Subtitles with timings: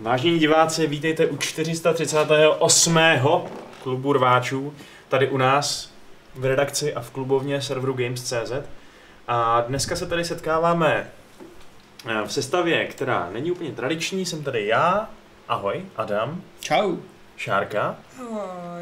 [0.00, 2.98] Vážení diváci, vítejte u 438.
[3.82, 4.74] klubu rváčů,
[5.08, 5.92] tady u nás
[6.34, 8.52] v redakci a v klubovně serveru Games.cz.
[9.28, 11.10] A dneska se tady setkáváme
[12.06, 14.26] eh, v sestavě, která není úplně tradiční.
[14.26, 15.10] Jsem tady já,
[15.48, 16.96] ahoj, Adam, Čau.
[17.36, 17.96] Šárka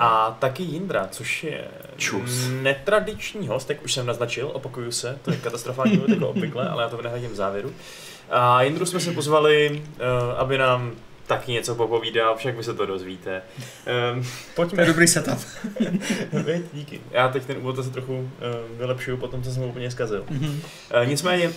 [0.00, 2.48] a taky Jindra, což je Čus.
[2.62, 6.88] netradiční host, jak už jsem naznačil, opakuju se, to je katastrofální jako obvykle, ale já
[6.88, 7.72] to vynahradím v závěru.
[8.30, 10.92] A Jindru jsme se pozvali, eh, aby nám
[11.28, 13.42] taky něco popovídal, však vy se to dozvíte.
[14.14, 14.82] Um, To pojďme.
[14.82, 15.38] je dobrý setup.
[16.32, 17.00] Viď, Díky.
[17.10, 18.28] Já teď ten úvod zase trochu uh,
[18.78, 20.24] vylepšuju, potom co jsem ho úplně zkazil.
[20.30, 20.60] Mhm.
[21.02, 21.50] Uh, nicméně,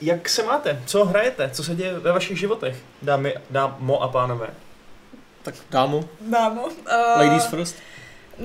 [0.00, 0.82] jak se máte?
[0.86, 1.50] Co hrajete?
[1.52, 2.76] Co se děje ve vašich životech?
[3.02, 4.46] Dámy, dámo a pánové.
[5.42, 6.62] Tak dámo, Dámo.
[6.62, 6.72] Uh,
[7.16, 7.76] ladies first.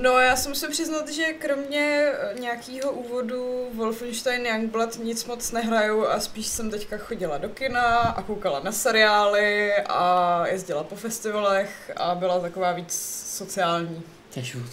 [0.02, 6.20] No já jsem se přiznat, že kromě nějakého úvodu Wolfenstein Youngblood nic moc nehraju a
[6.20, 12.14] spíš jsem teďka chodila do kina a koukala na seriály a jezdila po festivalech a
[12.14, 12.92] byla taková víc
[13.26, 14.02] sociální.
[14.34, 14.70] To je život.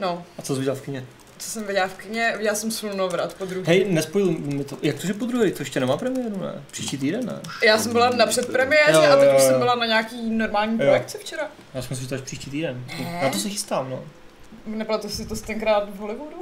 [0.00, 1.06] No, A co jsi viděl v kině?
[1.38, 3.66] co jsem viděla v kině, viděla jsem Slunovrat po druhý.
[3.66, 4.78] Hej, nespojuj mi to.
[4.82, 5.50] Jak to, že po druhé?
[5.50, 6.64] To ještě nemá premiéru, ne?
[6.70, 7.40] Příští týden, ne?
[7.64, 11.18] Já jsem byla na předpremiéře Jo, a teď už jsem byla na nějaký normální projekci
[11.18, 11.48] včera.
[11.74, 12.84] Já jsem si že to až příští týden.
[12.98, 13.20] Ne.
[13.22, 14.04] Na to se chystám, no.
[14.78, 16.36] Nepletu si to tenkrát v Hollywoodu?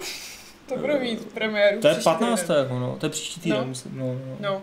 [0.68, 2.40] To bude mít premiéru To je příští 15.
[2.40, 2.66] týden.
[2.70, 2.96] no.
[3.00, 3.66] To je příští týden, No.
[3.66, 3.98] myslím.
[3.98, 4.14] No, no.
[4.14, 4.36] no.
[4.40, 4.62] No,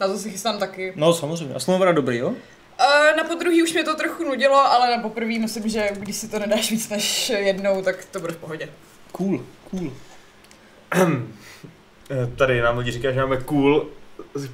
[0.00, 0.92] na to se chystám taky.
[0.96, 1.54] no samozřejmě.
[1.54, 2.28] A Slonovra dobrý, jo?
[2.28, 6.28] Uh, na podruhý už mě to trochu nudilo, ale na poprvý myslím, že když si
[6.28, 8.68] to nedáš víc než jednou, tak to bude v pohodě.
[9.12, 9.92] Cool, cool.
[12.10, 13.86] Eh, Tady nám lidi říkají, že máme cool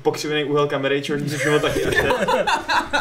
[0.03, 1.95] pokřivený úhel kamery, čehož se všiml taky až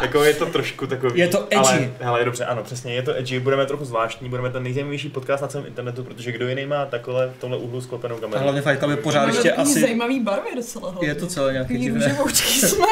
[0.02, 1.20] jako je to trošku takový.
[1.20, 1.56] Je to edgy.
[1.56, 5.42] Ale, hele, dobře, ano, přesně, je to edgy, budeme trochu zvláštní, budeme ten nejzajímavější podcast
[5.42, 8.42] na celém internetu, protože kdo jiný má takhle v tomhle úhlu sklopenou A kameru.
[8.42, 9.80] hlavně Fight Club je pořád ještě asi...
[9.80, 11.08] zajímavý barvy docela hlavně.
[11.08, 12.16] Je to celé nějaký divné.
[12.34, 12.86] jsme.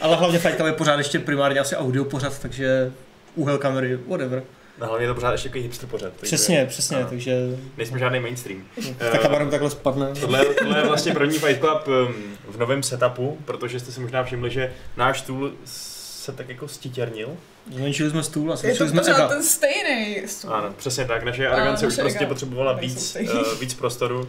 [0.00, 2.92] Ale hlavně Fight Club je pořád ještě primárně asi audio pořad, takže
[3.34, 4.42] úhel kamery, whatever.
[4.80, 7.06] No, hlavně je to pořád ještě takový hipster takže Přesně, přesně, ano.
[7.08, 7.36] takže
[7.76, 8.64] Nejsme žádný mainstream.
[8.98, 10.12] ta kamera takhle spadne.
[10.20, 12.14] Tohle, tohle je vlastně první Fight Club um,
[12.48, 17.36] v novém setupu, protože jste si možná všimli, že náš stůl se tak jako stitěrnil.
[17.74, 19.28] Zmenšili jsme stůl a Je to zmenšili jsme pořád ega.
[19.28, 20.54] ten stejný stůl.
[20.54, 21.22] Ano, přesně tak.
[21.24, 24.28] Naše arogance už prostě ega potřebovala nejsou víc, uh, víc prostoru.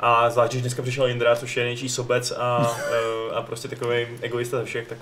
[0.00, 2.58] A zvlášť, když dneska přišel Jindra, což je nejčí sobec a,
[3.28, 4.98] uh, a prostě takový egoista ze všech, tak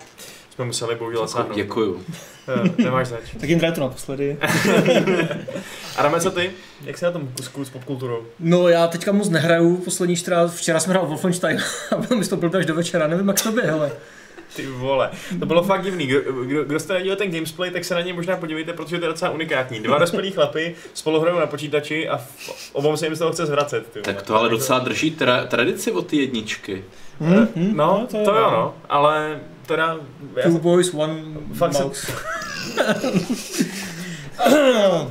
[0.55, 1.57] jsme museli bohužel zasáhnout.
[1.57, 1.95] Děkuju.
[1.95, 3.21] Uh, nemáš zač.
[3.41, 4.37] Tak jim to naposledy.
[5.97, 6.51] Adame, co ty?
[6.85, 8.23] Jak jsi na tom kusku s popkulturou?
[8.39, 11.59] No já teďka moc nehraju, poslední 14, včera jsem hrál Wolfenstein
[11.91, 13.93] a byl mi to blbě až do večera, nevím jak to by, hele.
[14.57, 15.11] Ty vole,
[15.41, 16.07] to bylo fakt divný.
[16.07, 19.05] Kdo, kdo, kdo jste neviděl ten gamesplay, tak se na něj možná podívejte, protože to
[19.05, 19.81] je docela unikátní.
[19.81, 22.21] Dva dospělí chlapy spolu hrajou na počítači a
[22.73, 23.87] obou se jim z toho chce zvracet.
[23.93, 24.01] Ty.
[24.01, 26.85] Tak to ale docela drží tra- tradici od ty jedničky.
[27.21, 30.01] Hm, Eh, hm, No, to, to, to jo, no, ale teda...
[30.45, 32.07] Two boys, one Fakt mouse.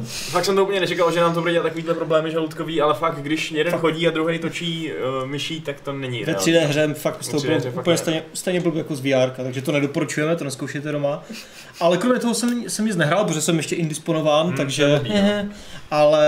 [0.10, 3.18] fakt jsem to úplně nečekal, že nám to bude dělat takovýhle problémy žaludkový, ale fakt,
[3.22, 6.52] když jeden chodí a druhý točí uh, myší, tak to není Ve reálné.
[6.52, 9.30] 3D hře fakt z toho 3D bylo fakt úplně stejně, stejně blbě jako z VR,
[9.44, 11.24] takže to nedoporučujeme, to neskoušejte doma.
[11.80, 15.02] Ale kromě toho jsem, jsem nic nehrál, protože jsem ještě indisponován, Hmm, takže...
[15.10, 15.50] no.
[15.92, 16.28] ale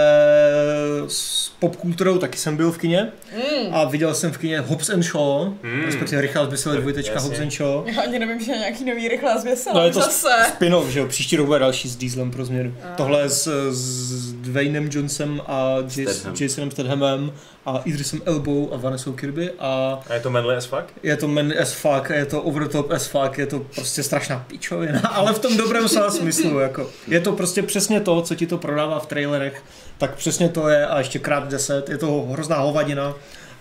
[1.08, 3.76] s popkulturou taky jsem byl v kině Mm.
[3.76, 5.82] a viděl jsem v kině Hobbs and Shaw, Hmm.
[5.86, 7.20] respektive Richard Bysele dvojtečka.
[7.20, 7.88] Hobbs and Shaw.
[7.88, 9.74] Já ani nevím, že je nějaký nový rychlá zvěsel.
[9.76, 10.28] No, je to zase.
[10.48, 12.74] Spin-off, že jo, příští rok bude další s Dieselem pro změnu.
[12.94, 12.95] A.
[12.98, 16.36] Tohle je s, s Dwaynem Johnsonem a Statham.
[16.40, 17.32] Jasonem Stathamem
[17.66, 20.86] a Idrisem Elbou a Vanessou Kirby a A je to manly as fuck?
[21.04, 24.04] je to man as fuck, je to over the top as fuck, je to prostě
[24.04, 26.90] strašná pičovina, ale v tom dobrém slova smyslu, jako.
[27.08, 29.64] Je to prostě přesně to, co ti to prodává v trailerech,
[29.98, 33.14] tak přesně to je a ještě krát 10, je to hrozná hovadina,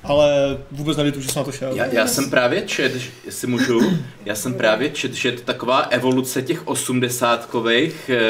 [0.04, 1.72] ale vůbec nevítu, že jsem na to šel.
[1.74, 3.80] Já, já jsem právě čet, že- jestli můžu,
[4.24, 8.20] já jsem právě čet, že je to taková evoluce těch osmdesátkových eh,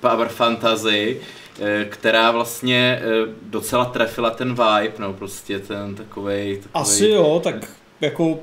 [0.00, 1.20] power fantasy,
[1.60, 7.40] eh, která vlastně eh, docela trefila ten vibe, no prostě ten takovej, takovej Asi jo,
[7.44, 7.54] tak
[8.00, 8.38] jako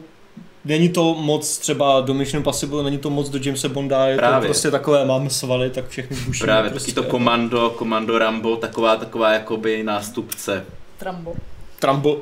[0.66, 4.40] není to moc třeba do Mission Impossible, není to moc do Jamesa Bonda, je Právě.
[4.40, 6.46] to prostě takové, máme svaly, tak všechny zbušíme.
[6.46, 6.92] Právě prostě.
[6.92, 10.66] taky to komando, komando Rambo, taková taková jakoby nástupce.
[10.98, 11.34] Trambo.
[11.80, 12.20] Trambo.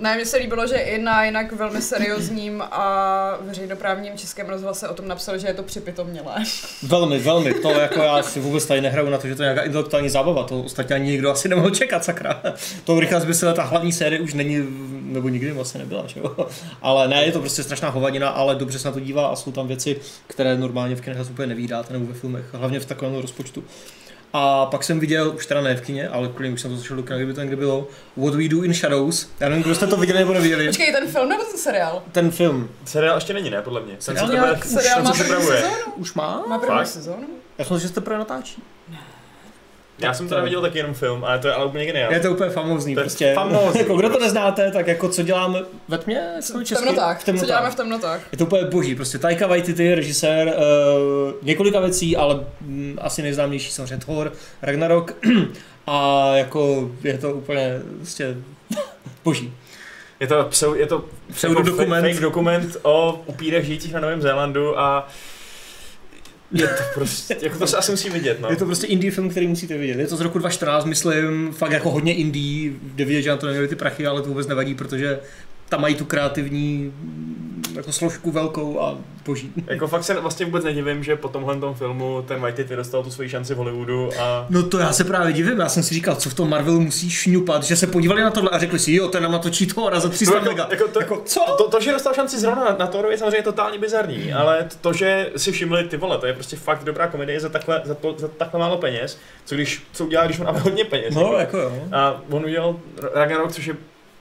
[0.00, 4.94] Ne, mně se líbilo, že i na jinak velmi seriózním a veřejnoprávním českém rozhlase o
[4.94, 6.34] tom napsal, že je to připitomnělé.
[6.82, 9.62] velmi, velmi, to jako já si vůbec tady nehraju na to, že to je nějaká
[9.62, 12.42] intelektuální zábava, to ostatně ani nikdo asi nemohl čekat, sakra.
[12.84, 14.66] To Richard by se ta hlavní série už není,
[15.02, 16.48] nebo nikdy vlastně nebyla, že jo.
[16.82, 19.52] Ale ne, je to prostě strašná hovadina, ale dobře se na to dívá a jsou
[19.52, 19.96] tam věci,
[20.26, 23.64] které normálně v kinech úplně nevídáte nebo ve filmech, hlavně v takovém rozpočtu.
[24.32, 26.96] A pak jsem viděl, už teda ne v kině, ale kvůli už jsem to začal
[26.96, 29.30] do kina, kdyby to někde bylo, What We Do in Shadows.
[29.40, 30.66] Já nevím, kdo jste to viděli nebo neviděli.
[30.66, 32.02] Počkej, ten film nebo ten seriál?
[32.12, 33.92] Ten film Seriál ještě není, ne, podle mě.
[33.92, 35.60] Ten Seriál nějak- Seriál ten má se první připravuje.
[35.62, 35.92] sezónu?
[35.96, 36.44] už má?
[36.48, 37.26] Má první sezónu?
[37.58, 38.62] Já jsem si, že jste pro natáčí.
[40.06, 42.14] Já jsem teda viděl taky jenom film, ale to je ale úplně geniální.
[42.16, 43.32] Je to úplně famózní, To prostě.
[43.34, 43.80] famózní.
[43.80, 46.20] jako, kdo to neznáte, tak jako co děláme ve tmě?
[46.40, 46.84] V česky?
[46.84, 47.20] temnotách.
[47.20, 47.46] V temnotách.
[47.46, 48.20] Co děláme v temnotách?
[48.32, 53.70] Je to úplně boží, prostě Taika Waititi, režisér uh, několika věcí, ale mm, asi nejznámější
[53.72, 54.32] samozřejmě Thor,
[54.62, 55.14] Ragnarok
[55.86, 58.36] a jako je to úplně prostě
[59.24, 59.52] boží.
[60.20, 62.02] Je to, pseu, je to Pseudodokument.
[62.04, 65.08] Fake, fake dokument o upírech žijících na Novém Zélandu a
[66.52, 68.50] je to prostě, jako to se asi musí vidět, no.
[68.50, 69.98] Je to prostě indie film, který musíte vidět.
[69.98, 73.46] Je to z roku 2014, myslím, fakt jako hodně indie, jde vidět, že na to
[73.46, 75.20] neměli ty prachy, ale to vůbec nevadí, protože
[75.68, 76.92] tam mají tu kreativní
[77.76, 78.96] jako složku velkou a
[79.26, 79.52] boží.
[79.66, 83.10] Jako fakt se vlastně vůbec nedivím, že po tomhle tom filmu ten Waititi dostal tu
[83.10, 86.14] svoji šanci v Hollywoodu a No to já se právě divím, já jsem si říkal,
[86.14, 89.08] co v tom Marvelu musí šňupat, že se podívali na tohle a řekli si, jo,
[89.08, 90.68] ten nám natočí Thora za 300 jako, mega.
[90.70, 91.40] jako, to, Jako, co?
[91.58, 94.92] to, to, že dostal šanci zrovna na, na Thorovi je samozřejmě totálně bizarní, ale to,
[94.92, 98.14] že si všimli ty vole, to je prostě fakt dobrá komedie za takhle, za, to,
[98.18, 101.14] za takhle málo peněz, co když, co udělá, když má hodně peněz.
[101.14, 101.72] No, jako jo.
[101.92, 102.76] A on udělal
[103.14, 103.76] Ragnarok, což je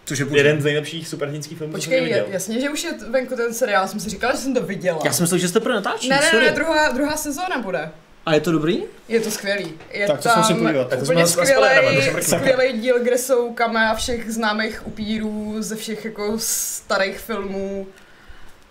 [0.06, 2.26] Což je jeden z nejlepších superhrdinských filmů, co jsem Počkej, viděl.
[2.30, 5.00] jasně, že už je venku ten seriál, jsem si říkala, že jsem to viděla.
[5.06, 7.92] Já jsem myslel, že jste pro natáčí, Ne, ne, ne, druhá, druhá sezóna bude.
[8.26, 8.84] A je to dobrý?
[9.08, 9.74] Je to skvělý.
[9.92, 10.88] Je Tak to tam jsem si podívat.
[10.88, 16.34] Tak to úplně skvělý, skvělý díl, kde jsou kamea všech známých upírů ze všech jako
[16.38, 17.88] starých filmů.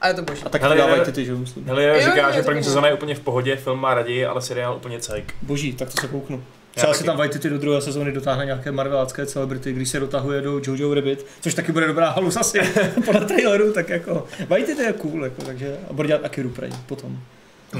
[0.00, 0.42] A je to boží.
[0.44, 1.64] A tak Hele, dávají ty, ty, že myslím.
[1.66, 4.42] Hele, říká, jo, že to první sezóna je úplně v pohodě, film má raději, ale
[4.42, 5.34] seriál úplně cajk.
[5.42, 6.44] Boží, tak to se kouknu.
[6.74, 7.06] Třeba si taky.
[7.06, 11.26] tam Waititi do druhé sezóny dotáhne nějaké marvelácké celebrity, když se dotahuje do Jojo Rabbit,
[11.40, 12.60] což taky bude dobrá halus asi
[13.04, 17.18] podle traileru, tak jako Waititi je cool, jako, takže a bude dělat Akiru Prej potom.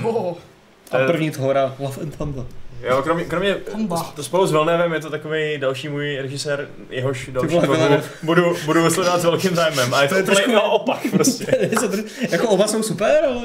[0.05, 0.35] Oh,
[0.91, 2.45] A Eh, první Thora, Love and Thunder.
[2.89, 3.57] Jo, kromě, kromě
[4.17, 8.91] to spolu s Villeneuve je to takový další můj režisér, jehož další vole, budu, budu
[8.91, 9.95] sledovat s velkým zájmem.
[9.95, 11.47] A je to, To je úplně trošku- naopak prostě.
[11.61, 13.43] Je to dr- jako oba jsou super, ale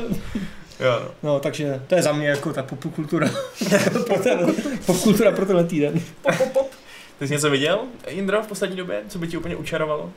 [0.80, 1.12] Jo, no.
[1.24, 3.30] no, takže to je za mě jako ta popkultura
[4.08, 4.56] pro ten,
[4.86, 6.02] popkultura pro tenhle týden.
[6.22, 6.72] pop, pop, pop.
[7.20, 9.04] Ty jsi něco viděl, Indro, v poslední době?
[9.08, 10.12] Co by ti úplně učarovalo?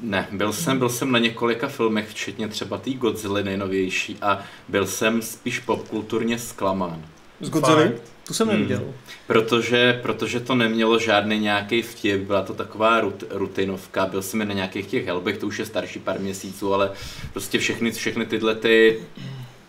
[0.00, 4.86] Ne, byl jsem, byl jsem na několika filmech, včetně třeba té Godzilla nejnovější a byl
[4.86, 7.04] jsem spíš popkulturně zklamán.
[7.40, 7.82] Z Godzilla?
[7.82, 8.02] Fakt?
[8.30, 8.56] To jsem Hmm.
[8.56, 8.94] neviděl.
[9.26, 14.54] Protože, protože to nemělo žádný nějaký vtip, byla to taková rut, rutinovka, byl jsem na
[14.54, 16.90] nějakých těch helbech, to už je starší pár měsíců, ale
[17.32, 18.98] prostě všechny, všechny tyhle ty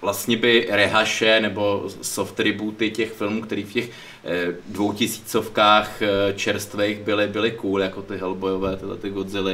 [0.01, 3.89] vlastně by rehaše nebo soft rebooty těch filmů, který v těch
[4.25, 9.51] eh, dvoutisícovkách eh, čerstvých byly, byly cool, jako ty Hellboyové, tyhle ty Godzilla,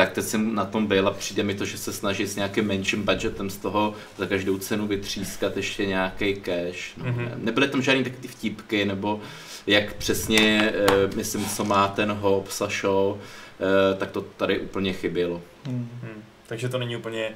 [0.00, 2.66] tak teď jsem na tom byl a přijde mi to, že se snaží s nějakým
[2.66, 6.96] menším budgetem z toho za každou cenu vytřískat ještě nějaký cash.
[6.96, 7.04] No.
[7.04, 7.18] Mhm.
[7.18, 7.30] Mm-hmm.
[7.36, 9.20] Nebyly tam žádný taky ty vtípky, nebo
[9.66, 14.92] jak přesně, eh, myslím, co má ten Hobbs a show, eh, tak to tady úplně
[14.92, 15.42] chybělo.
[15.66, 15.88] Hmm.
[16.02, 16.22] Hm.
[16.46, 17.32] Takže to není úplně...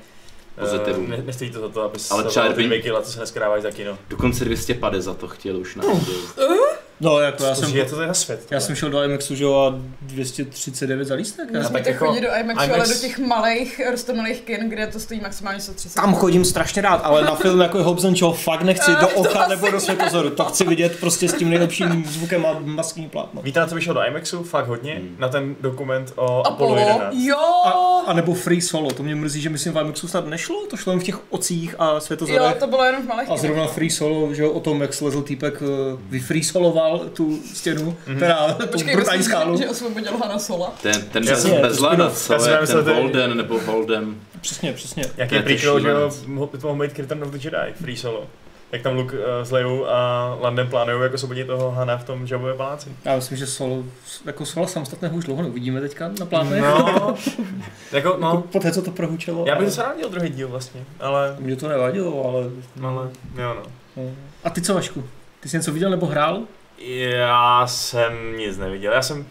[0.61, 1.05] Pozitivum.
[1.05, 3.21] Uh, ne, nestojí to za to, aby Ale se třeba ty kdyby- Mikila, co se
[3.21, 3.99] neskrávají za kino.
[4.09, 5.85] Dokonce 250 za to chtěl už na
[7.01, 8.41] No, jako já jsem, je to za svět?
[8.51, 11.49] já jsem šel do IMAXu, že jo, a 239 za lístek.
[11.53, 15.01] Já tak jako chodit do IMAXu, IMAX- ale do těch malých, rostomilých kin, kde to
[15.01, 15.95] stojí maximálně 130.
[16.01, 19.07] Tam chodím strašně rád, ale na film jako je Hobbs and Shaw fakt nechci do
[19.07, 20.31] to oka nebo do světozoru.
[20.31, 23.43] To chci vidět prostě s tím nejlepším zvukem a maskní plátno.
[23.43, 24.43] Víte, na co vyšel do IMAXu?
[24.45, 24.95] Fakt hodně.
[24.95, 25.17] Hmm.
[25.19, 27.15] Na ten dokument o Apollo Apollo, 11.
[27.19, 27.37] jo!
[27.65, 27.71] A,
[28.07, 30.93] a nebo Free Solo, to mě mrzí, že myslím v IMAXu snad nešlo, to šlo
[30.93, 32.57] jen v těch ocích a Jo, světozorech.
[32.57, 35.23] to bylo jenom v malých A zrovna Free Solo, že jo, o tom, jak slezl
[35.23, 39.59] týpek, eh, vyfreesoloval tu stěnu, teda tu Počkej, brutální skálu.
[39.59, 40.75] že osvobodil Hanna Sola.
[40.83, 44.15] Ten, ten Jasně, bez, bez lana, co Já jsem je ten že- Holden nebo Holden.
[44.41, 45.05] Přesně, přesně.
[45.17, 46.11] Jaký je to prequel, že jo,
[46.61, 48.27] to mohl být Return of the Jedi, Free Solo.
[48.75, 52.27] Jak tam Luke uh, s Leou a Landem plánují jako osvobodit toho Hana v tom
[52.31, 52.91] Jabově paláci.
[53.05, 53.83] Já myslím, že Solo,
[54.27, 56.61] jako Solo samostatného už dlouho neuvidíme teďka na plátně.
[56.61, 57.15] No, jako,
[57.93, 59.45] Jako no, po té, co to prohučelo.
[59.49, 62.45] já bych ale- se rád dělal druhý díl vlastně, ale, Mě to nevadilo, ale...
[62.89, 63.63] ale, jo no.
[63.97, 64.11] no.
[64.45, 65.05] A ty co, Vašku?
[65.41, 66.41] Ty jsi něco viděl nebo hrál?
[66.99, 69.27] Já jsem nic neviděl, já jsem,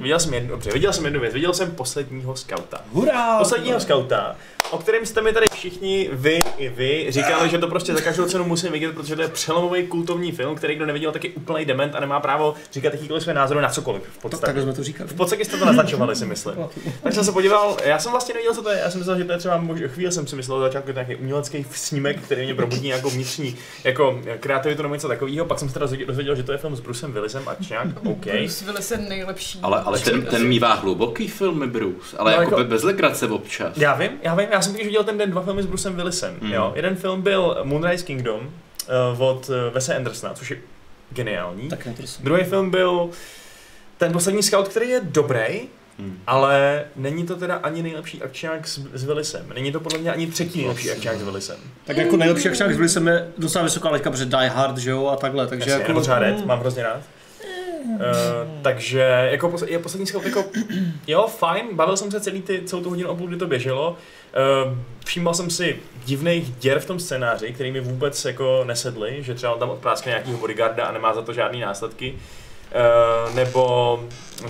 [0.00, 2.80] viděl jsem jednu, dobře, viděl jsem jednu věc, viděl jsem posledního skauta.
[2.92, 3.38] Hurá!
[3.38, 4.36] Posledního skauta,
[4.70, 8.24] o kterém jste mi tady všichni, vy i vy, říkali, že to prostě za každou
[8.26, 11.64] cenu musím vidět, protože to je přelomový kultovní film, který kdo neviděl, tak je úplný
[11.64, 14.46] dement a nemá právo říkat jakýkoliv své názory na cokoliv v Tak, podstatě.
[14.46, 15.10] takhle jsme to říkali.
[15.10, 16.54] V podstatě jste to naznačovali, si myslím.
[17.02, 19.24] Tak jsem se podíval, já jsem vlastně nevěděl, co to je, já jsem myslel, že
[19.24, 22.54] to je třeba, mož- chvíli jsem si myslel, že začátku nějaký umělecký snímek, který mě
[22.54, 26.52] probudí nějakou vnitřní jako kreativitu nebo něco takového, pak jsem se teda dozvěděl- že to
[26.52, 28.26] je film s Brucem Willisem a nějak, OK.
[28.26, 29.58] Bruce Willis je nejlepší.
[29.62, 33.26] Ale, ale ten, ten mývá hluboký filmy, Bruce, ale No, no, jako, jako- bez legrace
[33.26, 33.76] občas.
[33.76, 36.36] Já vím, já vím, já jsem totiž viděl ten den dva filmy s Brucem Willisem,
[36.40, 36.52] Mm.
[36.52, 36.72] jo.
[36.76, 38.40] Jeden film byl Moonrise Kingdom
[39.14, 40.56] uh, od uh, Wese Andersona, což je
[41.10, 41.68] geniální.
[41.68, 41.88] Tak.
[42.20, 43.10] Druhý film byl
[43.98, 45.60] ten poslední scout, který je dobrý,
[45.98, 46.18] Hmm.
[46.26, 49.46] ale není to teda ani nejlepší akčák s, s Willisem.
[49.54, 51.56] Není to podle mě ani třetí nejlepší akčák s Willisem.
[51.84, 55.06] Tak jako nejlepší akčák byli jsem je docela vysoká laťka, protože Die Hard, že jo,
[55.06, 55.88] a takhle, takže Jasně, jako...
[55.92, 57.00] nebo třeba Red, mám hrozně rád.
[57.84, 58.00] Uh,
[58.62, 60.44] takže jako je poslední scout jako,
[61.06, 63.96] jo, fajn, bavil jsem se celý ty, celou tu hodinu a půl, kdy to běželo.
[64.36, 69.34] Uh, všímal jsem si divných děr v tom scénáři, který mi vůbec jako nesedly, že
[69.34, 72.14] třeba on tam odpráskne nějakýho bodyguarda a nemá za to žádný následky.
[72.14, 74.00] Uh, nebo,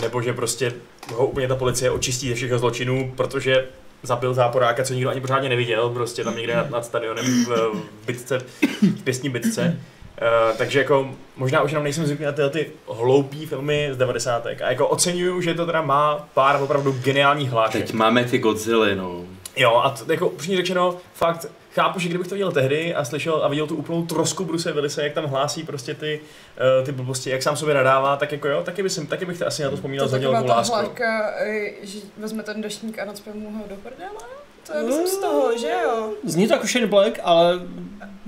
[0.03, 0.73] nebo že prostě
[1.15, 3.67] ho úplně ta policie očistí ze všech zločinů, protože
[4.03, 8.07] zabil záporáka, co nikdo ani pořádně neviděl, prostě tam někde nad, nad stadionem v, v
[8.07, 8.39] bitce,
[8.83, 9.81] v pěstní bitce.
[10.23, 14.47] Uh, takže jako možná už jenom nejsem zvyklý na tyhle ty hloupý filmy z 90.
[14.47, 17.83] A jako oceňuju, že to teda má pár opravdu geniálních hlášek.
[17.83, 19.36] Teď máme ty Godzilla, no.
[19.57, 23.45] Jo, a t- jako upřímně řečeno, fakt chápu, že kdybych to viděl tehdy a slyšel
[23.45, 26.21] a viděl tu úplnou trosku Bruce Willise, jak tam hlásí prostě ty,
[26.81, 29.47] uh, ty blbosti, jak sám sobě nadává, tak jako jo, taky, bych, taky bych to
[29.47, 30.75] asi na to vzpomínal To láskou.
[30.75, 34.11] hláška, eh, že vezme ten deštník a nacpe mu ho do prdele?
[34.67, 36.13] To je myslím z toho, že jo?
[36.25, 37.61] Zní to jako Shane Black, ale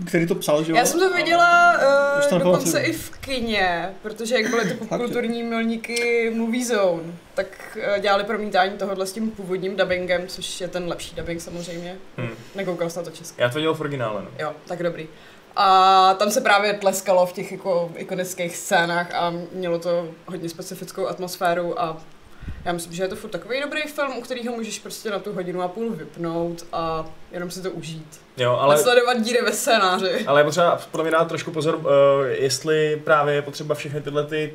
[0.06, 0.76] který to psal, že jo?
[0.76, 1.72] Já jsem to viděla
[2.18, 7.02] Už to uh, dokonce i v kině, protože jak byly ty popkulturní milníky Movie Zone,
[7.34, 11.96] tak uh, dělali promítání tohohle s tím původním dubbingem, což je ten lepší dubbing samozřejmě.
[12.16, 12.30] Hmm.
[12.54, 13.42] Nekoukal jsi na to česky.
[13.42, 14.28] Já to viděl v originále, no.
[14.38, 15.08] Jo, tak dobrý.
[15.56, 21.06] A tam se právě tleskalo v těch jako ikonických scénách a mělo to hodně specifickou
[21.06, 21.96] atmosféru a
[22.64, 25.32] já myslím, že je to furt takový dobrý film, u kterého můžeš prostě na tu
[25.32, 28.20] hodinu a půl vypnout a jenom si to užít.
[28.36, 28.74] Jo, Ale...
[28.74, 30.24] A sledovat díry ve scénáři.
[30.26, 31.82] ale je potřeba podle mě dát trošku pozor, uh,
[32.28, 34.54] jestli právě je potřeba všechny tyhle ty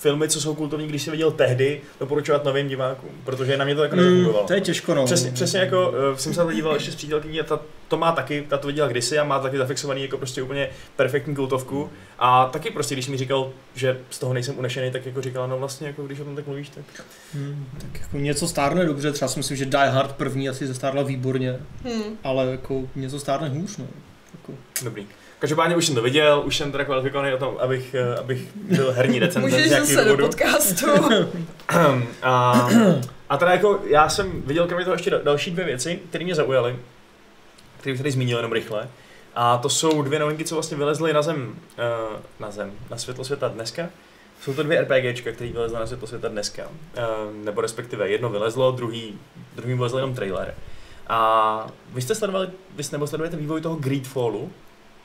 [0.00, 3.82] filmy, co jsou kultovní, když si viděl tehdy, doporučovat novým divákům, protože na mě to
[3.82, 4.46] jako Mm, nezafungovalo.
[4.46, 5.04] to je těžko, no.
[5.04, 7.96] Přesně, přesně jako uh, jsem se na to díval ještě s přítelkyní a ta, to
[7.96, 11.90] má taky, ta to viděla kdysi a má taky zafixovaný jako prostě úplně perfektní kultovku.
[12.18, 15.58] A taky prostě, když mi říkal, že z toho nejsem unešený, tak jako říkala, no
[15.58, 16.84] vlastně, jako když o tom tak mluvíš, tak
[17.34, 21.02] Hmm, tak jako něco stárne dobře, třeba si myslím, že Die Hard první asi zestárla
[21.02, 22.02] výborně, Hmm.
[22.24, 23.86] ale jako něco stárne hůř, no.
[24.34, 24.52] Jako,
[24.84, 25.06] dobrý.
[25.44, 28.92] Každopádně už jsem to viděl, už jsem teda kvalifikovaný o tom, abych, eh, abych byl
[28.92, 30.26] herní recenzent z Můžeš nějakého zase do důvodu.
[30.26, 30.86] podcastu.
[32.22, 32.68] a,
[33.28, 36.34] a teda jako já jsem viděl kromě toho ještě da- další dvě věci, které mě
[36.34, 36.76] zaujaly,
[37.80, 38.88] které bych tady zmínil jenom rychle.
[39.34, 43.24] A to jsou dvě novinky, co vlastně vylezly na zem, uh, na zem, na světlo
[43.24, 43.88] světa dneska.
[44.42, 46.62] Jsou to dvě RPGčka, které vylezly na světlo světa dneska.
[46.66, 49.18] Uh, nebo respektive jedno vylezlo, druhý,
[49.56, 50.54] druhý vylezl jenom trailer.
[51.06, 54.50] A vy jste sledovali, vy jste, nebo sledujete vývoj toho Greedfallu.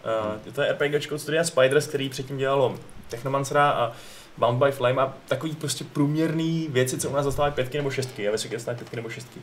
[0.06, 2.76] Uh, to je RPGčko od studia Spiders, který předtím dělalo
[3.10, 3.92] Technomancera a
[4.38, 8.28] Bound by Flame a takový prostě průměrný věci, co u nás zastávají pětky nebo šestky,
[8.28, 9.40] a vysoké dostávají pětky nebo šestky.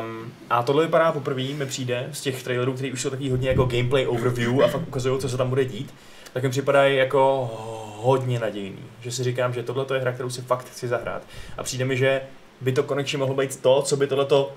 [0.00, 3.48] Um, a tohle vypadá poprvé, mi přijde, z těch trailerů, který už jsou takový hodně
[3.48, 5.94] jako gameplay overview a fakt ukazují, co se tam bude dít,
[6.32, 7.50] tak mi připadají jako
[7.96, 8.84] hodně nadějný.
[9.00, 11.22] Že si říkám, že tohle je hra, kterou si fakt chci zahrát.
[11.58, 12.22] A přijde mi, že
[12.60, 14.52] by to konečně mohlo být to, co by tohleto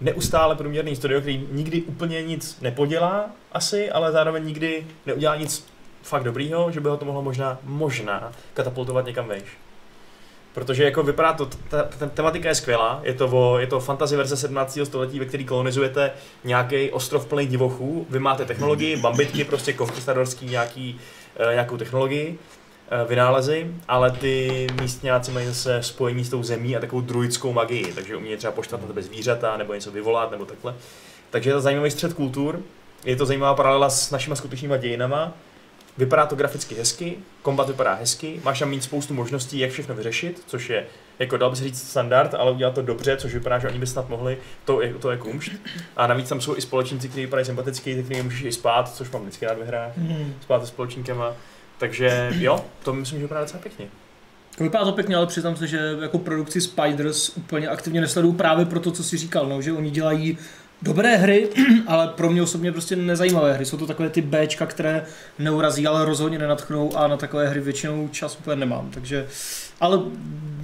[0.00, 5.66] neustále průměrný studio, který nikdy úplně nic nepodělá asi, ale zároveň nikdy neudělá nic
[6.02, 9.44] fakt dobrýho, že by ho to mohlo možná, možná katapultovat někam vejš.
[10.54, 14.16] Protože jako vypadá to, ta, ta tematika je skvělá, je to, o, je to fantasy
[14.16, 14.78] verze 17.
[14.84, 16.10] století, ve který kolonizujete
[16.44, 21.00] nějaký ostrov plný divochů, vy máte technologii, bambitky, prostě konquistadorský nějaký,
[21.36, 22.38] eh, nějakou technologii,
[23.08, 28.16] vynálezy, ale ty místňáci mají zase spojení s tou zemí a takovou druidskou magii, takže
[28.16, 30.74] umí třeba poštvat na tebe zvířata, nebo něco vyvolat, nebo takhle.
[31.30, 32.60] Takže je to zajímavý střed kultur,
[33.04, 35.32] je to zajímavá paralela s našimi skutečnými dějinama,
[35.98, 40.42] vypadá to graficky hezky, kombat vypadá hezky, máš tam mít spoustu možností, jak všechno vyřešit,
[40.46, 40.86] což je,
[41.18, 43.86] jako dal by se říct standard, ale udělat to dobře, což vypadá, že oni by
[43.86, 45.52] snad mohli, to je, to je kumšt.
[45.96, 49.10] A navíc tam jsou i společníci, kteří vypadají sympaticky, se kterými můžeš i spát, což
[49.10, 50.34] mám vždycky rád ve hrách, hmm.
[50.42, 51.34] spát se společníkama.
[51.80, 53.86] Takže jo, to myslím, že vypadá docela pěkně.
[54.60, 58.80] Vypadá to pěkně, ale přiznám se, že jako produkci Spiders úplně aktivně nesleduju právě pro
[58.80, 60.38] to, co si říkal, no, že oni dělají
[60.82, 61.48] dobré hry,
[61.86, 63.64] ale pro mě osobně prostě nezajímavé hry.
[63.64, 65.06] Jsou to takové ty Bčka, které
[65.38, 68.90] neurazí, ale rozhodně nenatchnou a na takové hry většinou čas úplně nemám.
[68.90, 69.26] Takže,
[69.80, 70.00] ale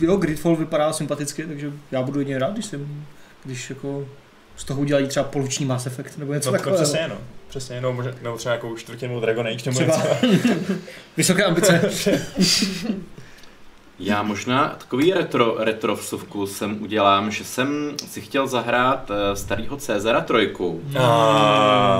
[0.00, 3.04] jo, Gridfall vypadá sympaticky, takže já budu jedině rád, když, jsem,
[3.44, 4.08] když jako
[4.56, 6.82] z toho udělají třeba poluční Mass Effect nebo něco No, to takového.
[6.84, 7.14] přesně, no.
[7.48, 10.74] Přesně, no, možná, nebo třeba jako čtvrtinu Dragon Age, nebo Třeba něco.
[11.16, 11.90] vysoké ambice.
[13.98, 19.76] Já možná takový retro, retro vsuvku jsem udělám, že jsem si chtěl zahrát eh, starýho
[19.76, 20.80] Cezara trojku.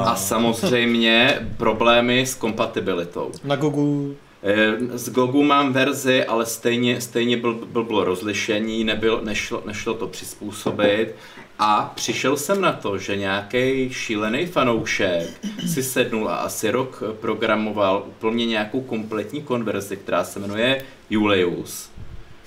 [0.05, 3.31] A samozřejmě problémy s kompatibilitou.
[3.45, 9.21] Na Gogu Eh, Z Gogu mám verzi, ale stejně, stejně byl, byl, bylo rozlišení, nebyl,
[9.25, 11.15] nešlo, nešlo to přizpůsobit
[11.59, 15.27] A přišel jsem na to, že nějaký šílený fanoušek
[15.67, 21.91] si sednul a asi rok programoval úplně nějakou kompletní konverzi, která se jmenuje Julius.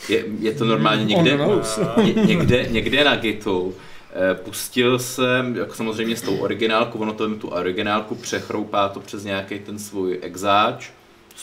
[0.09, 1.79] Je, je to normálně někde, On knows.
[2.03, 3.75] ně, někde, někde na Gitu.
[4.13, 9.23] Eh, Pustil jsem, jako samozřejmě s tou originálkou, ono to tu originálku přechroupá to přes
[9.23, 10.89] nějaký ten svůj exáč.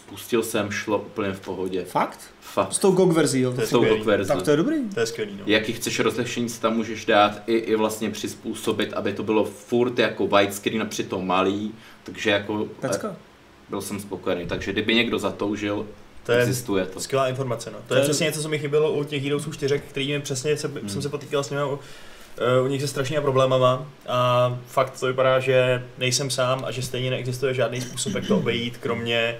[0.00, 1.84] Spustil jsem, šlo úplně v pohodě.
[1.84, 2.20] Fakt?
[2.40, 2.72] Fakt.
[2.72, 3.52] S tou GOG verzí, jo?
[3.52, 3.84] To S tou.
[3.84, 4.28] GOG verzi.
[4.28, 4.76] Tak to je dobrý.
[4.94, 5.42] To je skvělý, no.
[5.46, 9.98] Jaký chceš rozlišení si tam můžeš dát i, i vlastně přizpůsobit, aby to bylo furt
[9.98, 11.74] jako widescreen a přitom malý,
[12.04, 13.16] takže jako Pecka.
[13.68, 15.86] byl jsem spokojený, takže kdyby někdo zatoužil,
[16.24, 17.00] To je existuje to.
[17.00, 17.78] skvělá informace, no.
[17.78, 20.56] To, To je je- přesně něco, co mi chybělo u těch Heroesů 4, kterými přesně
[20.56, 20.88] se, Hmm.
[20.88, 21.78] jsem se potýkal s nimi u,
[22.38, 26.82] eh, u nich se strašnými problémama a fakt to vypadá, že nejsem sám a že
[26.82, 29.38] stejně neexistuje žádný způsob, jak to obejít, kromě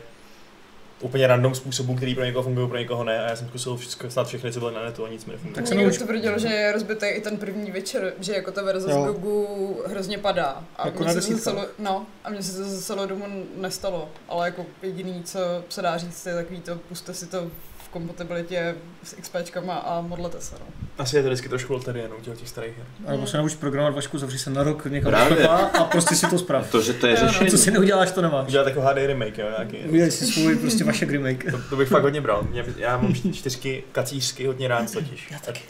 [1.00, 4.10] úplně random způsobů, který pro někoho fungují, pro někoho ne a já jsem zkusil všechno,
[4.10, 5.54] snad všechny, co byly na netu a nic mi nefungovalo.
[5.56, 8.62] Tak se Někdo nauč- tvrdil, že je rozbitý i ten první večer, že jako ta
[8.62, 9.02] verze Jo.
[9.02, 10.64] z Gogu hrozně padá.
[10.76, 13.24] A Jako mně na se to no, a mně se to za celou dobu
[13.56, 14.08] nestalo.
[14.28, 15.38] Ale jako jediný, co
[15.68, 17.50] se dá říct, je takový to, puste si to
[17.86, 20.66] v kompatibilitě s XPčkama a modlete se, no.
[20.98, 22.86] Asi je to vždycky trošku loterie, no, u těch těch starých her.
[23.06, 26.70] Alebo se programovat Vašku, zavři se na rok někam do a prostě si to sprav.
[26.70, 27.28] To, že to je no.
[27.28, 27.50] řešení.
[27.50, 28.48] Co si neuděláš, to nemáš.
[28.48, 29.76] Udělat jako HD remake, jo, nějaký.
[29.76, 31.50] Udělej si svůj prostě vaše remake.
[31.50, 32.42] To, to bych fakt hodně bral.
[32.50, 35.28] Mě, já mám čtyřky kacířsky hodně rád totiž.
[35.30, 35.60] Já taky.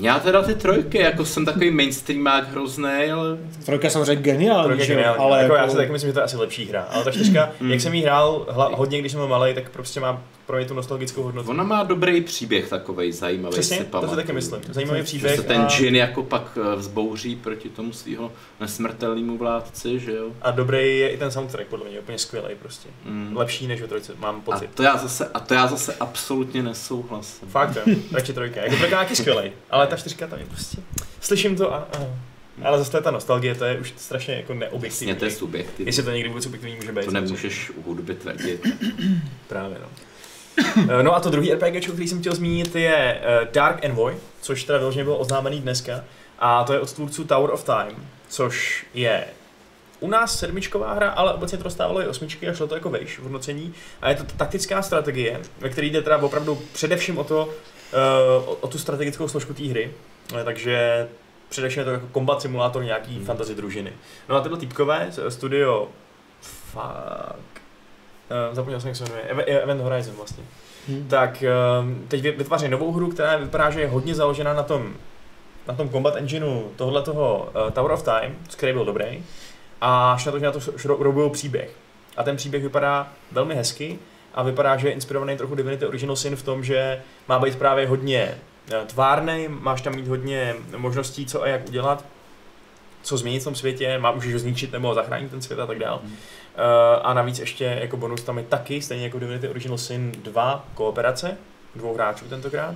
[0.00, 4.84] Já teda ty trojky, jako jsem takový mainstreamák hrozný, ale Trojka je samozřejmě geniální, Trojka
[4.84, 6.82] že geniální, ale jako, já jako, si taky myslím, že to je asi lepší hra.
[6.90, 7.70] Ale ta čtyřka, Mm.
[7.70, 10.68] jak jsem jí hrál hla, hodně, když jsem byl malý, tak prostě má pro mě
[10.68, 11.50] tu nostalgickou hodnotu.
[11.50, 13.52] ona má dobrý příběh takovej zajímavý.
[13.52, 14.16] Přesně, si to si pamatuju.
[14.16, 14.60] taky myslím.
[14.70, 15.36] Zajímavý Že příběh.
[15.36, 20.30] se ten a, džin jako pak eh, vzbouří proti tomu svého nesmrtelnému vládci, že jo?
[20.42, 22.88] a dobrý je i ten soundtrack, podle mě, úplně skvělý prostě.
[23.04, 23.36] Mm.
[23.36, 24.70] Lepší než ve trojce, mám A pocit.
[24.74, 27.48] to já zase, a to já zase absolutně nesouhlasím.
[27.48, 27.78] Fakt,
[28.12, 28.60] radši trojka.
[28.60, 30.76] Jako trojka taky skvělý, ale ta čtyřka tam je prostě.
[31.20, 32.06] Slyším to a, a
[32.64, 35.14] ale zase to je ta nostalgie, to je už strašně jako Jasně, neobjektivní.
[35.14, 35.86] to je subjektivní.
[35.86, 37.04] Jestli to někdy vůbec objektivní může být.
[37.04, 38.66] To nemůžeš u hudby tvrdit.
[39.48, 39.86] Právě, no.
[40.58, 44.64] Eh, No a to druhý RPG, který jsem chtěl zmínit, je eh, Dark Envoy, což
[44.64, 46.04] teda vyloženě bylo oznámený dneska.
[46.38, 49.24] A to je od tvůrců Tower of Time, což je
[50.00, 53.18] u nás sedmičková hra, ale obecně to dostávalo i osmičky a šlo to jako vejš
[53.18, 53.74] v hodnocení.
[54.02, 57.48] A je to taktická strategie, ve které jde teda opravdu především o to,
[57.92, 57.96] eh,
[58.46, 59.92] o, o tu strategickou složku té hry.
[60.44, 61.08] Takže
[61.48, 63.24] především je to jako kombat simulátor nějaký Hmm.
[63.24, 63.92] fantasy družiny.
[64.28, 65.88] No a tyhle týpkové, z- studio
[66.40, 67.51] fuck,
[68.48, 70.44] uh, zapomněl jsem, jak se jmenuje, Eve- Event Horizon vlastně.
[70.88, 71.06] Hm.
[71.08, 71.44] Tak
[71.80, 74.94] um, teď vy- vytváří novou hru, která vypadá, že je hodně založená na tom,
[75.68, 79.24] na tom combat engineu tohle toho uh, Tower of Time, který byl dobrý,
[79.80, 81.70] a šlo na to, že na to robil příběh.
[82.16, 83.98] A ten příběh vypadá velmi hezky
[84.34, 87.86] a vypadá, že je inspirovaný trochu Divinity Original Sin v tom, že má být právě
[87.88, 88.34] hodně
[88.72, 92.04] eh, tvárnej, máš tam mít hodně možností, co a jak udělat,
[93.02, 95.78] co změnit v tom světě, má, můžeš ho zničit nebo zachránit ten svět a tak
[95.78, 96.00] dál.
[96.02, 96.12] Hmm.
[96.12, 96.18] Uh,
[97.02, 101.36] a navíc ještě jako bonus tam je taky, stejně jako Divinity Original Sin 2, kooperace
[101.76, 102.74] dvou hráčů tentokrát.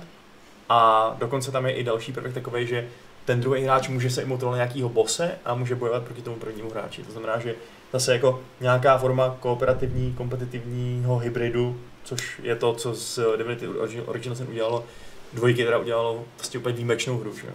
[0.69, 2.87] A dokonce tam je i další prvek takový, že
[3.25, 7.03] ten druhý hráč může se imutovat nějakého bose a může bojovat proti tomu prvnímu hráči.
[7.03, 7.55] To znamená, že
[7.93, 14.35] zase jako nějaká forma kooperativní, kompetitivního hybridu, což je to, co z Divinity Original- Original
[14.35, 14.83] Sin udělalo,
[15.33, 17.35] dvojky teda udělalo vlastně úplně výjimečnou hru.
[17.35, 17.47] Že?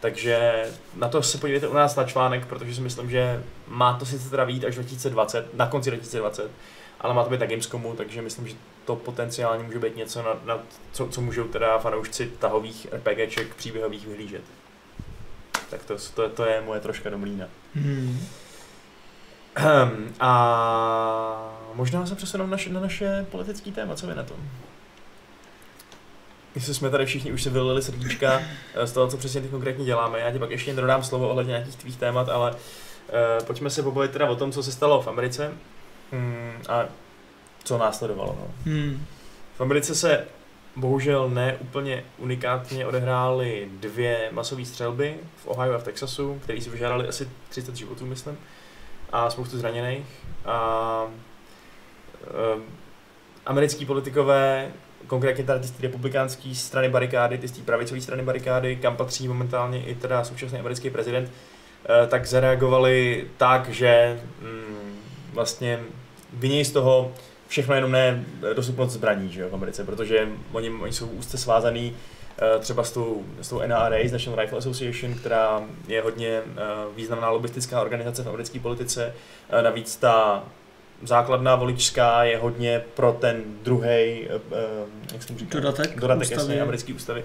[0.00, 0.64] Takže
[0.96, 4.30] na to se podívejte u nás na článek, protože si myslím, že má to sice
[4.30, 6.50] teda vít až 2020, na konci 2020,
[7.00, 10.34] ale má to být na Gamescomu, takže myslím, že to potenciálně může být něco, na,
[10.44, 10.58] na
[10.92, 14.42] co, co můžou teda fanoušci tahových RPGček příběhových vyhlížet.
[15.70, 17.46] Tak to, to, to je moje troška do mlína.
[17.74, 18.26] Hm.
[19.54, 24.36] Ehm, A možná se přesunou na naše, na naše politické téma, co vy na tom?
[26.54, 28.42] Jestli jsme tady všichni už se vylili srdíčka
[28.74, 30.20] eh, z toho, co přesně teď konkrétně děláme.
[30.20, 34.10] Já ti pak ještě dodám slovo ohledně nějakých tvých témat, ale uh, pojďme se pobavit
[34.10, 35.52] teda o tom, co se stalo v Americe
[36.12, 36.84] hmm, a
[37.64, 38.36] co následovalo.
[38.40, 38.54] No.
[38.66, 39.04] Hm.
[39.56, 40.26] V Americe se
[40.76, 46.70] bohužel ne úplně unikátně odehrály dvě masové střelby v Ohio a v Texasu, které si
[46.70, 48.38] vyžádali asi 30 životů, myslím,
[49.12, 50.06] a spoustu zraněných.
[50.44, 51.04] A
[52.54, 52.62] um,
[53.46, 54.72] americký politikové,
[55.10, 59.84] konkrétně tady z republikánské strany barikády, ty z té pravicové strany barikády, kam patří momentálně
[59.84, 61.30] i teda současný americký prezident,
[61.84, 64.98] eh, tak zareagovali tak, že mm,
[65.32, 65.80] vlastně
[66.32, 67.12] vinějí z toho
[67.48, 71.96] všechno jenom ne dostupnost zbraní že jo, v Americe, protože oni, oni jsou úzce svázaný
[72.38, 76.60] eh, třeba s tou, s tou NRA, s National Rifle Association, která je hodně eh,
[76.96, 79.14] významná lobistická organizace v americké politice.
[79.50, 80.44] Eh, Navíc ta
[81.02, 84.28] základná voličská je hodně pro ten druhý,
[85.12, 85.58] jak se tomu říká?
[85.60, 86.40] Dodatek Dodatek ústavy.
[86.42, 87.24] jasně, americké ústavy.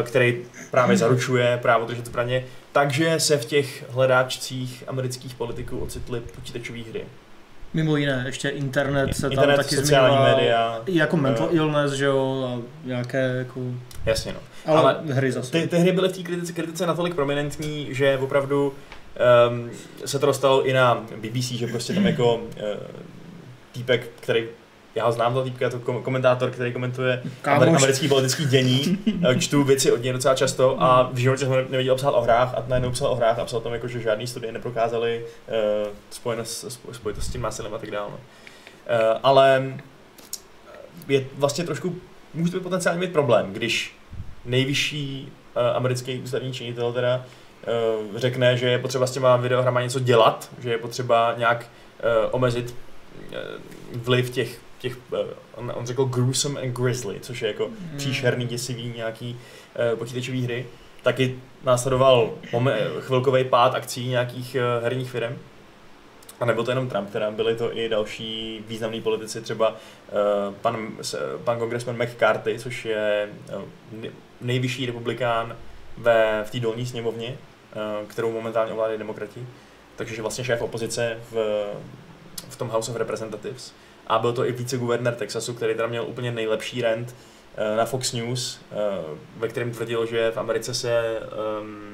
[0.00, 6.20] eh, který právě zaručuje právo držet zbraně, takže se v těch hledáčcích amerických politiků ocitly
[6.20, 7.04] počítačové hry.
[7.74, 10.36] Mimo jiné, ještě internet se Internet, tam taky sociální zmiňoval.
[10.36, 10.80] média.
[10.86, 13.60] I jako mental eh, illness, že jo, a nějaké jako...
[14.06, 14.38] Jasně no.
[14.66, 15.52] Ale, Ale hry zase.
[15.52, 18.74] Ty, ty hry byly v té kritice, kritice natolik prominentní, že opravdu
[19.50, 19.70] um,
[20.04, 22.42] se to dostalo i na BBC, že prostě tam jako uh,
[23.72, 24.44] týpek, který
[24.94, 27.68] já ho znám, to týpka, to kom- komentátor, který komentuje Kámoš.
[27.68, 28.98] amer- americký politický dění,
[29.30, 32.22] eh, čtu věci od něj docela často a v životě jsem ho neviděl psát o
[32.22, 35.54] hrách a najednou psal o hrách a psal tam jako, že žádný studie neprokázaly uh,
[36.10, 38.10] spojenost, spo- spojitost s tím násilím a tak dále.
[38.10, 38.16] no.
[38.16, 39.72] Uh, ale
[41.08, 41.96] je vlastně trošku,
[42.34, 43.96] může to být potenciálně mít problém, když
[44.44, 47.22] nejvyšší uh, americký ústavní činitel teda uh,
[48.16, 52.74] řekne, že je potřeba s těma videohrama něco dělat, že je potřeba nějak uh, omezit
[53.30, 53.36] uh,
[54.02, 54.96] vliv těch, těch
[55.54, 57.96] on, on řekl gruesome and grisly, což je jako Hmm.
[57.96, 59.40] příšerný, děsivý nějaký
[59.98, 60.66] počítačový hry.
[61.02, 62.30] Taky následoval
[63.00, 65.38] chvilkový pád akcí nějakých herních firm.
[66.40, 70.88] A nebyl to jenom Trump, teda byli to i další významní politici, třeba uh, pan,
[71.44, 73.28] pan kongresman McCarthy, což je
[73.92, 74.08] ne-
[74.40, 75.56] nejvyšší republikán
[75.96, 77.36] ve, v té dolní sněmovně,
[78.06, 79.46] kterou momentálně ovládají demokrati.
[79.96, 81.64] Takže vlastně šéf opozice v,
[82.48, 83.72] v tom House of Representatives.
[84.06, 88.12] A byl to i viceguvernér Texasu, který teda měl úplně nejlepší rent uh, na Fox
[88.12, 91.20] News, uh, ve kterém tvrdil, že v Americe se
[91.60, 91.92] um,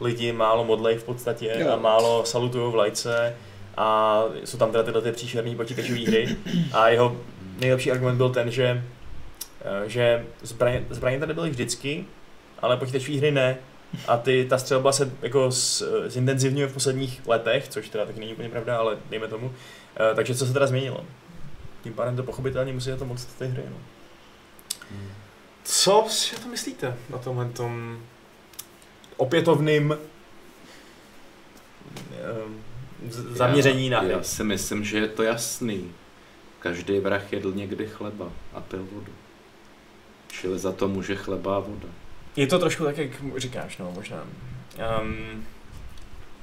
[0.00, 1.70] lidi málo modlej v podstatě Jo.
[1.72, 3.36] a málo salutují vlajce
[3.76, 6.36] a jsou tam teda tyhle ty příšerné počítačové hry
[6.72, 7.16] a jeho
[7.58, 8.84] nejlepší argument byl ten, že,
[9.64, 12.04] eh, že zbraně, zbraně tady byly vždycky,
[12.58, 13.58] ale počítačové hry ne.
[14.08, 18.32] A ty, ta střelba se jako s- zintenzivňuje v posledních letech, což teda taky není
[18.32, 19.54] úplně pravda, ale dejme tomu.
[19.96, 21.04] Eh, Takže co se teda změnilo?
[21.82, 23.62] Tím pádem to pochopitelně musí na to moc ty hry.
[23.70, 23.76] No.
[25.64, 27.98] Co si o to myslíte na tomhle tom
[29.16, 29.98] opětovným
[32.22, 32.62] ehm,
[33.30, 34.12] zaměření na já, hry?
[34.12, 35.92] já si myslím, že je to jasný.
[36.60, 39.12] Každý vrah jedl někdy chleba a pil vodu.
[40.28, 41.88] Čili za to může chleba a voda.
[42.36, 44.24] Je to trošku tak, jak říkáš, no, možná.
[45.02, 45.44] Um,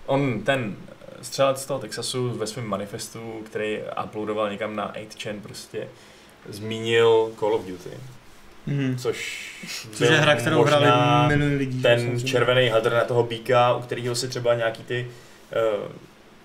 [0.06, 0.75] on, ten
[1.21, 5.88] střelec z toho Texasu ve svém manifestu, který uploadoval někam na 8chan, prostě
[6.49, 7.89] zmínil Call of Duty,
[8.67, 8.97] Mhm.
[8.97, 9.49] což,
[9.93, 11.82] Což je hra, kterou hráli miliony lidí.
[11.82, 15.08] ten červený hadr na toho býka, u kterého si třeba nějaký ty
[15.86, 15.91] uh,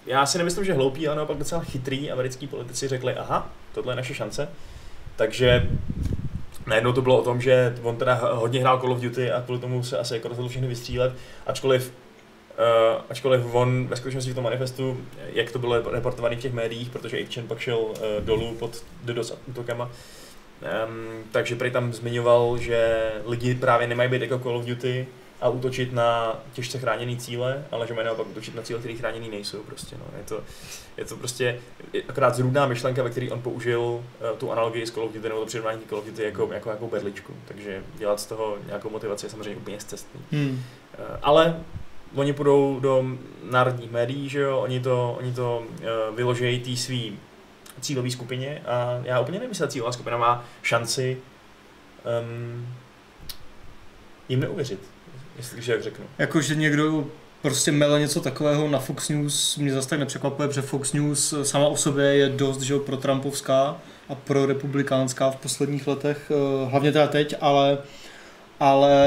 [0.07, 3.97] já si nemyslím, že hloupí, ale naopak docela chytrý americký politici řekli, aha, tohle je
[3.97, 4.49] naše šance.
[5.17, 5.69] Takže
[6.69, 9.59] najednou to bylo o tom, že on teda hodně hrál Call of Duty a kvůli
[9.59, 11.13] tomu se asi jako rozhodl všechny vystřílet,
[11.47, 11.93] ačkoliv
[12.59, 14.97] Uh, ačkoliv on ve skutečnosti v tom manifestu,
[15.33, 19.35] jak to bylo reportované v těch médiích, protože 8chan pak šel uh, dolů pod DDoS
[19.47, 25.07] útokama, um, takže prý tam zmiňoval, že lidi právě nemají být jako Call of Duty
[25.41, 29.29] a útočit na těžce chráněný cíle, ale že mají naopak útočit na cíle, které chráněný
[29.29, 30.05] nejsou prostě, no.
[30.19, 30.43] Je to,
[30.97, 31.61] je to prostě
[32.09, 34.03] akorát zrůdná myšlenka, ve které on použil uh,
[34.39, 36.89] tu analogii s Call of Duty nebo to přirovnání Call of Duty jako, jako nějakou
[36.89, 40.21] berličku, takže dělat z toho nějakou motivaci je samozřejmě úplně zcestný.
[40.33, 40.63] Hmm.
[40.99, 41.61] Eh, Ale
[42.15, 43.05] oni půjdou do
[43.51, 47.19] národních médií, že jo, oni to, oni to uh, vyložejí té svý
[47.81, 51.19] cílové skupině a já úplně nevím, jestli ta cílová skupina má šanci
[52.23, 52.75] um,
[54.29, 54.81] jim neuvěřit,
[55.39, 56.05] jestli když jak řeknu.
[56.19, 57.07] Jako, že někdo
[57.43, 61.67] prostě mele něco takového na Fox News, mě zase tak nepřekvapuje, protože Fox News sama
[61.67, 66.93] o sobě je dost že pro Trumpovská a pro republikánská v posledních letech, eh, hlavně
[66.93, 67.79] teda teď, ale
[68.61, 68.99] ale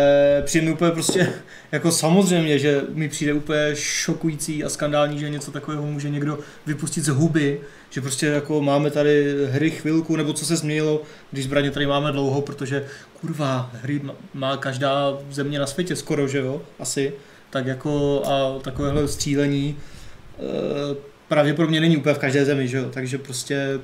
[0.45, 1.33] přijde mi úplně prostě,
[1.71, 7.03] jako samozřejmě, že mi přijde úplně šokující a skandální, že něco takového může někdo vypustit
[7.03, 11.71] z huby, že prostě jako máme tady hry chvilku, nebo co se změnilo, když zbraně
[11.71, 12.85] tady máme dlouho, protože
[13.21, 14.01] kurva, hry
[14.33, 17.13] má- každá země na světě skoro, že jo, asi,
[17.49, 19.77] tak jako a takovéhle střílení
[20.39, 23.79] e, pravděpodobně není úplně v každé zemi, že jo, takže prostě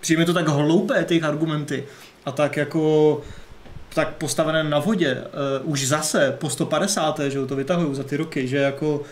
[0.00, 1.84] přijde to tak hloupé, ty argumenty.
[2.26, 3.20] A tak jako
[3.94, 5.24] tak postavené na vodě,
[5.62, 7.20] uh, už zase po 150.
[7.20, 9.02] že jo, to vytahují za ty roky, že jako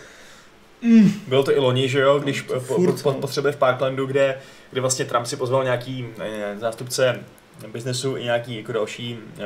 [0.81, 3.19] mm, Bylo to i loni, že jo, když po, po, Furt, po, no.
[3.19, 4.37] potřebuje v Parklandu, kde,
[4.71, 7.19] kde vlastně Trump si pozval nějaký eh, zástupce
[7.67, 9.41] biznesu i nějaký jako další uh,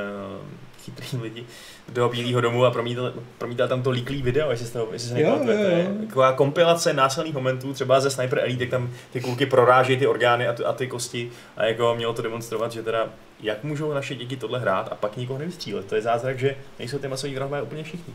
[0.86, 1.46] chytrý lidi
[1.90, 5.26] do Bílého domu a promítal, promítal tam to líklý video, jestli, jste, jestli se Jo,
[5.32, 5.72] nepamatujete.
[5.84, 6.06] jo, jo.
[6.08, 10.48] Taková kompilace násilných momentů, třeba ze Sniper Elite, jak tam ty kulky prorážejí ty orgány
[10.48, 13.10] a, ty, a ty kosti a jako mělo to demonstrovat, že teda
[13.42, 15.86] jak můžou naše děti tohle hrát a pak nikoho nevystřílet.
[15.86, 18.14] To je zázrak, že nejsou ty masový vrahové úplně všichni.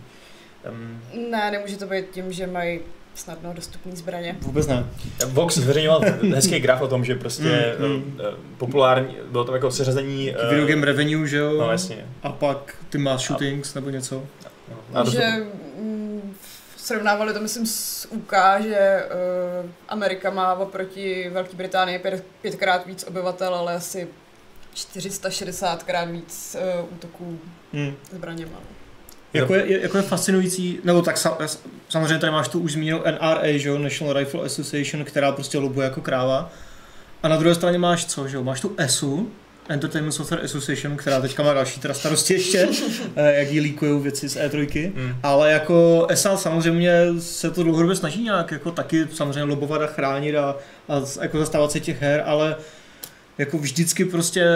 [0.71, 2.81] Um, Ne, nemůže to být tím, že mají
[3.21, 4.37] snadno dostupné zbraně.
[4.41, 4.87] Vůbec ne.
[5.27, 6.01] Vox zveřejňoval
[6.35, 8.13] hezký graf o tom, že prostě Mm, mm, mm.
[8.59, 10.31] populární, bylo to jako seřazení...
[10.37, 11.53] eh, Video game revenue, že jo?
[11.59, 12.07] No jasně.
[12.23, 14.23] A pak ty máš shootings nebo něco.
[14.95, 15.29] A to- že
[15.81, 16.35] mm,
[16.77, 19.05] srovnávali to, myslím, s UK, že
[19.65, 24.09] uh, Amerika má oproti Velké Británii pět, pětkrát víc obyvatel, ale asi
[24.75, 27.39] 460 krát víc uh, útoků
[27.73, 27.93] Hmm.
[28.13, 28.59] zbraněma.
[29.35, 31.39] Jako je, jako je fascinující, nebo tak sa,
[31.89, 35.85] samozřejmě tady máš tu už zmíněnou NRA, že jo, National Rifle Association, která prostě lobuje
[35.85, 36.51] jako kráva.
[37.23, 39.31] A na druhé straně máš co, že jo, máš tu ESU,
[39.69, 42.69] Entertainment Software Association, která teďka má další teda starosti ještě,
[43.17, 44.93] eh, jak jí líkujou věci z E3.
[44.95, 45.17] Mm.
[45.23, 50.37] Ale jako ESA samozřejmě se to dlouhodobě snaží nějak jako taky samozřejmě lobovat a chránit
[50.37, 50.57] a,
[50.89, 52.57] a jako zastávat se těch her, ale
[53.39, 54.47] jako vždycky prostě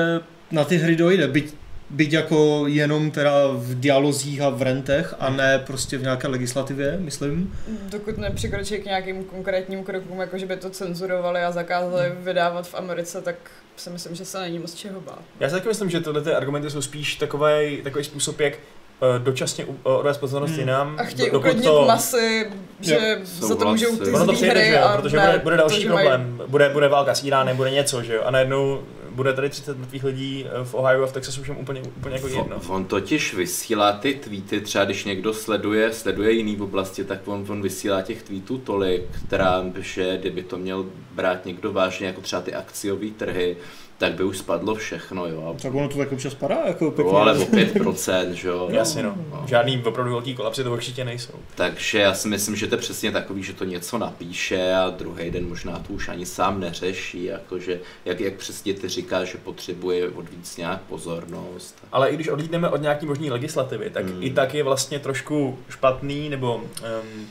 [0.50, 1.54] na ty hry dojde, byť,
[1.90, 6.96] byť jako jenom teda v dialozích a v rentech a ne prostě v nějaké legislativě,
[7.00, 7.54] myslím.
[7.88, 12.74] Dokud nepřikročí k nějakým konkrétním krokům, jako že by to cenzurovali a zakázali vydávat v
[12.74, 13.36] Americe, tak
[13.76, 15.22] si myslím, že se není moc čeho bát.
[15.40, 19.18] Já si taky myslím, že tyhle ty argumenty jsou spíš takový, takový způsob, jak eh,
[19.18, 20.60] dočasně odvést pozornost Hmm.
[20.60, 20.96] jinam.
[20.98, 22.50] A chtějí dokud uklidnit masy,
[22.84, 24.10] že za to můžou ty.
[24.10, 26.42] Ono to přijde, výhry že jo, a protože ne bude, bude to, další mají- problém.
[26.46, 28.22] Bude, bude válka s Iránem, bude něco, že jo.
[28.24, 28.80] A najednou
[29.14, 32.28] bude tady 30 mrtvých lidí eh, v Ohio a v Texasu všem úplně, úplně jako
[32.28, 32.56] jedno.
[32.56, 37.18] On, on totiž vysílá ty tweety, třeba když někdo sleduje, sleduje jiný v oblasti, tak
[37.28, 42.20] on, on vysílá těch tweetů tolik, která, že kdyby to měl brát někdo vážně, jako
[42.20, 43.56] třeba ty akciové trhy,
[43.98, 45.56] tak by už spadlo všechno, jo.
[45.62, 47.12] Tak ono to tak občas padá, jako pěkně.
[47.12, 48.68] No, ale o 5%, že jo.
[48.70, 49.14] Jasně no.
[49.30, 49.44] No.
[49.46, 51.34] Žádný opravdu velký kolapsy to určitě nejsou.
[51.54, 55.30] Takže já si myslím, že to je přesně takový, že to něco napíše a druhý
[55.30, 60.10] den možná to už ani sám neřeší, jakože, jak, jak přesně ty říkáš, že potřebuje
[60.10, 61.78] odvíc nějak pozornost.
[61.92, 64.22] Ale i když odlídneme od nějaký možný legislativy, tak Hmm.
[64.22, 67.26] i tak je vlastně trošku špatný nebo um,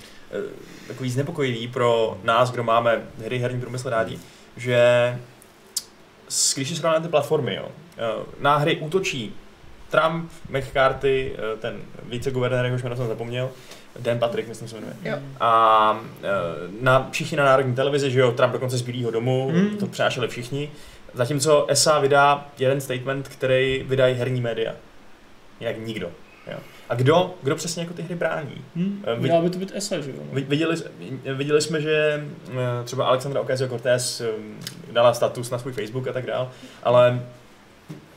[0.87, 4.19] takový znepokojivý pro nás, kdo máme hry, herní průmysl rádi,
[4.57, 4.77] že
[6.55, 9.35] když si srovnáme ty platformy, jo, eh, na hry útočí
[9.89, 13.49] Trump, McCarthy, eh, ten viceguvernér, jehož jméno jsem zapomněl,
[13.99, 14.93] Dan Patrick, myslím se jmenuje.
[15.03, 15.15] Jo.
[15.39, 16.27] A eh,
[16.81, 19.77] na, všichni na národní televizi, že jo, Trump dokonce z Bílého domu, Hmm.
[19.77, 20.71] to přenášeli všichni.
[21.13, 24.73] Zatímco ESA vydá jeden statement, který vydají herní média.
[25.59, 26.11] Jinak nikdo.
[26.51, 26.57] Jo.
[26.89, 28.65] A kdo, kdo přesně jako ty hry brání?
[28.75, 30.15] Hm, Eh, měla by to být ESA, že jo.
[30.19, 30.23] no.
[30.31, 30.75] Vi- Viděli,
[31.33, 34.25] viděli jsme, že eh, třeba Alexandra Ocasio-Cortez
[34.91, 36.51] dala status na svůj Facebook a tak dál,
[36.83, 37.21] ale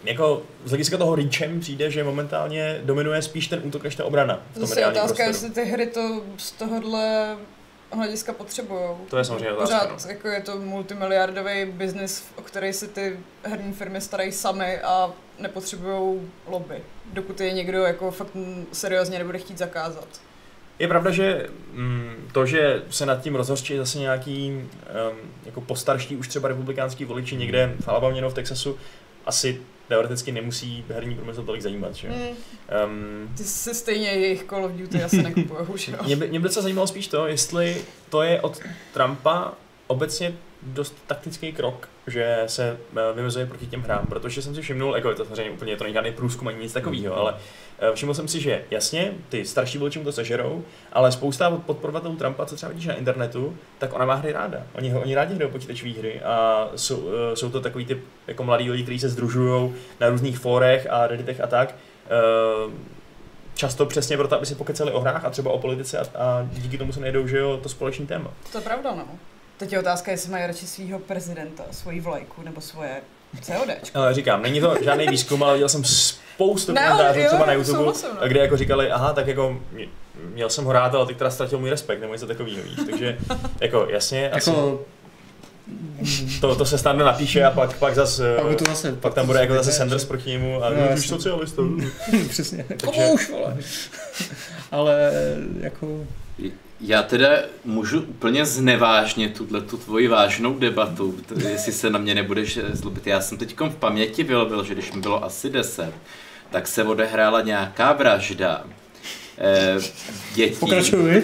[0.04, 4.40] jako z hlediska toho reachem přijde, že momentálně dominuje spíš ten útok než ta obrana
[4.50, 5.46] v tom Zase je reálném otázka, prostoru.
[5.46, 7.37] jestli ty hry to z tohohle
[7.92, 8.98] hlediska potřebujou.
[9.11, 10.11] To je samozřejmě otázka, Pořád no.
[10.11, 16.20] jako je to multimiliardový biznis, o který si ty herní firmy starají sami a nepotřebují
[16.46, 16.76] lobby,
[17.12, 18.30] dokud je někdo jako fakt
[18.72, 20.09] seriózně nebude chtít zakázat.
[20.78, 26.16] Je pravda, že mm, to, že se nad tím rozhořčí zase nějaký um, jako postarští
[26.16, 28.78] už třeba republikánský voliči někde v Alabamě nebo v Texasu,
[29.26, 32.09] asi teoreticky nemusí herní průmysl tolik zajímat, že?
[32.09, 32.14] jo?
[32.14, 32.37] Mm,
[32.85, 35.99] Um, ty si stejně jejich Call of Duty asi nekupujou, že jo?
[36.07, 37.77] Mě by, mě by se zajímalo spíš to, jestli
[38.11, 38.61] to je od
[38.94, 39.53] Trumpa
[39.87, 44.94] obecně dost taktický krok, že se eh, vymezuje proti těm hrám, protože jsem si všimnul,
[44.96, 47.34] jako je to samozřejmě úplně to není žádný průzkum ani nic takového, ale
[47.78, 52.16] eh, všiml jsem si, že jasně, ty starší voliči mu to sežerou, ale spousta podporovatelů
[52.16, 54.58] Trumpa, co třeba vidíš na internetu, tak ona má hry ráda.
[54.74, 58.44] Oni, ho- oni rádi hrajou počítačové hry a jsou, eh, jsou to takový ty jako
[58.44, 61.74] mladí lidi, kteří se združují na různých fórech a redditech a tak.
[63.54, 66.78] Často přesně proto, aby si pokecali o hrách a třeba o politice a, a díky
[66.78, 68.30] tomu se najdou, že jo, to společný téma.
[68.52, 69.06] To je pravda, no.
[69.56, 72.90] Teď je otázka, jestli mají radši svého prezidenta, svoji vlajku nebo svoje
[73.42, 73.68] COD.
[73.94, 78.08] Ale říkám, není to žádný výzkum, ale viděl jsem spoustu komentářů třeba na YouTube, souhlasím,
[78.20, 78.28] no.
[78.28, 79.86] kde jako říkali, aha, tak jako mě-
[80.34, 82.78] měl jsem ho rád, ale teď teda ztratil můj respekt, nebo něco takového, víš.
[82.86, 83.18] Takže
[83.60, 84.84] jako jasně, asi, Jako,
[86.40, 88.92] to, to se snadno napíše a pak, pak zas, pak by eh, to zase...
[88.92, 91.62] pak tam bude jako zase Ne, Sanders proti němu a No, už socialista.
[92.28, 92.64] Přesně.
[92.68, 93.56] Takže- už, vole.
[94.70, 95.10] Ale
[95.60, 96.00] jako...
[96.81, 97.29] Já teda
[97.64, 101.14] můžu úplně znevážnit tuhle tu tvoji vážnou debatu,
[101.51, 103.07] jestli se na mě nebudeš zlobit.
[103.07, 105.92] Já jsem teď v paměti vylovil, že když mi bylo asi 10,
[106.51, 108.64] tak se odehrála nějaká vražda
[109.38, 109.77] eh,
[110.35, 110.57] dětí.
[110.61, 111.22] Pokračuj.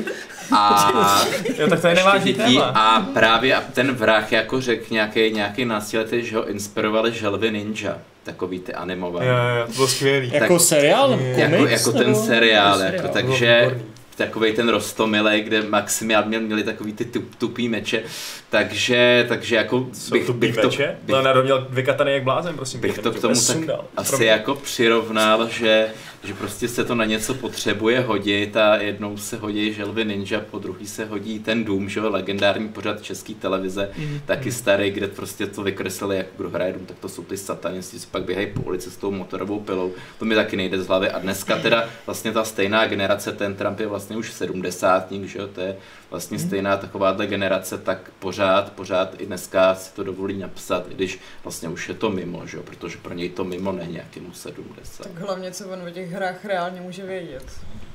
[0.53, 1.25] A
[1.59, 2.65] Jo, tak to je nevážný dětí téma.
[2.65, 8.61] a právě ten vrah jako řekl nějaký, nějaký násilitý, že ho inspirovali želvy ninja, takový
[8.61, 9.27] ty animované.
[9.27, 10.31] Jo, jo, to bylo skvělý.
[10.35, 11.11] Jako seriál?
[11.11, 11.39] Tak- Komiks?
[11.39, 13.13] Jako, jako ten seriál, jako, seriál?
[13.13, 13.83] takže Výborný.
[14.17, 18.03] Takový ten rostomilej, kde Maximian měl, měli takový ty tup, tupý meče,
[18.51, 20.97] takže, takže jako Jsou bych, bych to, meče?
[21.03, 22.81] Bych, Leonardo měl vykataný jak blázen, prosím.
[22.81, 23.85] Bych to k tomu tak sundal.
[23.97, 25.89] asi jako přirovnal, že,
[26.25, 30.59] že prostě se to na něco potřebuje hodit a jednou se hodí želvy ninja, po
[30.59, 34.21] druhý se hodí ten Doom, že jo, legendární pořad české televize, mm.
[34.25, 38.01] taky starý, kde prostě to vykreslili, jak kdo hraje Doom, tak to jsou ty satanisti,
[38.01, 41.11] co pak běhají po ulici s tou motorovou pilou, to mi taky nejde z hlavy
[41.11, 45.47] a dneska teda vlastně ta stejná generace, ten Trump je vlastně už 70 že jo,
[45.47, 45.77] to je
[46.13, 46.45] vlastně mm.
[46.47, 51.69] stejná takováhle generace, tak pořád, pořád i dneska si to dovolí napsat, i když vlastně
[51.69, 55.03] už je to mimo, že jo, protože pro něj to mimo není nějakému 70.
[55.03, 57.45] Tak hlavně, co on o těch hrách reálně může vědět.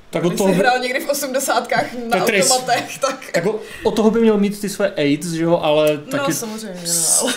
[0.09, 0.49] Tak Když toho...
[0.49, 2.51] jsi hrál někdy v osmdesátkách na Tetris.
[2.51, 3.31] automatech, tak...
[3.33, 6.31] tak o, o, toho by měl mít ty své AIDS, že jo, ale no, taky...
[6.31, 7.33] No samozřejmě, no, ale...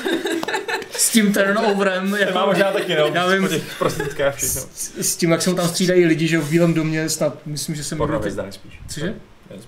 [0.92, 2.32] S tím turnoverem, jako...
[2.32, 3.62] má možná taky, no, já vím, těch
[4.34, 4.62] všechno.
[4.74, 7.84] S, s, tím, jak se tam střídají lidi, že v Bílém domě, snad, myslím, že
[7.84, 7.98] jsem...
[7.98, 8.80] Porno spíš.
[8.88, 9.14] Cože?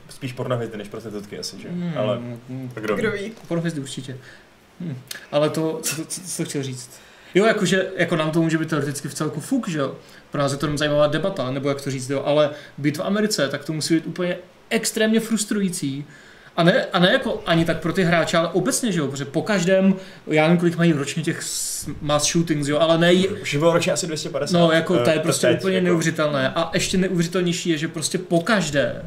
[0.08, 1.68] Spíš pornohvězdy než prostitutky asi, že?
[1.68, 2.20] Hmm, ale
[2.74, 3.32] kdo, kdo ví?
[3.48, 4.16] Pornohvězdy určitě.
[4.80, 4.96] Hmm.
[5.32, 6.90] Ale to, co, co, co, co chtěl říct?
[7.34, 9.96] Jo, jakože jako nám to může být teoreticky v celku fuk, že jo?
[10.30, 12.22] Pro nás je to jenom zajímavá debata, nebo jak to říct, jo?
[12.26, 14.36] Ale být v Americe, tak to musí být úplně
[14.70, 16.04] extrémně frustrující.
[16.56, 19.24] A ne, a ne jako ani tak pro ty hráče, ale obecně, že jo, protože
[19.24, 19.94] po každém,
[20.26, 21.42] já nevím, kolik mají ročně těch
[22.00, 23.12] mass shootings, jo, ale ne...
[23.42, 24.58] Už bylo ročně asi 250.
[24.58, 25.84] No, jako to je eh, prostě teď, úplně jako...
[25.84, 26.52] neuvěřitelné.
[26.54, 29.02] A ještě neuvěřitelnější je, že prostě po každé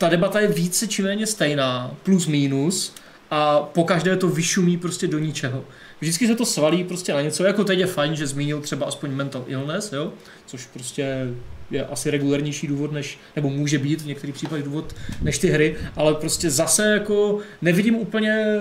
[0.00, 2.94] ta debata je více či méně stejná, plus minus,
[3.30, 5.64] a po každé to vyšumí prostě do ničeho.
[6.00, 9.10] Vždycky se to svalí prostě na něco, jako teď je fajn, že zmínil třeba aspoň
[9.10, 10.12] mental illness, jo?
[10.46, 11.28] což prostě
[11.70, 15.76] je asi regulárnější důvod, než, nebo může být v některých případech důvod, než ty hry,
[15.96, 18.60] ale prostě zase jako nevidím úplně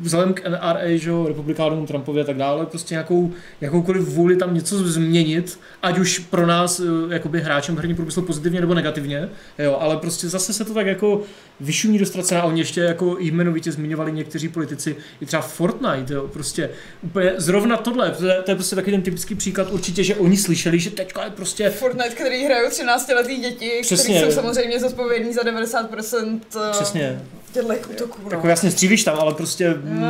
[0.00, 4.78] vzhledem k NRA, že republikánům, Trumpovi a tak dále, prostě nějakou, jakoukoliv vůli tam něco
[4.78, 9.96] změnit, ať už pro nás eh, jakoby hráčem herní průmysl pozitivně nebo negativně, jo, ale
[9.96, 11.22] prostě zase se to tak jako
[11.60, 12.42] vyšumí do ztracená.
[12.42, 16.70] Oni ještě jako jmenovitě zmiňovali někteří politici i třeba Fortnite, jo, prostě
[17.02, 20.36] úplně zrovna tohle, to je, to je prostě taky ten typický příklad určitě, že oni
[20.36, 21.70] slyšeli, že teďka je prostě...
[21.70, 24.14] Fortnite, který hrajou 13 letý děti, Přesně.
[24.14, 27.22] kteří jsou samozřejmě zodpovědní za 90% eh, Přesně.
[27.52, 28.18] těchto útoků.
[28.24, 28.30] No.
[28.30, 30.08] Jako jasně střílíš tam, ale prostě no.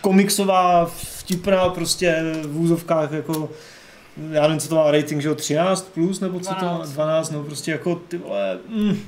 [0.00, 0.86] komiksová,
[1.18, 3.50] vtipná prostě v úzovkách jako
[4.30, 6.88] já nevím, co to má rating, že jo, 13 plus, nebo co 12.
[6.88, 9.00] to 12, no prostě jako ty vole, mm,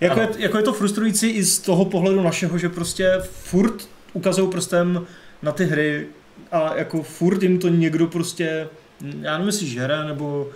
[0.00, 4.50] jako je, jako je to frustrující i z toho pohledu našeho, že prostě furt ukazují
[4.50, 5.06] prstem
[5.42, 6.06] na ty hry
[6.52, 8.68] a jako furt jim to někdo prostě,
[9.20, 10.50] já nevím, jestli žere, nebo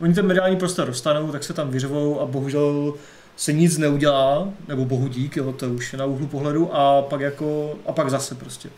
[0.00, 2.94] oni ten mediální prostor dostanou, tak se tam vyřvou a bohužel
[3.36, 7.20] se nic neudělá, nebo bohu dík, jo, to už je na úhlu pohledu a pak
[7.20, 8.68] jako, a pak zase prostě.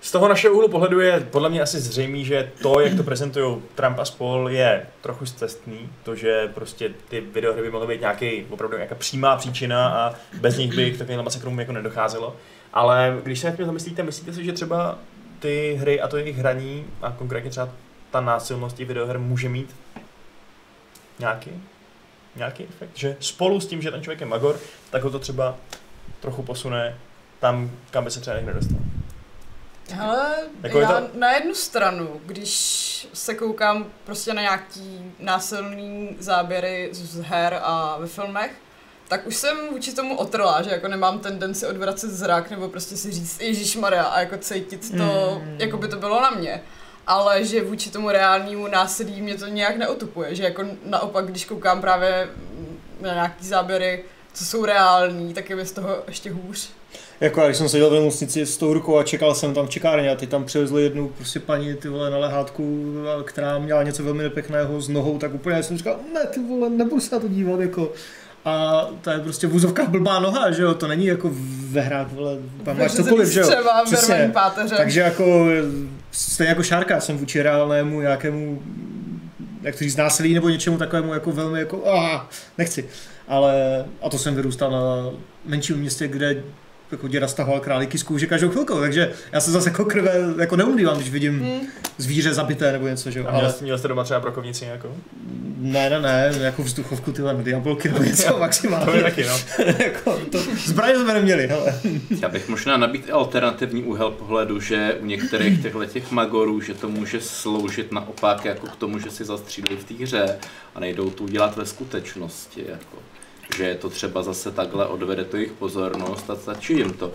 [0.00, 3.56] Z toho našeho úhlu pohledu je podle mě asi zřejmé, že to, jak to prezentují
[3.74, 5.78] Trump a spol, je trochu cestný.
[6.02, 10.56] To, že prostě ty videohry by mohly být nějaký, opravdu nějaká přímá příčina a bez
[10.56, 12.36] nich by k takovým masakrům jako nedocházelo.
[12.72, 14.98] Ale když se nad tím zamyslíte, myslíte si, že třeba
[15.38, 17.68] ty hry a to jejich hraní a konkrétně třeba
[18.10, 19.74] ta násilnost těch videoher může mít
[21.18, 21.62] nějaký,
[22.36, 22.90] nějaký efekt?
[22.94, 25.56] Že spolu s tím, že ten člověk je magor, tak ho to třeba
[26.20, 26.98] trochu posune
[27.40, 28.78] tam, kam by se třeba nedostal.
[29.90, 31.08] Hele, jako já to...
[31.14, 38.06] na jednu stranu, když se koukám prostě na nějaký násilný záběry z her a ve
[38.06, 38.52] filmech,
[39.08, 43.12] tak už jsem vůči tomu otrla, že jako nemám tendenci odvracet zrak nebo prostě si
[43.12, 45.56] říct Ježíš Maria a jako cítit to, mm.
[45.58, 46.62] jako by to bylo na mě.
[47.08, 51.80] Ale že vůči tomu reálnému násilí mě to nějak neotupuje, že jako naopak, když koukám
[51.80, 52.28] právě
[53.00, 56.70] na nějaký záběry, co jsou reální, tak je mi z toho ještě hůř.
[57.20, 60.10] Jako když jsem seděl v nemocnici s tou rukou a čekal jsem tam v čekárně
[60.10, 62.94] a ty tam přivezli jednu prostě paní ty vole na lehátku,
[63.24, 67.00] která měla něco velmi nepěkného s nohou, tak úplně jsem říkal, ne ty vole, nebudu
[67.00, 67.92] se na to dívat, jako
[68.48, 71.30] a to je prostě vůzovka blbá noha, že jo, to není jako
[71.70, 73.46] ve hrách, vole, tam máš cokoliv, že jo.
[73.84, 74.14] Přesně.
[74.76, 75.46] Takže jako,
[76.10, 78.62] stejně jako Šárka jsem vůči reálnému nějakému,
[79.62, 82.20] jak to říct, násilí nebo něčemu takovému jako velmi jako, ah,
[82.58, 82.88] nechci.
[83.28, 85.10] Ale, a to jsem vyrůstal na
[85.44, 86.42] menším městě, kde
[86.92, 90.56] jako děda stahoval králíky z kůže každou chvilku, takže já se zase jako krve jako
[90.56, 91.60] neumlívám, když vidím hmm.
[91.98, 93.26] zvíře zabité nebo něco, že jo.
[93.28, 93.54] Ale...
[93.60, 94.96] Měl jste doma třeba brokovnici jako?
[95.58, 98.86] Ne, ne, ne, jako vzduchovku tyhle diabolky nebo něco maximálně.
[98.86, 99.38] to je taky, no.
[99.84, 101.80] jako, to, zbraně jsme neměli, hele.
[102.22, 106.88] Já bych možná nabít alternativní úhel pohledu, že u některých těchto těch magorů, že to
[106.88, 110.38] může sloužit naopak jako k tomu, že si zastřílí v té hře
[110.74, 112.64] a nejdou to udělat ve skutečnosti.
[112.68, 112.98] Jako
[113.56, 117.12] že to třeba zase takhle odvede tu jejich pozornost a stačí jim to.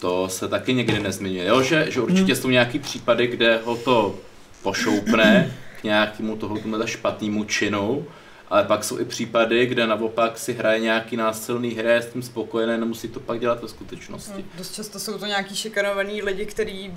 [0.00, 1.62] To se taky někdy nezmiňuje, jo?
[1.62, 2.42] Že, že určitě hmm.
[2.42, 4.18] jsou nějaký případy, kde ho to
[4.62, 8.06] pošoupne k nějakému toho špatnému činu,
[8.48, 12.06] ale pak jsou i případy, kde naopak si hraje nějaký násilný hry a je s
[12.06, 14.32] tím spokojený, nemusí to pak dělat ve skutečnosti.
[14.36, 16.94] No, dost často jsou to nějaký šikanovaný lidi, kteří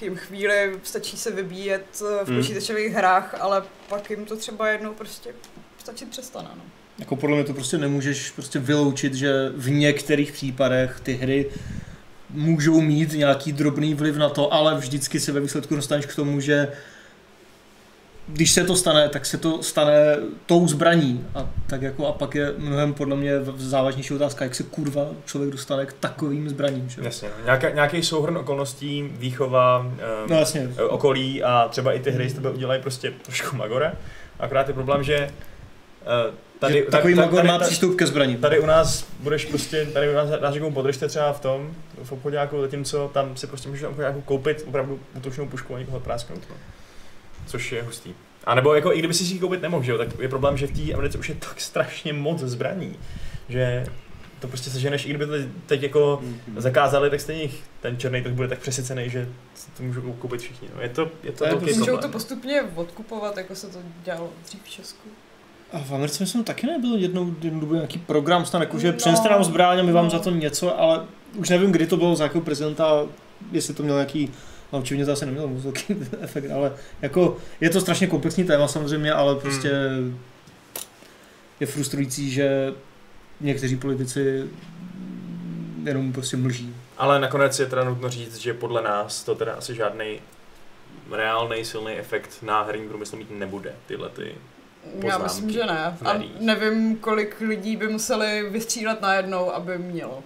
[0.00, 2.36] jim chvíli stačí se vybíjet eh, v Hmm.
[2.38, 5.34] počítačových hrách, ale pak jim to třeba jednou prostě
[5.78, 6.48] stačit přestane.
[6.56, 6.62] No.
[6.98, 11.46] Jako podle mě to prostě nemůžeš prostě vyloučit, že v některých případech ty hry
[12.30, 16.40] můžou mít nějaký drobný vliv na to, ale vždycky se ve výsledku dostaneš k tomu,
[16.40, 16.68] že
[18.28, 20.16] když se to stane, tak se to stane
[20.46, 21.26] tou zbraní.
[21.34, 25.52] A, tak jako, a pak je mnohem podle mě závažnější otázka, jak se kurva člověk
[25.52, 26.88] dostane k takovým zbraním.
[26.88, 27.00] Že?
[27.04, 27.44] Jasně, no.
[27.44, 30.68] Nějaká, nějaký souhrn okolností, výchova, eh, No jasně.
[30.88, 33.92] okolí a třeba i ty hry z tebe udělají prostě trošku magora.
[34.40, 35.30] Akorát je problém, že eh,
[36.58, 38.38] tady, že takový tady, magor tady, má tady, přístup ke zbraním.
[38.38, 42.12] tady u nás budeš prostě, tady u nás nás někomu podržte třeba v tom, v
[42.12, 46.42] obchodáku, zatímco tam si prostě můžeš na obchodáku koupit opravdu útočnou pušku a někoho prásknout.
[46.50, 46.56] No.
[47.46, 48.14] Což je hustý.
[48.44, 50.66] A nebo jako i kdyby si ji koupit nemohl, že jo, tak je problém, že
[50.66, 52.96] v té Americe už je tak strašně moc zbraní,
[53.48, 53.86] že
[54.40, 55.32] to prostě seženeš, i kdyby to
[55.66, 56.22] teď jako
[56.56, 57.48] zakázali, tak stejně
[57.80, 60.68] ten černý trh bude tak přesycený, že si to můžou koupit všichni.
[60.74, 63.78] No, je to, je to To je velký Můžou to postupně odkupovat, jako se to
[64.04, 65.08] dělalo dřív v Česku.
[65.74, 68.96] A v Americe myslím taky nebyl jednou, jednou dobu nějaký program, snad jako, že No.
[68.98, 71.00] přeneste nám zbraň a my vám za to něco, ale
[71.36, 73.06] už nevím, kdy to bylo, za jakého prezidenta,
[73.52, 74.32] jestli to měl nějaký,
[74.72, 75.84] no očividně to asi nemělo moc velký
[76.20, 76.72] efekt, ale
[77.02, 79.70] jako je to strašně komplexní téma samozřejmě, ale prostě
[81.60, 82.72] je frustrující, že
[83.40, 84.44] někteří politici
[85.84, 86.74] jenom prostě mlží.
[86.98, 90.20] Ale nakonec je teda nutno říct, že podle nás to teda asi žádný
[91.12, 94.34] reálný silný efekt na herní průmysl mít nebude, tyhle ty.
[94.94, 95.96] Já Poznámky myslím, že ne.
[96.04, 100.22] A nevím, kolik lidí by museli vystřílet najednou, aby mělo.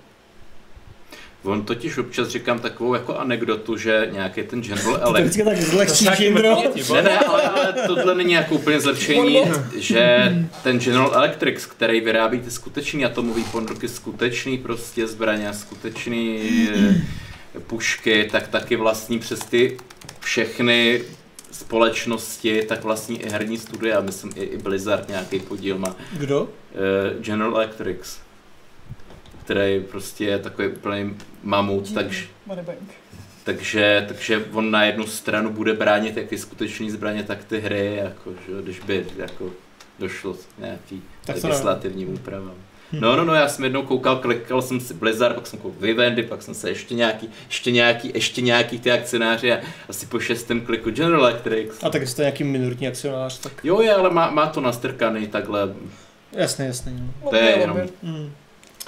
[1.44, 5.62] On totiž občas říkám takovou jako anekdotu, že nějaký ten General To Electric vždycky tak
[5.62, 6.62] zlehčí nějaký Jindro.
[6.94, 9.42] Ne, ne, ale, ale tohle není jako úplně zlepšení,
[9.76, 10.32] že
[10.62, 16.40] ten General Electric, který vyrábí ty skutečný atomový ponduky, skutečný prostě zbraně, skutečný
[16.74, 19.76] eh, pušky, tak taky vlastní přes ty
[20.20, 21.00] všechny
[21.51, 25.96] společnosti, tak vlastní i herní studie a myslím i, i Blizzard nějaký podíl má.
[26.12, 26.49] Kdo?
[26.74, 28.18] Eh, General Electric,
[29.44, 32.78] který prostě je takový úplný mamut, takže Moneybank.
[33.44, 37.96] takže, takže on na jednu stranu bude bránit jak ty skutečné zbraně, tak ty hry,
[37.96, 39.51] jako, že, když by jako
[39.99, 42.55] došlo k nějaký Tak to legislativním úpravám.
[42.93, 46.22] No, no, no, já jsem jednou koukal, klikal jsem si Blizzard, pak jsem koukal Vivendi,
[46.22, 49.59] pak jsem se ještě nějaký, ještě nějaký, ještě nějaký ty akcionáři a
[49.89, 51.70] asi po šestém kliku General Electric.
[51.82, 55.68] A tak jste nějaký minoritní akcionář, tak Jo, je, ale má, má to nastrkaný takhle.
[56.32, 56.93] jasně, jasně.
[57.30, 57.93] To je jenom- lobby.
[58.03, 58.32] Mm.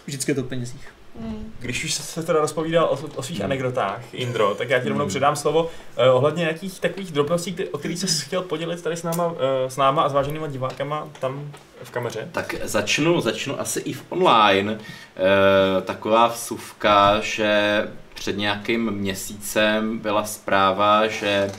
[0.06, 0.88] Vždycky je to o penězích.
[1.20, 1.52] Mm.
[1.58, 3.44] Když už se teda rozpovídal o, o svých Hmm.
[3.44, 5.08] anekdotách, Indro, tak já ti rovnou Hmm.
[5.10, 9.34] předám slovo eh, ohledně nějakých takových drobností, o kterých jsi chtěl podělit tady s náma,
[9.66, 11.52] eh, s náma a s váženýma divákama tam
[11.82, 12.28] v kameře.
[12.32, 14.78] Tak začnu, začnu asi i v online.
[15.16, 21.50] E, taková vsuvka, že před nějakým měsícem byla zpráva, že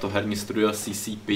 [0.00, 1.28] to herní studio CCP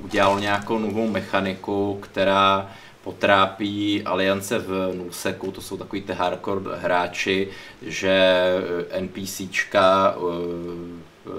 [0.00, 2.70] udělalo nějakou novou mechaniku, která
[3.04, 7.48] potrápí aliance v Nuseku, to jsou takový ty hardcore hráči,
[7.82, 8.42] že
[9.00, 10.20] NPCčka eh,
[11.26, 11.30] eh,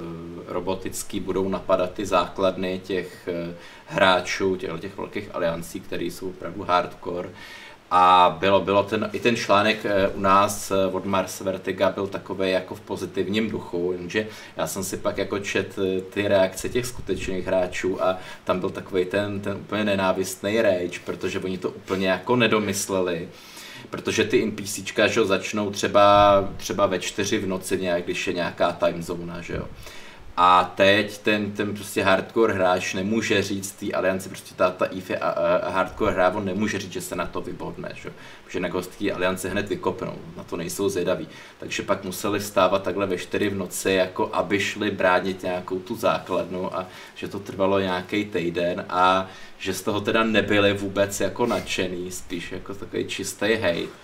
[0.47, 3.55] robotický budou napadat ty základny těch eh,
[3.85, 7.29] hráčů, těch, těch velkých aliancí, které jsou opravdu hardcore.
[7.95, 12.07] A bylo, bylo ten, i ten článek eh, u nás eh, od Mars Vertiga byl
[12.07, 14.27] takový jako v pozitivním duchu, jenže
[14.57, 18.69] já jsem si pak jako čet eh, ty reakce těch skutečných hráčů a tam byl
[18.69, 23.29] takový ten, ten úplně nenávistný rage, protože oni to úplně jako nedomysleli.
[23.89, 28.33] Protože ty NPCčka, že jo, začnou třeba, třeba ve čtyři v noci nějak, když je
[28.33, 29.67] nějaká time zóna, že jo.
[30.37, 35.17] A teď ten, ten prostě hardcore hráč nemůže říct té alianci, prostě ta, ta EVE
[35.17, 38.13] a, a, hardcore hra, on nemůže říct, že se na to vybodne, že?
[38.45, 38.69] protože na
[38.99, 41.27] té aliance hned vykopnou, na to nejsou zvědaví.
[41.59, 45.95] Takže pak museli vstávat takhle ve čtyři v noci, jako aby šli bránit nějakou tu
[45.95, 49.27] základnu a že to trvalo nějaký týden a
[49.57, 54.03] že z toho teda nebyli vůbec jako nadšený, spíš jako takový čistý hate.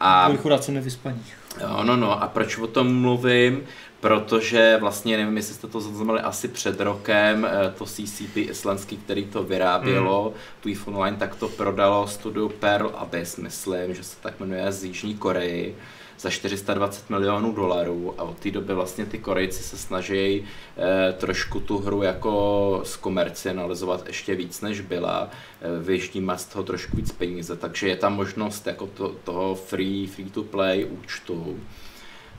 [0.00, 1.24] A Byli chudáci nevyspaní.
[1.60, 3.64] Jo, no, no, a proč o tom mluvím?
[4.04, 9.24] Protože vlastně, nevím, jestli jste to zaznamenali asi před rokem, eh, to CCP islandský, který
[9.24, 10.34] to vyrábělo, hmm.
[10.60, 14.84] tu EVE Online, tak to prodalo studiu Pearl Abyss, myslím, že se tak jmenuje z
[14.84, 15.76] Jižní Koreji
[16.18, 18.14] za 420 milionů dolarů.
[18.18, 20.44] A od té doby vlastně ty Korejci se snaží
[20.76, 25.30] eh, trošku tu hru jako zkomercializovat ještě víc než byla,
[25.60, 30.06] eh, vyždímat z toho trošku víc peníze, takže je tam možnost jako to, toho free,
[30.06, 31.60] free to play účtu,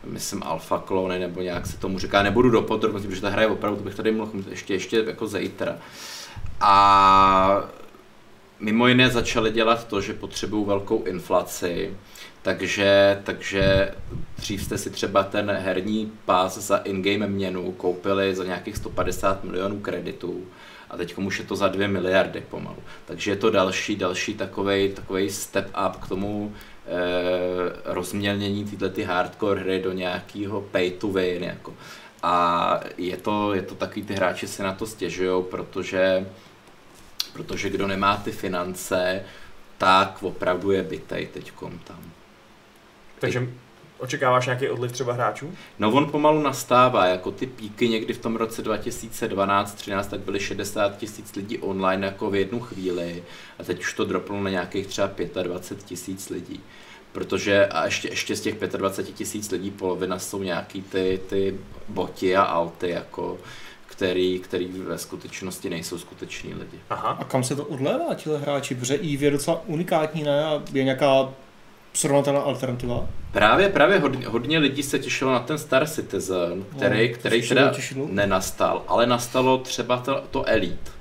[0.06, 3.48] myslím Alpha Clone, nebo nějak se tomu říká, nebudu do podrobností, protože ta hra je
[3.48, 5.78] opravdu, to bych tady mohl mít ještě, ještě jako zítra.
[6.62, 7.70] A
[8.60, 11.94] mimo jiné začali dělat to, že potřebují velkou inflaci,
[12.42, 13.92] takže, takže
[14.38, 19.80] dřív jste si třeba ten herní pás za in-game měnu koupili za nějakých 150 milionů
[19.80, 20.44] kreditů
[20.90, 22.78] a teď už je to za 2 miliardy pomalu.
[23.06, 26.54] Takže je to další, další takovej step up k tomu
[27.86, 31.44] rozmělnění tyhle ty hardcore hry do nějakého pay to win.
[31.44, 31.74] Jako.
[32.24, 36.30] A je to, je to takový, ty hráči si na to stěžují, protože,
[37.34, 39.24] protože kdo nemá ty finance,
[39.78, 42.00] tak opravdu je bytej teďkom tam.
[43.20, 43.48] Takže
[43.98, 45.54] očekáváš nějaký odliv třeba hráčů?
[45.80, 50.98] No on pomalu nastává, jako ty píky někdy v tom roce 2012-13, tak byly 60
[50.98, 53.24] tisíc lidí online jako v jednu chvíli
[53.60, 55.10] a teď už to droplo na nějakých třeba
[55.44, 56.64] 25 tisíc lidí.
[57.12, 62.36] Protože a ještě, ještě z těch 25 tisíc lidí polovina jsou nějaký ty, ty boti
[62.36, 63.38] a alty, jako
[63.88, 66.80] který, který ve skutečnosti nejsou skuteční lidi.
[66.90, 67.10] Aha.
[67.10, 68.76] A kam se to odlévá, tihle hráči?
[68.76, 70.46] Protože EVE je docela unikátní, ne?
[70.46, 71.34] A je nějaká
[71.96, 73.08] srovnatelná alternativa?
[73.32, 77.70] Právě, právě hodně, hodně lidí se těšilo na ten Star Citizen, který, No, který teda
[77.70, 78.08] těšilo?
[78.12, 80.92] nenastal, ale nastalo třeba to, to Elite.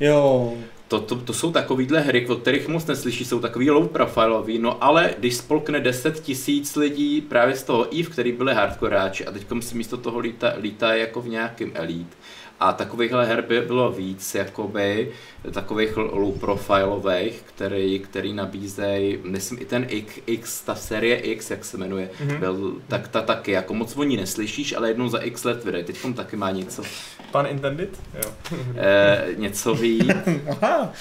[0.00, 0.52] Jo,
[0.88, 4.84] To, to, to jsou takovýhle hry, o kterých moc neslyší, jsou takový low profilový, no
[4.84, 9.46] ale když spolkne 10 tisíc lidí právě z toho EVE, který byli hardcoreáči a teď
[9.60, 12.16] si místo toho lítá, lítá jako v nějakém Elite,
[12.60, 15.12] a takovýchhle her by bylo víc, jakoby,
[15.52, 21.64] takových low profilových, který, který nabízejí, myslím i ten X, X, ta série X, jak
[21.64, 22.28] se jmenuje, Mhm.
[22.30, 22.38] mm-hmm.
[22.38, 25.84] byl, tak ta taky, jako moc o ní neslyšíš, ale jednou za X let vydají,
[25.84, 26.82] teď taky má něco,
[27.30, 27.90] Pan intended?
[28.24, 28.30] Jo.
[28.76, 30.08] eh, něco víc
[30.62, 30.92] aha.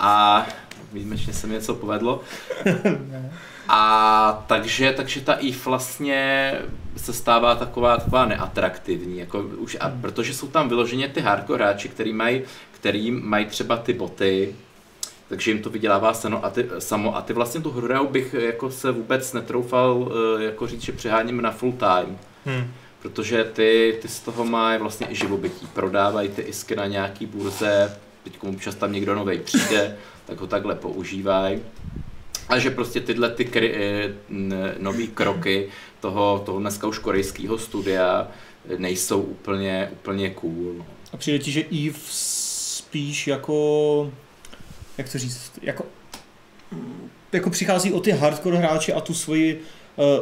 [0.00, 0.46] a
[0.92, 2.20] výjimečně se mi něco povedlo.
[3.68, 6.52] A takže, takže ta EVE vlastně
[6.96, 11.88] se stává taková, taková neatraktivní, jako už, a protože jsou tam vyloženě ty hardcore hráči,
[11.88, 12.42] který mají,
[12.72, 14.54] který mají třeba ty boty,
[15.28, 18.70] takže jim to vydělává seno a ty, samo a ty vlastně tu hru bych jako
[18.70, 22.18] se vůbec netroufal eh, jako říct, že přeháním na full time.
[22.46, 22.72] Hm.
[23.02, 25.66] Protože ty, ty z toho mají vlastně i živobytí.
[25.66, 29.96] Prodávají ty isky na nějaký burze, teď občas tam někdo nový přijde,
[30.26, 31.60] tak ho takhle používají.
[32.48, 35.68] A že prostě tyhle ty kry, eh, nový kroky
[36.00, 38.28] toho, toho dneska už korejského studia
[38.78, 40.74] nejsou úplně, úplně cool.
[40.78, 40.86] No.
[41.12, 44.12] A přijde ti, že Eve spíš jako,
[44.98, 45.84] jak to říct, jako,
[47.32, 49.62] jako přichází o ty hardcore hráče a tu svoji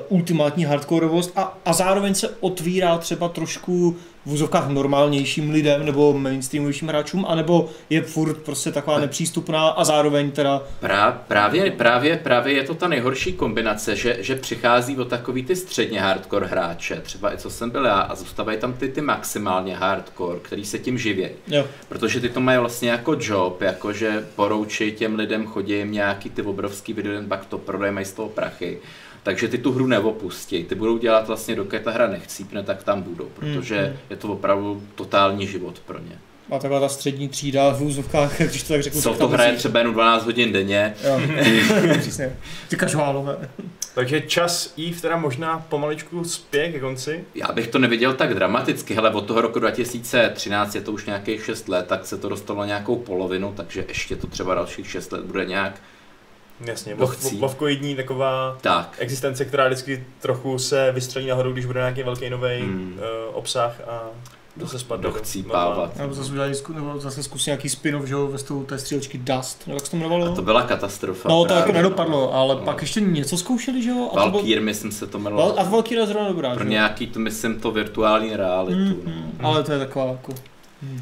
[0.08, 3.96] ultimátní hardcoreovost a, a zároveň se otvírá třeba trošku
[4.26, 10.30] v úzovkách normálnějším lidem nebo mainstreamovějším hráčům, anebo je furt prostě taková nepřístupná a zároveň
[10.30, 15.44] teda Prá, právě, právě, právě je to ta nejhorší kombinace, že, že přichází o takový
[15.44, 19.00] ty středně hardcore hráče, třeba i co jsem byl já, a zůstávají tam ty, ty
[19.00, 21.28] maximálně hardcore, který se tím živí.
[21.48, 26.30] jo, Protože ty to mají vlastně jako job, jakože poroučí těm lidem, chodí jim nějaký
[26.30, 28.78] ty obrovský video, pak to prodají, mají z toho prachy.
[29.22, 33.02] Takže ty tu hru neopustí, ty budou dělat vlastně, dokud ta hra nechcípne, tak tam
[33.02, 36.18] budou, protože Mm, je to opravdu totální život pro ně.
[36.50, 39.00] a taková ta střední třída v úzovkách, když to tak řeknu.
[39.02, 41.20] Co to hraje třeba jen 12 hodin denně, Jo,
[42.00, 42.36] přesně.
[42.68, 43.36] Ty kažválové.
[43.94, 47.24] Takže čas Eve teda možná pomaličku spěje ke konci.
[47.34, 51.44] Já bych to neviděl tak dramaticky, hele, od toho roku 2013 je to už nějakých
[51.44, 55.24] 6 let, tak se to dostalo nějakou polovinu, takže ještě to třeba dalších 6 let
[55.24, 55.80] bude nějak
[56.64, 57.38] Jasně, chcí.
[57.38, 58.96] vovkoidní taková tak.
[58.98, 62.92] existence, která vždycky trochu se vystřelí nahoru, když bude nějaký velký nový Hmm.
[62.98, 64.02] uh, obsah a
[64.60, 65.02] to se spadne.
[65.02, 65.96] Kdo chcípávat.
[65.96, 69.18] Nebo zase, udělají, zku- nebo zase zkusí nějaký spin-off, že jo, ve stylu té střílečky
[69.18, 70.32] Dust, nebo jak se to jmenovalo?
[70.32, 71.28] A to byla katastrofa.
[71.28, 72.34] No to právě, jako nedopadlo, no.
[72.34, 72.60] ale No.
[72.60, 74.10] pak ještě něco zkoušeli, že jo?
[74.12, 75.60] A to bylo- Valkyr, myslím se to Val- jmenovalo.
[75.60, 78.78] A Valkyrie je zrovna dobrá, Pro že nějaký, to myslím, to virtuální realitu.
[78.78, 79.12] Mm, no.
[79.12, 80.32] mm, ale to je taková jako,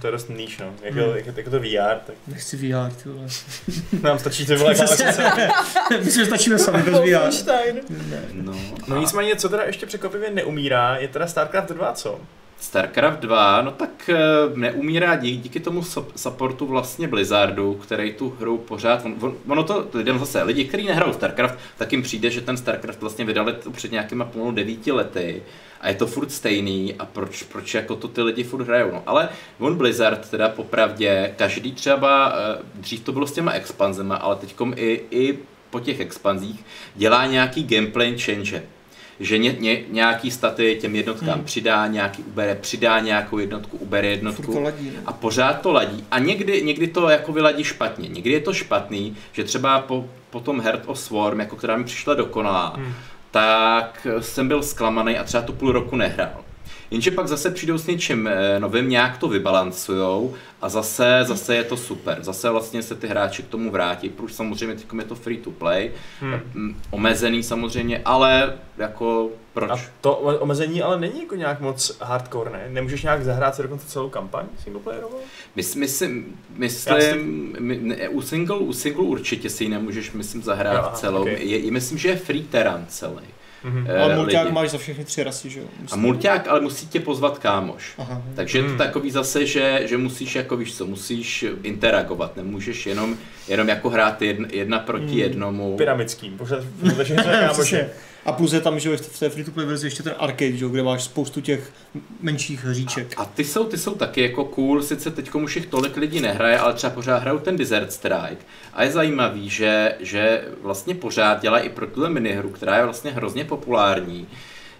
[0.01, 0.73] To je dost níž, no.
[0.83, 1.17] Jak, Hmm.
[1.17, 3.27] jak, jako to VR, tak nechci VR, ty vole.
[4.03, 5.33] nám stačí ty vole klávesnice.
[6.05, 7.75] Myslím, že stačíme sami bez VR.
[7.91, 8.23] Ne.
[8.33, 8.53] No,
[8.89, 12.21] No a nicméně, co teda ještě překvapivě neumírá, je teda StarCraft 2, co?
[12.61, 14.17] StarCraft 2, no tak eh,
[14.55, 15.83] neumírá díky, tomu
[16.17, 20.87] supportu vlastně Blizzardu, který tu hru pořád, on, on, ono to lidem zase, lidi, kteří
[20.87, 25.43] nehrajou StarCraft, tak jim přijde, že ten StarCraft vlastně vydali před nějakýma pomalu devíti lety
[25.81, 29.03] a je to furt stejný a proč, proč jako to ty lidi furt hrajou, no.
[29.07, 29.29] Ale
[29.59, 34.75] on Blizzard teda popravdě, každý třeba, eh, dřív to bylo s těma expanzema, ale teďkom
[34.77, 35.39] i, i
[35.71, 38.63] po těch expanzích dělá nějaký gameplay change
[39.21, 41.45] že ně, ně, nějaký staty těm jednotkám Hmm.
[41.45, 45.03] přidá, nějaký ubere, přidá nějakou jednotku, ubere Furt to jednotku ladí, ne?
[45.07, 46.05] a pořád to ladí.
[46.11, 48.09] A někdy, někdy to jako vyladí špatně.
[48.09, 51.85] Někdy je to špatný, že třeba po, po tom Heart of Swarm, jako která mi
[51.85, 52.93] přišla dokonalá, Hmm.
[53.31, 56.41] tak jsem byl zklamaný a třeba tu půl roku nehrál.
[56.91, 61.65] Jenže pak zase přijdou s něčím eh, novým, nějak to vybalancujou a zase, zase je
[61.65, 62.19] to super.
[62.21, 64.09] Zase vlastně se ty hráči k tomu vrátí.
[64.09, 66.41] Plus samozřejmě teď je to free to play, Hmm.
[66.55, 66.81] hmm.
[66.91, 69.71] omezený samozřejmě, ale jako proč?
[69.71, 72.67] A to omezení ale není jako nějak moc hardcore, ne?
[72.69, 75.19] Nemůžeš nějak zahrát si dokonce celou kampaň singleplayerovou?
[75.57, 80.77] Mys, myslím, myslím my, ne, u, single, u single určitě si ji nemůžeš, myslím, zahrát
[80.77, 81.23] aha, celou.
[81.23, 81.51] okej.
[81.65, 83.23] Je, myslím, že je free terrain celý.
[83.65, 83.87] Mhm.
[83.89, 84.55] Eh, Ale mulťák lidi.
[84.55, 85.67] máš za všechny tři rasy, že jo?
[85.79, 86.01] A Myslím.
[86.03, 87.93] mulťák ale musí tě pozvat kámoš.
[87.99, 88.23] Aha.
[88.37, 88.79] Takže je to Hmm.
[88.79, 93.17] takový zase, že, že musíš jako víš co, musíš interagovat, nemůžeš jenom,
[93.49, 95.19] jenom jako hrát jedna, jedna proti Hmm.
[95.19, 95.77] jednomu.
[95.77, 97.17] Pyramickým, pořád protože
[97.53, 97.89] Přesně.
[98.29, 101.03] A plus je tam, že v té free-to-play verzi ještě ten arcade, že kde máš
[101.03, 101.73] spoustu těch
[102.21, 103.15] menších hříček.
[103.17, 106.59] A ty jsou, ty jsou taky jako cool, sice teď už jich tolik lidí nehraje,
[106.59, 108.37] ale třeba pořád hrajou ten Desert Strike.
[108.75, 113.11] A je zajímavý, že, že vlastně pořád dělá i pro tuhle minihru, která je vlastně
[113.11, 114.27] hrozně populární.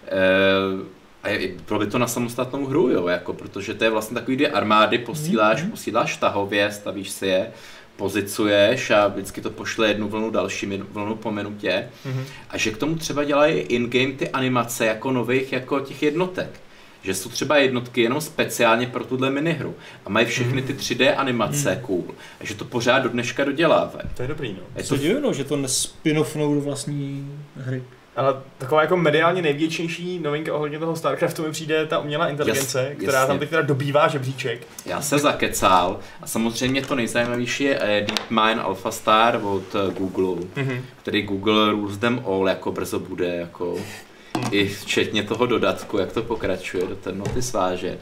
[0.07, 4.15] E, a je, bylo by to na samostatnou hru, jo, jako, protože to je vlastně
[4.15, 5.71] takový, kdy armády posíláš, Mhm.
[5.71, 7.51] posíláš tahově, stavíš si je,
[7.99, 11.89] pozicuješ a vždycky to pošle jednu vlnu další vlnu po minutě.
[12.05, 12.23] Mhm.
[12.49, 16.61] A že k tomu třeba dělají in-game ty animace jako nových jako těch jednotek.
[17.03, 19.75] Že jsou třeba jednotky jenom speciálně pro tuhle minihru.
[20.05, 22.05] A mají všechny ty 3D animace cool.
[22.41, 24.09] A že to pořád do dneška dodělávají.
[24.15, 24.63] To je dobrý, no.
[24.75, 27.83] Je Co to, divno, že to nespin-offnou do vlastní hry.
[28.19, 32.97] Ale taková jako mediálně největší novinka ohledně toho StarCraftu mi přijde ta umělá inteligence, Jas-
[32.97, 33.27] která jasně.
[33.27, 34.67] tam teď teda dobývá žebříček.
[34.85, 40.45] já se zakecal a samozřejmě to nejzajímavější je eh, DeepMind Alpha Star od eh, Google,
[40.55, 40.85] Mhm.
[41.01, 43.75] který Google Rules Them All jako brzo bude, jako
[44.51, 47.97] i včetně toho dodatku, jak to pokračuje, do té noty sváže.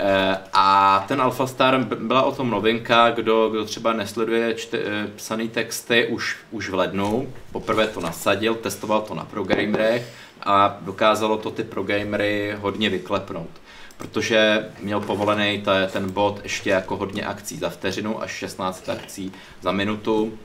[0.00, 4.78] Eh, A ten Alpha Star b- byla o tom novinka, kdo, kdo třeba nesleduje čte,
[4.78, 7.32] eh, psaný texty už, už v lednu.
[7.52, 13.50] Poprvé to nasadil, testoval to na progamerech a dokázalo to ty progamery hodně vyklepnout.
[13.96, 19.32] Protože měl povolený ta, ten bot ještě jako hodně akcí za vteřinu až 16 akcí
[19.62, 20.38] za minutu.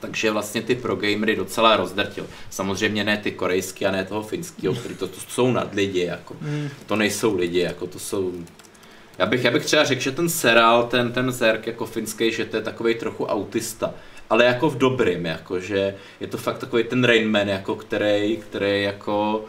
[0.00, 2.26] Takže vlastně ty pro gamery docela rozdrtil.
[2.50, 6.34] Samozřejmě ne ty korejský a ne toho finského, který to, to jsou nad lidi, jako.
[6.42, 6.68] Hmm.
[6.86, 8.32] To nejsou lidi, jako to jsou...
[9.20, 12.44] Já bych, já bych třeba řekl, že ten Seral, ten, ten Zerk jako finský, že
[12.44, 13.94] to je takový trochu autista.
[14.30, 18.82] Ale jako v dobrým, jako, že je to fakt takový ten Rainman, jako, který, který
[18.82, 19.44] jako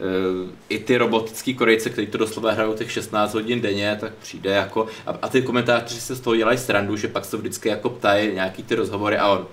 [0.00, 4.50] eh, i ty robotický Korejce, kteří to doslova hrajou těch 16 hodin denně, tak přijde
[4.50, 7.90] jako, a, a ty komentátoři se z toho dělají srandu, že pak se vždycky jako
[7.90, 9.46] ptají nějaký ty rozhovory a on,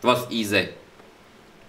[0.00, 0.68] to was easy.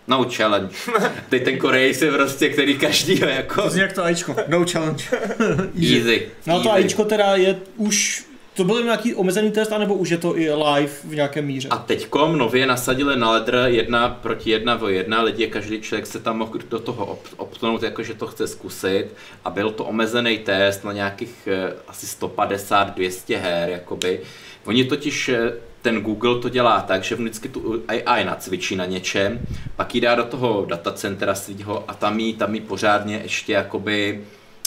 [0.07, 0.75] No challenge.
[1.29, 4.35] Teď ten Korejc je prostě, který každý jako To zní jak to AIčko.
[4.47, 5.03] No challenge.
[5.95, 6.27] easy.
[6.45, 6.83] No a to easy.
[6.83, 8.25] AIčko teda je už,
[8.57, 11.69] to byl nějaký omezený test, anebo už je to i live v nějaké míře?
[11.69, 16.19] A teďkom nově nasadili na ledr jedna proti jedna v jedna, lidi, každý člověk se
[16.19, 19.05] tam mohl do toho op- optnout, jakože to chce zkusit
[19.45, 24.19] a byl to omezený test na nějakých eh, asi 150-200 her, jakoby.
[24.65, 29.39] Oni totiž, eh, ten Google to dělá tak, že vždycky tu AI nacvičí na něčem,
[29.75, 34.23] pak ji dá do toho datacentra svýho a tam ji, tam ji pořádně ještě jakoby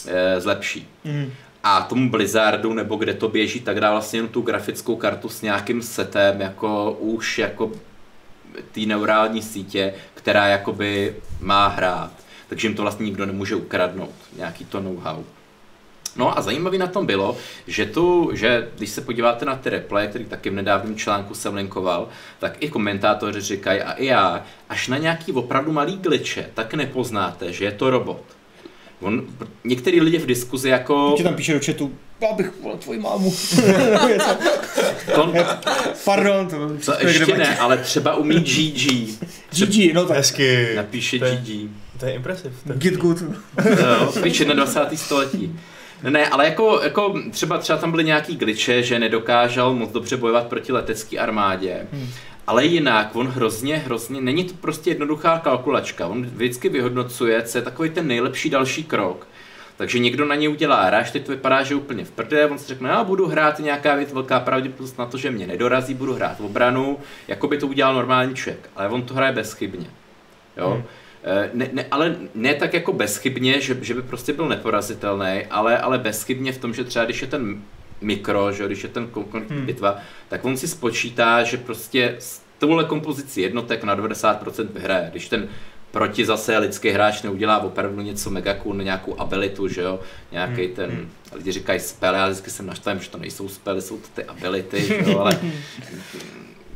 [0.07, 0.89] eh, zlepší.
[1.05, 1.33] Mm.
[1.63, 5.43] A tomu Blizzardu, nebo kde to běží, tak dá vlastně jenom tu grafickou kartu s
[5.43, 7.71] nějakým setem, jako už jako
[8.73, 12.13] té neurální sítě, která jakoby má hrát.
[12.49, 15.25] Takže jim to vlastně nikdo nemůže ukradnout, nějaký to know-how.
[16.17, 17.37] No a zajímavý na tom bylo,
[17.67, 21.55] že, tu, že když se podíváte na ty replay, který taky v nedávném článku jsem
[21.55, 22.09] linkoval,
[22.39, 27.53] tak i komentátoři říkají a i já, až na nějaký opravdu malý glitche, tak nepoznáte,
[27.53, 28.23] že je to robot.
[29.01, 29.23] On,
[29.65, 31.15] některý lidi v diskuzi jako...
[31.17, 33.35] Ti tam píše do chatu, já bych volil tvoji mámu.
[35.15, 35.33] To,
[36.05, 36.57] Pardon, to,
[36.99, 38.87] to ještě ne, ale třeba umí GG.
[39.59, 40.17] GG, no tak.
[40.17, 40.69] Hezky.
[40.77, 41.71] Napíše To je- GG.
[42.01, 42.53] To je impresiv.
[42.67, 43.23] To je- Get good.
[43.23, 44.97] Jo, víš, 21.
[44.97, 45.57] století.
[46.03, 50.17] Ne, ne, ale jako, jako třeba, třeba tam byly nějaký glitche, že nedokázal moc dobře
[50.17, 51.77] bojovat proti letecké armádě.
[51.93, 52.09] Hmm.
[52.47, 56.07] Ale jinak, on hrozně, hrozně, není to prostě jednoduchá kalkulačka.
[56.07, 59.27] On vždycky vyhodnocuje, co je takový ten nejlepší další krok.
[59.77, 62.69] Takže někdo na něj udělá ráž, teď to vypadá, že úplně v prdě, on si
[62.69, 66.39] řekne, já budu hrát nějaká věc, velká pravděpodobnost na to, že mě nedorazí, budu hrát
[66.39, 69.87] v obranu, jako by to udělal normální člověk, ale on to hraje bezchybně.
[70.57, 70.71] Jo?
[70.71, 70.83] Hmm.
[71.25, 71.51] Hmm.
[71.53, 75.99] Ne, ne, ale ne tak jako bezchybně, že, že by prostě byl neporazitelný, ale, ale
[75.99, 77.63] bezchybně v tom, že třeba když je ten
[78.01, 79.67] mikro, že když je ten konkurentní Hmm.
[79.67, 79.99] bitva,
[80.29, 85.09] tak on si spočítá, že prostě s touhle kompozici jednotek na 90% vyhraje.
[85.11, 85.49] Když ten
[85.91, 90.01] proti zase lidský hráč neudělá opravdu něco mega cool, nějakou abilitu, že jo,
[90.33, 91.11] nějaký Hmm, ten, hmm.
[91.33, 94.81] lidi říkají spell, já vždycky jsem naštvaný, že to nejsou spely, jsou to ty ability,
[95.05, 95.41] že jo, ale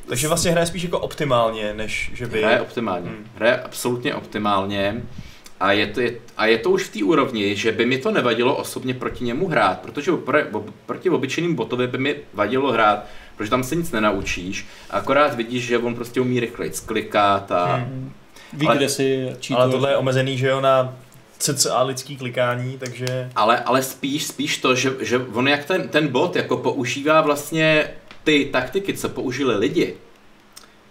[0.09, 2.39] Takže vlastně hraje spíš jako optimálně, než že by...
[2.39, 3.09] Hraje optimálně.
[3.09, 3.27] Hmm.
[3.35, 5.03] Hraje absolutně optimálně.
[5.61, 8.11] A je, to, je, a je to už v té úrovni, že by mi to
[8.11, 10.39] nevadilo osobně proti němu hrát, protože pro,
[10.87, 13.05] proti obyčejným botovi by mi vadilo hrát,
[13.37, 17.75] protože tam se nic nenaučíš, akorát vidíš, že on prostě umí rychle klikat a...
[17.77, 18.13] Hmm.
[18.53, 19.71] Ví, Ale- kde si Ale cheatuje.
[19.71, 20.97] tohle je omezený, že jo, na
[21.39, 23.31] cca lidský klikání, takže...
[23.37, 27.91] Ale, ale spíš, spíš to, že, že on jak ten, ten bot jako používá vlastně
[28.25, 29.95] ty taktiky, co použili lidi,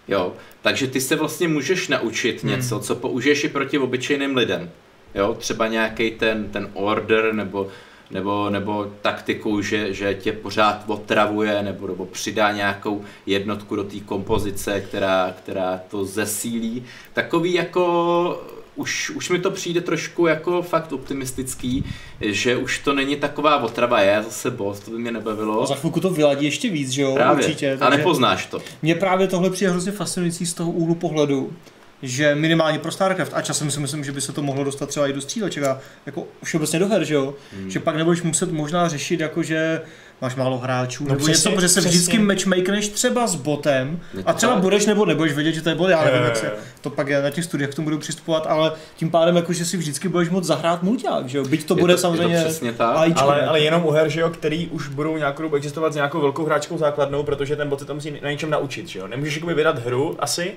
[0.07, 2.51] jo, takže ty se vlastně můžeš naučit Hmm.
[2.51, 4.71] něco, co použiješ i proti obyčejným lidem,
[5.15, 7.67] jo, třeba nějaký ten, ten order nebo
[8.11, 13.99] nebo, nebo taktiku, že, že tě pořád otravuje, nebo, nebo přidá nějakou jednotku do té
[13.99, 16.83] kompozice, která, která to zesílí.
[17.13, 18.43] Takový jako,
[18.75, 21.85] už, už mi to přijde trošku jako fakt optimistický,
[22.21, 25.61] že už to není taková otrava, je zase boss, to by mě nebavilo.
[25.61, 27.13] A za chvilku to vyladí ještě víc, že jo?
[27.15, 27.77] Právě, Určitě.
[27.81, 28.61] a nepoznáš to.
[28.81, 31.53] Mně právě tohle přijde hrozně fascinující z toho úhlu pohledu,
[32.01, 35.07] že minimálně pro StarCraft, a časem si myslím, že by se to mohlo dostat třeba
[35.07, 37.35] i do stříleček a jako všeobecně do her, že jo?
[37.53, 37.69] Hmm.
[37.69, 39.81] Že pak nebudeš muset možná řešit, jako že
[40.21, 44.23] máš málo hráčů, No nebo přesně, něco, protože se vždycky matchmakeneš třeba s botem Je
[44.23, 44.61] to a třeba tak.
[44.61, 46.51] budeš nebo nebudeš vědět, že to je bot, já nevím, Jo, jak se
[46.81, 49.65] to pak je na těch studiích k tomu budou přistupovat, ale tím pádem jako, že
[49.65, 51.43] si vždycky budeš moct zahrát mulťák, že jo?
[51.45, 52.97] Byť to Je bude je samozřejmě to přesně tak.
[52.97, 55.95] AIčko, Ale, ale jenom u her, že jo, který už budou nějakou dobu existovat s
[55.95, 59.07] nějakou velkou hráčskou základnou, protože ten bot se to musí na něčem naučit, že jo.
[59.07, 60.53] Nemůžeš jakoby vydat hru asi,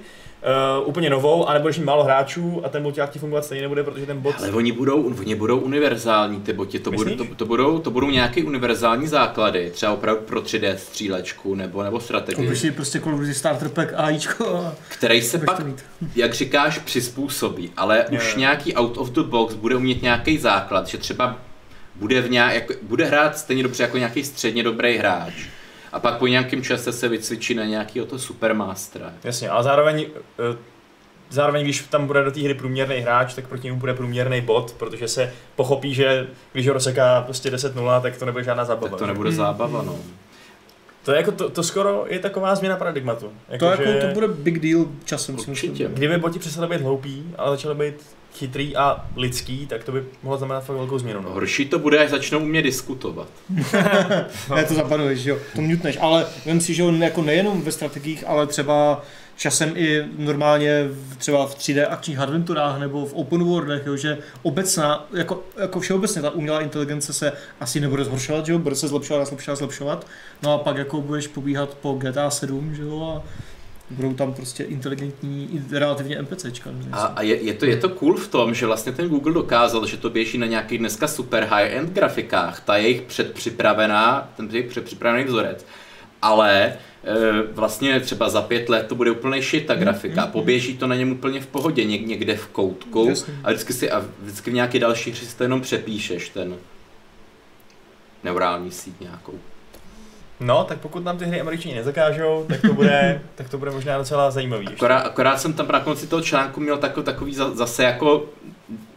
[0.80, 3.82] uh, úplně novou, a nebudeš mít málo hráčů a ten mulťák ti fungovat stejně nebude,
[3.82, 4.34] protože ten bot...
[4.38, 8.10] Ale oni budou, oni budou univerzální, ty boti, to, budou, to, to, budou, to budou
[8.10, 13.14] nějaké univerzální základy, třeba opravdu pro 3D střílečku nebo, nebo strategii, Koupíš si prostě Call
[13.14, 15.62] of Duty Starter Pack AIčko a který se pak
[16.16, 20.86] jak říkáš, přizpůsobí, ale Jo, už nějaký out of the box bude umět nějaký základ,
[20.86, 21.38] že třeba
[21.94, 25.34] bude, v nějak, jako, bude hrát stejně dobře jako nějaký středně dobrý hráč.
[25.92, 29.12] A pak po nějakém čase se vycvičí na nějakého to supermastera.
[29.24, 30.06] Jasně, ale zároveň,
[30.52, 30.56] eh,
[31.30, 34.72] zároveň když tam bude do té hry průměrný hráč, tak proti němu bude průměrný bot,
[34.72, 38.88] protože se pochopí, že když ho rozseká prostě 10-0, tak to nebude žádná zábava.
[38.88, 39.36] Tak to nebude Hmm.
[39.36, 39.98] zábava, no.
[41.04, 43.32] To, je jako, to, to skoro je taková změna paradigmatu.
[43.48, 45.34] Jako, To, jako, že to bude big deal časem.
[45.34, 45.68] Určitě.
[45.68, 45.88] myslím.
[45.94, 47.94] Kdyby boti přestali být hloupí, ale začali být
[48.36, 51.22] chytrý a lidský, tak to by mohlo znamenat fakt velkou změnu.
[51.22, 51.30] No.
[51.30, 53.28] Horší to bude, až začnou umět diskutovat.
[54.56, 57.72] Ne, to zapaduješ, že jo, to mutneš, ale vím si, že on jako nejenom ve
[57.72, 59.02] strategiích, ale třeba
[59.36, 64.18] časem i normálně v, třeba v 3D akčních adventurách nebo v open worldech, jo, že
[64.42, 68.88] obecná, jako, jako všeobecně ta umělá inteligence se asi nebude zhoršovat, že jo, bude se
[68.88, 70.06] zlepšovat a zlepšovat a zlepšovat,
[70.42, 73.28] no a pak jako budeš pobíhat po GTA 7, že jo, a
[73.90, 76.70] budou tam prostě inteligentní, i relativně NPCčka.
[76.92, 79.86] A, a je, je, to, je to cool v tom, že vlastně ten Google dokázal,
[79.86, 85.24] že to běží na nějakých dneska super high-end grafikách, ta jejich předpřipravená, ten jejich předpřipravený
[85.24, 85.66] vzorec,
[86.22, 86.76] ale e,
[87.52, 91.12] vlastně třeba za pět let to bude úplný shit ta grafika, poběží to na něm
[91.12, 93.34] úplně v pohodě, něk, někde v koutku Jasně.
[93.44, 96.56] a vždycky si a vždycky v nějaké další hře si to jenom přepíšeš ten
[98.24, 99.38] neurální síť nějakou.
[100.40, 103.98] No, tak pokud nám ty hry američani nezakážou, tak to bude, tak to bude možná
[103.98, 104.68] docela zajímavý.
[104.68, 108.24] Akorát, akorát jsem tam na konci toho článku měl tako, takový za, zase jako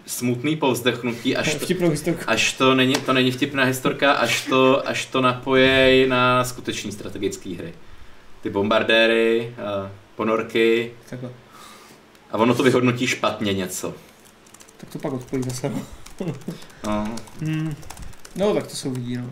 [0.05, 1.65] smutný povzdechnutí, až to,
[2.27, 7.49] až to není, to není vtipná historka, až to, až to napojej na skutečné strategické
[7.55, 7.73] hry.
[8.41, 11.29] Ty bombardéry, a ponorky Takhle.
[12.31, 13.93] a ono to vyhodnotí špatně něco.
[14.77, 15.69] Tak to pak odpojí zase.
[15.69, 15.81] no.
[16.85, 17.75] No, Hmm.
[18.35, 19.29] No, tak to se uvidí, no.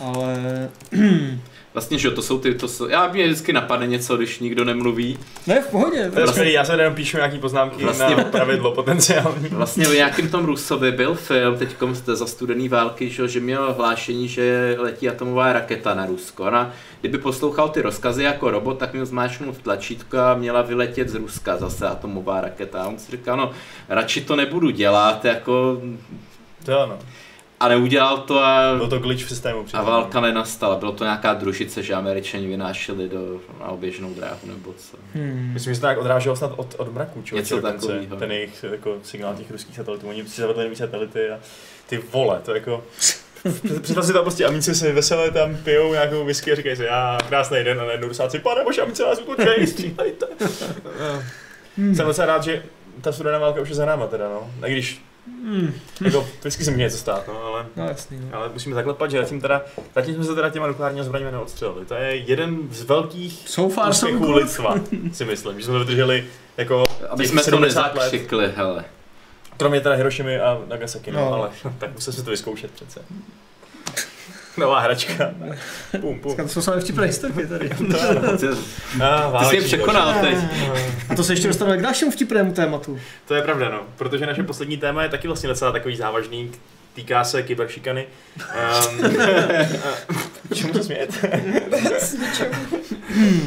[0.00, 0.70] Ale...
[1.74, 4.64] vlastně, že jo, to jsou ty, to jsou, já mě vždycky napadne něco, když nikdo
[4.64, 5.18] nemluví.
[5.46, 6.10] Ne, v pohodě.
[6.10, 9.48] To je skvělý, já se jenom píšu nějaký poznámky Vlastně- na pravidlo potenciální.
[9.50, 11.76] Vlastně v nějakém tom Rusovi byl film, teď
[12.06, 16.44] za studený války, že, jo, že měl hlášení, že letí atomová raketa na Rusko.
[16.44, 16.70] A
[17.00, 21.56] kdyby poslouchal ty rozkazy jako robot, tak měl zmáčknout tlačítko a měla vyletět z Ruska
[21.56, 22.82] zase atomová raketa.
[22.82, 23.50] A on si říkal, no
[23.88, 25.82] radši to nebudu dělat, jako...
[26.64, 26.98] To jo, no.
[27.60, 29.60] A neudělal to a, Byl to glitch v systému.
[29.60, 29.84] a přitom.
[29.86, 30.76] válka nenastala.
[30.76, 34.96] Bylo to nějaká družice, že američani vynášeli do, na oběžnou dráhu nebo co.
[35.14, 35.50] Hmm.
[35.54, 38.16] Myslím, že se to nějak odráželo snad od, od mraku, člověče, Něco takovýho.
[38.16, 40.08] Ten jejich jako, signál těch ruských satelitů.
[40.08, 41.38] Oni si zavedli nový satelity a
[41.86, 42.84] ty vole, to jako...
[43.82, 47.18] Představ si tam prostě amici se veselé tam pijou nějakou whisky a říkají si, já
[47.28, 50.26] krásný den a najednou rusáci, pane bože, amici nás útočí, střílejte.
[51.76, 51.94] Hmm.
[51.94, 52.62] Jsem docela rád, že
[53.00, 54.50] ta studená válka už je za náma teda, no.
[54.62, 55.72] A když, Hmm.
[56.04, 57.66] jako, vždycky se může něco stát, no, ale...
[57.76, 58.38] No jasný, no.
[58.38, 59.62] Ale musíme zaklepat, že zatím teda,
[59.94, 61.86] zatím jsme se teda těma nukleárními zbraněmi neodstřelili.
[61.86, 64.74] To je jeden z velkých So far, úspěchů lidstva,
[65.12, 67.94] si myslím, že jsme to vydrželi jako Aby jsme to 70 let.
[67.94, 68.84] nezakřikli, hele.
[69.56, 71.32] Kromě teda Hirošimy a Nagasaki, no, No.
[71.34, 73.00] ale tak museli jsme to vyzkoušet přece.
[74.56, 75.30] Nová hračka.
[76.00, 76.36] Pum, pum.
[76.36, 77.68] To jsou samé vtipné historky tady.
[78.38, 78.46] Ty,
[79.02, 80.36] Ah, ty jsi mě překonal teď.
[81.08, 82.98] A to se ještě dostaneme k dalšímu vtipnému tématu.
[83.28, 83.80] To je pravda, no.
[83.96, 86.52] Protože naše poslední téma je taky vlastně docela takový závažný.
[86.94, 88.06] Týká se kyberšikany.
[89.00, 89.16] Um,
[90.54, 91.42] čemu se smějete?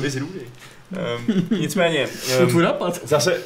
[0.01, 0.39] Vy zrůdy.
[0.91, 2.08] Um, nicméně,
[2.41, 2.68] um, tvůj
[3.03, 3.38] zase,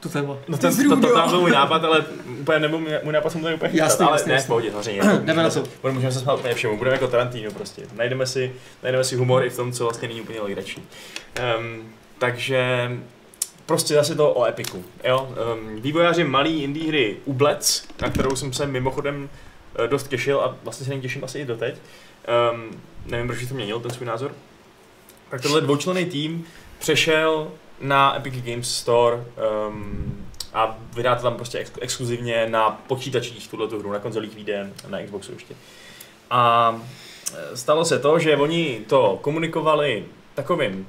[0.00, 0.36] to téma.
[0.48, 2.04] no ten, to, to, tam byl můj nápad, ale
[2.40, 5.02] úplně nebyl můj, nápad jsem to úplně chytat, Jasný, ale jasný, ne, v pohodě, samozřejmě.
[5.24, 5.64] Jdeme na to.
[5.82, 7.82] Budeme, můžeme se smát úplně všemu, budeme jako Tarantino prostě.
[7.96, 10.82] Najdeme si, najdeme si humor i v tom, co vlastně není úplně legrační.
[11.58, 12.90] Um, takže
[13.66, 14.84] prostě zase to o Epiku.
[15.04, 15.34] Jo?
[15.54, 19.28] Um, vývojáři malý indie hry Ublec, na kterou jsem se mimochodem
[19.84, 21.76] eh, dost těšil a vlastně se na těším asi i doteď.
[22.52, 24.32] Um, nevím, proč to měnil, ten svůj názor.
[25.30, 26.44] Tak tenhle dvoučlenný tým
[26.78, 27.50] přešel
[27.80, 29.16] na Epic Games Store
[29.68, 34.72] um, a vydá to tam prostě ex- exkluzivně na počítačích tuhle hru, na konzolích vyjde,
[34.88, 35.54] na Xboxu ještě.
[36.30, 36.80] A
[37.36, 40.04] e, stalo se to, že oni to komunikovali
[40.34, 40.86] takovým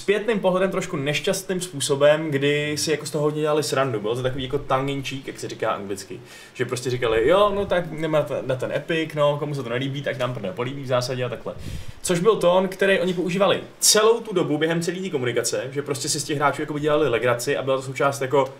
[0.00, 4.00] zpětným pohledem trošku nešťastným způsobem, kdy si jako z toho hodně dělali srandu.
[4.00, 4.60] Bylo to takový jako
[5.02, 6.20] cheek, jak se říká anglicky.
[6.54, 9.68] Že prostě říkali, jo, no tak nemá ten, na ten Epic, no, komu se to
[9.68, 11.54] nelíbí, tak nám to nepolíbí v zásadě a takhle.
[12.02, 16.08] Což byl tón, který oni používali celou tu dobu během celé té komunikace, že prostě
[16.08, 18.54] si z těch hráčů jako dělali legraci a byla to součást jako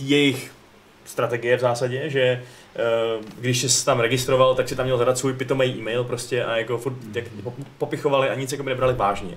[0.00, 0.52] jejich
[1.04, 2.42] strategie v zásadě, že eh,
[3.40, 6.78] když jsi tam registroval, tak si tam měl zadat svůj pitomý e-mail prostě a jako
[6.78, 6.96] furt
[7.78, 9.36] popichovali a nic jako by nebrali vážně.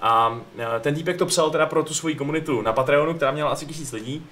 [0.00, 3.50] A eh, ten týpek to psal teda pro tu svoji komunitu na Patreonu, která měla
[3.50, 4.26] asi tisíc lidí.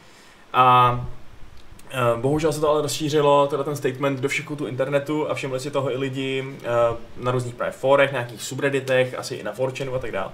[0.53, 1.07] A
[1.91, 5.61] eh, bohužel se to ale rozšířilo, teda ten statement do všech tu internetu a všimli
[5.61, 6.67] si toho i lidi eh,
[7.17, 10.31] na různých právě forech, nějakých subredditech, asi i na 4chanu a tak dále.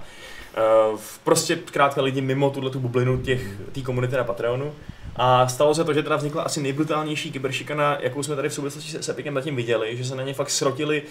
[1.23, 4.73] Prostě zkrátka lidi mimo tuhle tu bublinu těch, té komunity na Patreonu.
[5.15, 9.03] A stalo se to, že teda vznikla asi nejbrutálnější kyberšikana, jakou jsme tady v souvislosti
[9.03, 11.03] s Epicem zatím viděli, že se na ně fakt srotili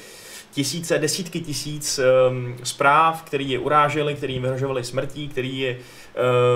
[0.52, 5.76] tisíce, desítky tisíc um, zpráv, které je urážely, které jim vyhrožovaly smrtí, které je,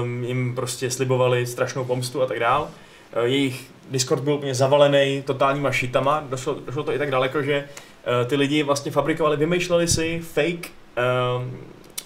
[0.03, 2.71] um, jim prostě slibovali strašnou pomstu a tak dál.
[3.17, 7.65] Uh, jejich Discord byl úplně zavalený totálníma šitama, došlo, došlo to i tak daleko, že
[8.23, 10.71] uh, ty lidi vlastně fabrikovali, vymýšleli si fake
[11.39, 11.59] um,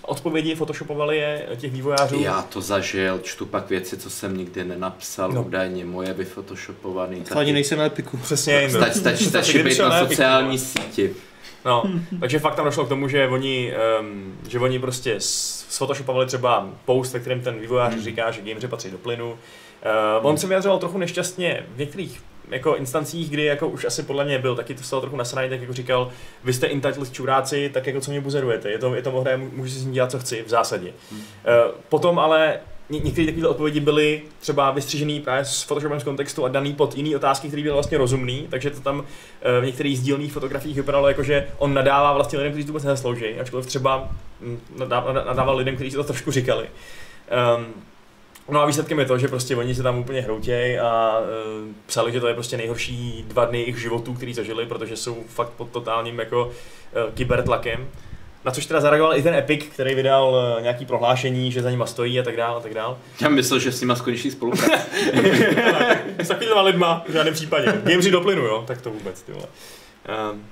[0.03, 2.21] odpovědi, photoshopovali je těch vývojářů.
[2.23, 5.35] Já to zažil, čtu pak věci, co jsem nikdy nenapsal, No.
[5.35, 5.43] no.
[5.43, 7.21] údajně moje vyfotoshopovaný.
[7.21, 8.17] To ani nejsem na Epiku.
[8.17, 8.79] Přesně, no.
[8.81, 10.59] Stač, stač, stačí Kdyby být na sociální no.
[10.59, 11.11] síti.
[11.69, 11.85] No,
[12.21, 16.69] takže fakt tam došlo k tomu, že oni, um, že oni prostě s- sphotoshopovali třeba
[16.85, 18.03] post, ve kterém ten vývojář Hmm.
[18.03, 19.31] říká, že gameři patří do plynu.
[19.33, 19.37] Uh,
[20.27, 24.39] on se vyjadřoval trochu nešťastně v některých jako instancích, kdy jako už asi podle mě
[24.39, 26.11] byl taky to stalo trochu nasraný, tak jako říkal,
[26.45, 29.71] vy jste entitled čuráci, tak jako co mě buzerujete, je to, je to hra, můžu
[29.73, 30.93] si s ní dělat, co chci, v zásadě.
[31.11, 31.21] Hmm.
[31.21, 31.25] Uh,
[31.89, 32.61] potom ale
[32.91, 36.97] ně- některé takové odpovědi byly třeba vystřižený právě s Photoshopem z kontextu a daný pod
[36.97, 39.05] jiný otázky, které byly vlastně rozumný, takže to tam
[39.43, 42.85] eh, v některých sdílných fotografiích vypadalo jako, že on nadává vlastně lidem, kteří to vůbec
[42.85, 44.09] nezaslouží, ačkoliv třeba
[44.41, 46.67] hm, nadá- nadá- nadával lidem, kteří si to trošku říkali.
[47.59, 47.67] Um,
[48.51, 51.25] No a výsledkem je to, že prostě oni se tam úplně hroutějí a uh,
[51.87, 55.49] psali, že to je prostě nejhorší dva dny jejich životů, který zažili, protože jsou fakt
[55.51, 56.53] pod totálním jako uh,
[57.15, 57.89] kybertlakem.
[58.45, 61.87] Na což teda zareagoval i ten Epic, který vydal uh, nějaký prohlášení, že za nima
[61.87, 62.97] stojí a tak dále a tak dále.
[63.21, 64.87] Já myslel, že s nima skončí spolupráce.
[66.19, 67.73] S takovýma lidma v žádném případě.
[67.85, 68.65] Gameři do plynu, jo?
[68.67, 69.47] Tak to vůbec, ty vole.
[70.33, 70.47] Um,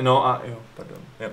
[0.00, 1.30] no a jo, pardon, jo.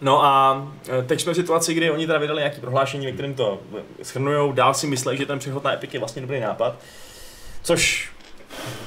[0.00, 3.34] No a e, teď jsme v situaci, kdy oni teda vydali nějaké prohlášení, ve kterém
[3.34, 3.60] to
[4.02, 6.76] schrnujou, dál si myslí, že ten přechod na Epic je vlastně dobrý nápad.
[7.62, 8.10] Což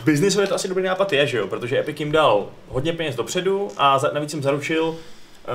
[0.03, 1.47] biznisově to asi dobrý nápad je, že jo?
[1.47, 4.83] Protože Epic jim dal hodně peněz dopředu a za, navíc jim zaručil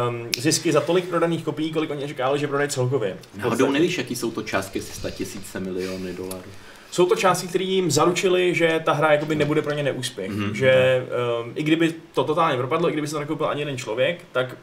[0.08, 3.16] um, zisky za tolik prodaných kopií, kolik oni říkali, že prodají celkově.
[3.36, 3.72] Náhodou podstatě.
[3.72, 6.50] nevíš, jaký jsou to částky, jestli 100 tisíce miliony dolarů.
[6.90, 10.30] Jsou to části, které jim zaručili, že ta hra jakoby nebude pro ně neúspěch.
[10.30, 10.50] Mhm.
[10.50, 10.52] Mm-hmm.
[10.52, 11.02] Že
[11.42, 14.56] um, i kdyby to totálně propadlo, i kdyby se to nekoupil ani jeden člověk, tak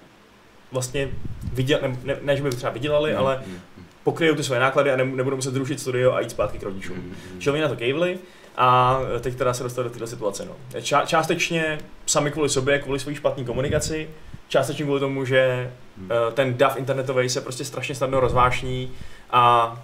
[0.72, 1.10] vlastně
[1.54, 3.60] viděl, ne, ne, ne že by třeba vydělali, ale Mm,
[4.04, 6.98] pokryjou ty své náklady a ne, nebudou muset zrušit studio a jít zpátky k rodičům.
[6.98, 7.40] mm, mm.
[7.40, 8.20] Čili oni na to kejvli
[8.58, 10.46] a teď teda se dostali do této situace.
[10.46, 10.82] No.
[10.82, 14.10] Ča, částečně sami kvůli sobě, kvůli své špatné komunikaci,
[14.48, 18.92] částečně kvůli tomu, že uh, ten DAF internetový se prostě strašně snadno rozvášní
[19.32, 19.78] a,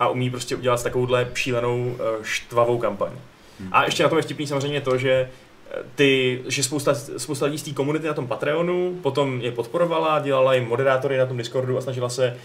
[0.00, 3.12] a umí prostě udělat takovouhle šílenou uh, štvavou kampaň.
[3.60, 3.68] Hmm.
[3.72, 5.30] A ještě na tom je vtipný samozřejmě to, že
[5.94, 10.54] ty, že spousta, spousta lidí z té komunity na tom Patreonu potom je podporovala, dělala
[10.54, 12.36] jim moderátory na tom Discordu a snažila se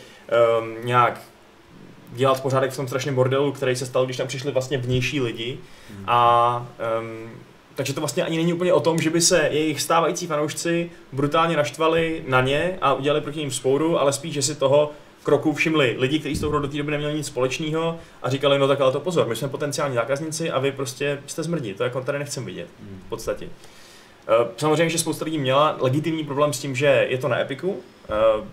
[0.61, 1.21] um, nějak
[2.13, 5.57] dělat pořádek v tom strašném bordelu, který se stal, když tam přišli vlastně vnější lidi.
[5.89, 6.03] Hmm.
[6.07, 6.67] A
[6.99, 7.29] um,
[7.75, 11.57] takže to vlastně ani není úplně o tom, že by se jejich stávající fanoušci brutálně
[11.57, 14.91] naštvali na ně a udělali proti ním spouru, ale spíš, že si toho
[15.29, 18.59] kroku všimli lidi, kteří s tou hrou do té doby neměli nic společného a říkali,
[18.59, 21.83] no tak ale to pozor, my jsme potenciální zákazníci a vy prostě jste zmrdí, to
[21.83, 23.01] jako tady nechcem vidět Hmm.
[23.05, 23.47] v podstatě.
[24.27, 27.79] Eh, Samozřejmě, že spousta lidí měla legitimní problém s tím, že je to na Epiku.
[28.09, 28.43] Eh,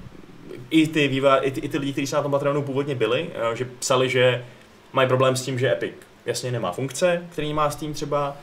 [0.70, 3.27] I ty, výva, i ty, i ty lidi, kteří se na tom Patreonu původně byli,
[3.53, 4.45] eh, že psali, že
[4.93, 5.95] mají problém s tím, že Epic
[6.27, 8.37] jasně nemá funkce, který má Steam třeba.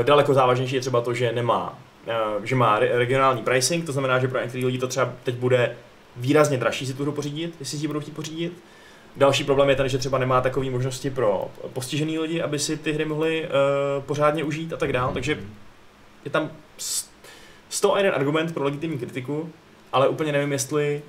[0.00, 1.78] Eh, Daleko závažnější je třeba to, že nemá
[2.44, 5.76] že má re- regionální pricing, to znamená, že pro některé lidi to třeba teď bude
[6.16, 8.52] výrazně dražší si tu hru pořídit, jestli si ji budou chtít pořídit.
[9.16, 12.92] Další problém je ten, že třeba nemá takové možnosti pro postižený lidi, aby si ty
[12.92, 15.12] hry mohli uh, pořádně užít a tak dále.
[15.12, 15.40] Takže
[16.24, 17.08] je tam s-
[17.68, 19.52] 101 argument pro legitimní kritiku,
[19.92, 21.02] ale úplně nevím, jestli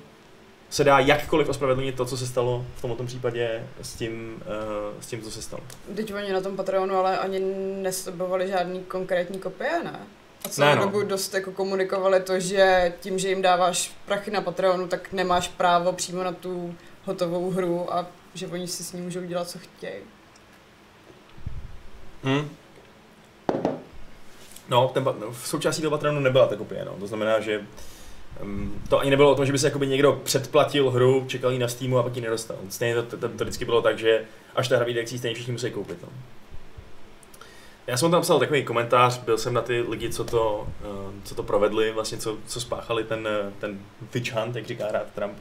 [0.70, 5.06] se dá jakkoliv ospravedlnit to, co se stalo v tomto případě s tím, uh, s
[5.06, 5.62] tím, co se stalo.
[5.96, 7.40] Teď oni na tom Patreonu ale ani
[7.82, 10.00] neslibovali žádný konkrétní kopie, ne?
[10.44, 10.82] A celou Ne, no.
[10.84, 15.48] dobu dost jako komunikovali to, že tím, že jim dáváš prachy na Patreonu, tak nemáš
[15.48, 16.74] právo přímo na tu
[17.04, 20.02] hotovou hru a že oni si s ní můžou dělat, co chtějí.
[22.24, 22.48] Hmm.
[24.68, 26.96] No, ten, v součástí toho Patreonu nebyla ta kopie, no.
[27.00, 27.66] to znamená, že
[28.42, 31.58] um, to ani nebylo o tom, že by se jakoby někdo předplatil hru, čekal ji
[31.58, 32.56] na Steamu a pak ji nedostal.
[32.68, 34.24] Stejně to, to, to vždycky bylo tak, že
[34.54, 35.98] až ta hra vyjde, jak si ji stejně všichni musí koupit.
[36.02, 36.08] No.
[37.86, 41.34] Já jsem tam psal takový komentář, byl jsem na ty lidi, co to, uh, co
[41.34, 43.80] to provedli, vlastně co, co spáchali ten, eh, ten
[44.14, 45.38] witch hunt, jak říká rád Trump,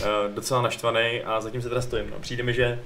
[0.00, 2.10] uh, docela naštvaný a zatím se teda stojím.
[2.10, 2.18] No.
[2.20, 2.80] Přijde mi, že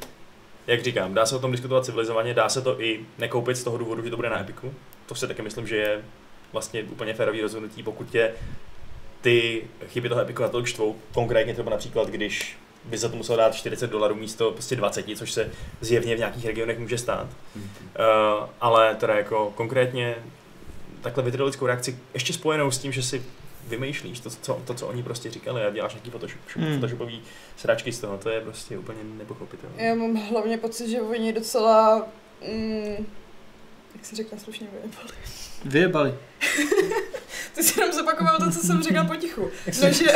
[0.66, 3.78] jak říkám, dá se o tom diskutovat civilizovaně, dá se to i nekoupit z toho
[3.78, 4.74] důvodu, že to bude na Epiku.
[5.06, 6.02] To si taky myslím, že je
[6.52, 8.32] vlastně úplně férový rozhodnutí, pokud tě
[9.20, 13.54] ty chyby toho Epiku natolik štvou, konkrétně třeba například, když by za to musel dát
[13.54, 15.50] 40 dolarů místo prostě 20, což se
[15.80, 17.26] zjevně v nějakých regionech může stát.
[17.56, 17.62] Uh,
[18.60, 20.14] ale teda jako konkrétně
[21.00, 23.22] takhle vytrolidskou reakci ještě spojenou s tím, že si
[23.68, 26.74] vymýšlíš to, co, to, co oni prostě říkali a děláš nějaký Photoshop, Hmm.
[26.74, 27.22] photoshopový
[27.56, 29.84] sračky z toho, to je prostě úplně nepochopitelné.
[29.84, 32.06] Já mám hlavně pocit, že oni docela,
[32.52, 33.06] mm,
[33.94, 35.08] jak se řekla slušně, vyjebali.
[35.64, 36.14] Vyjebali.
[37.54, 39.50] Ty si jenom zopakoval to, co jsem říkal potichu.
[39.82, 40.06] No, že,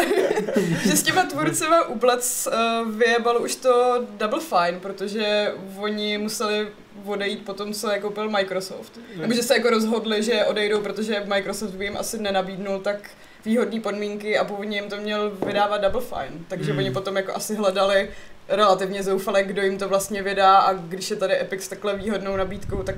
[0.85, 6.69] že s těma tvůrcema Ublec uh, vyjebal už to Double Fine, protože oni museli
[7.05, 9.01] odejít po tom, co je koupil Microsoft.
[9.17, 13.11] Nebo že se jako rozhodli, že odejdou, protože Microsoft by jim asi nenabídnul tak
[13.45, 16.39] výhodné podmínky a původně jim to měl vydávat Double Fine.
[16.49, 16.79] Takže Hmm.
[16.79, 18.11] oni potom jako asi hledali
[18.49, 22.37] relativně zoufale, kdo jim to vlastně vydá a když je tady Epic s takhle výhodnou
[22.37, 22.97] nabídkou, tak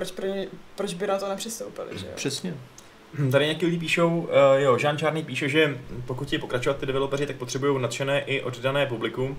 [0.00, 0.46] proč, pro ně,
[0.76, 2.12] proč by na to nepřistoupili, že jo?
[2.14, 2.54] Přesně.
[3.32, 7.26] Tady nějaký lidi píšou, uh, jo, Jean Čárný píše, že pokud ti pokračovat ty developeři,
[7.26, 9.36] tak potřebují nadšené i oddané publikum uh,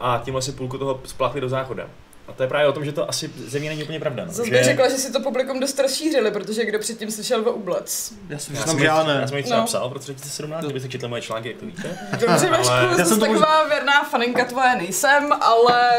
[0.00, 1.90] a tímhle si půlku toho splátli do záchoda.
[2.28, 4.24] A to je právě o tom, že to asi země není úplně pravda.
[4.24, 4.32] No.
[4.32, 4.50] Zase že...
[4.54, 8.12] bych řekla, že si to publikum dost rozšířili, protože kdo předtím slyšel o Ublec.
[8.28, 9.18] Já já jsem, já jich- ne.
[9.20, 9.66] já jsem jich třeba No.
[9.66, 11.98] psal v roce 2017, kdybyste četli moje články, jak to víte.
[12.20, 15.90] Dobře, Vašku, Ale- Já zase jsem to taková věrná faninka tvoje nejsem, ale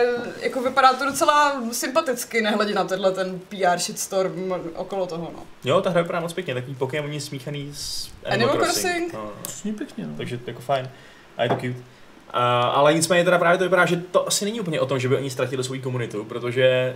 [0.41, 5.43] jako vypadá to docela sympaticky, nehledě na tenhle ten PR shitstorm okolo toho, no.
[5.63, 9.11] Jo, ta hra vypadá moc pěkně, takový Pokémoni smíchaný s Animal, Animal Crossing.
[9.11, 9.13] Crossing?
[9.13, 9.31] No,
[9.71, 9.77] no.
[9.77, 10.13] Pěkně, no.
[10.17, 10.89] Takže jako fajn.
[11.37, 11.92] A je to cute.
[12.33, 12.39] Uh,
[12.77, 15.17] ale nicméně teda právě to vypadá, že to asi není úplně o tom, že by
[15.17, 16.95] oni ztratili svou komunitu, protože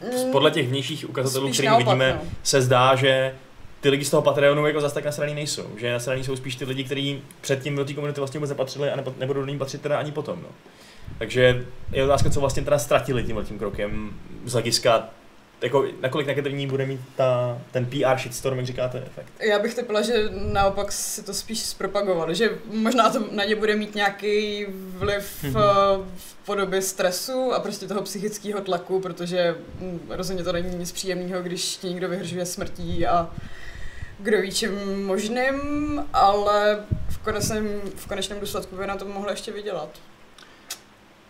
[0.00, 2.30] Mm, podle těch vnějších ukazatelů, které vidíme, no.
[2.42, 3.34] se zdá, že
[3.80, 5.66] ty lidi z toho Patreonu jako zase tak nasraný nejsou.
[5.76, 9.04] Že nasraný jsou spíš ty lidi, kteří předtím do té komunity vlastně vůbec nepatřili a
[9.18, 10.38] nebudou do ní patřit teda ani potom.
[10.42, 10.48] No.
[11.18, 14.10] Takže je otázka, co vlastně teda ztratili tímhle tím krokem
[14.44, 15.08] z hlediska
[15.62, 19.32] jako, nakolik negativní bude mít ta, ten PR shitstorm, jak říkáte, efekt.
[19.40, 23.76] Já bych typla, že naopak si to spíš zpropagovali, že možná to na ně bude
[23.76, 25.52] mít nějaký vliv Mhm.
[25.54, 26.04] mm-hmm.
[26.16, 31.42] v podobě stresu a prostě toho psychického tlaku, protože mm, rozhodně to není nic příjemného,
[31.42, 33.30] když ti někdo vyhržuje smrtí a
[34.18, 35.60] kdo ví čím možným,
[36.12, 36.78] ale
[37.08, 39.88] v konečném, v konečném důsledku by na to mohli ještě vydělat.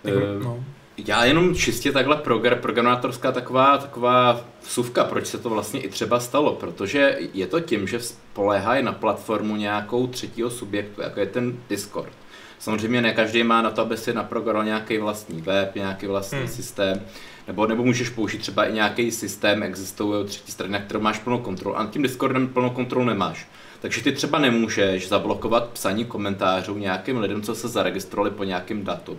[0.05, 0.65] Jako, Eh, no.
[1.07, 6.21] Já jenom čistě takhle progr- programátorská taková, taková vsuvka, proč se to vlastně i třeba
[6.21, 11.57] stalo, protože je to tím, že spoléhají na platformu nějakou třetího subjektu, jako je ten
[11.69, 12.13] Discord.
[12.59, 16.49] Samozřejmě ne každý má na to, aby si naprogramoval nějaký vlastní web, nějaký vlastní Hmm.
[16.49, 17.01] systém,
[17.47, 21.39] nebo, nebo můžeš použít třeba i nějaký systém, existuje třetí strany, na kterou máš plnou
[21.39, 23.49] kontrolu, a tím Discordem plnou kontrolu nemáš.
[23.81, 29.19] Takže ty třeba nemůžeš zablokovat psaní komentářů nějakým lidem, co se zaregistrovali po nějakém datu.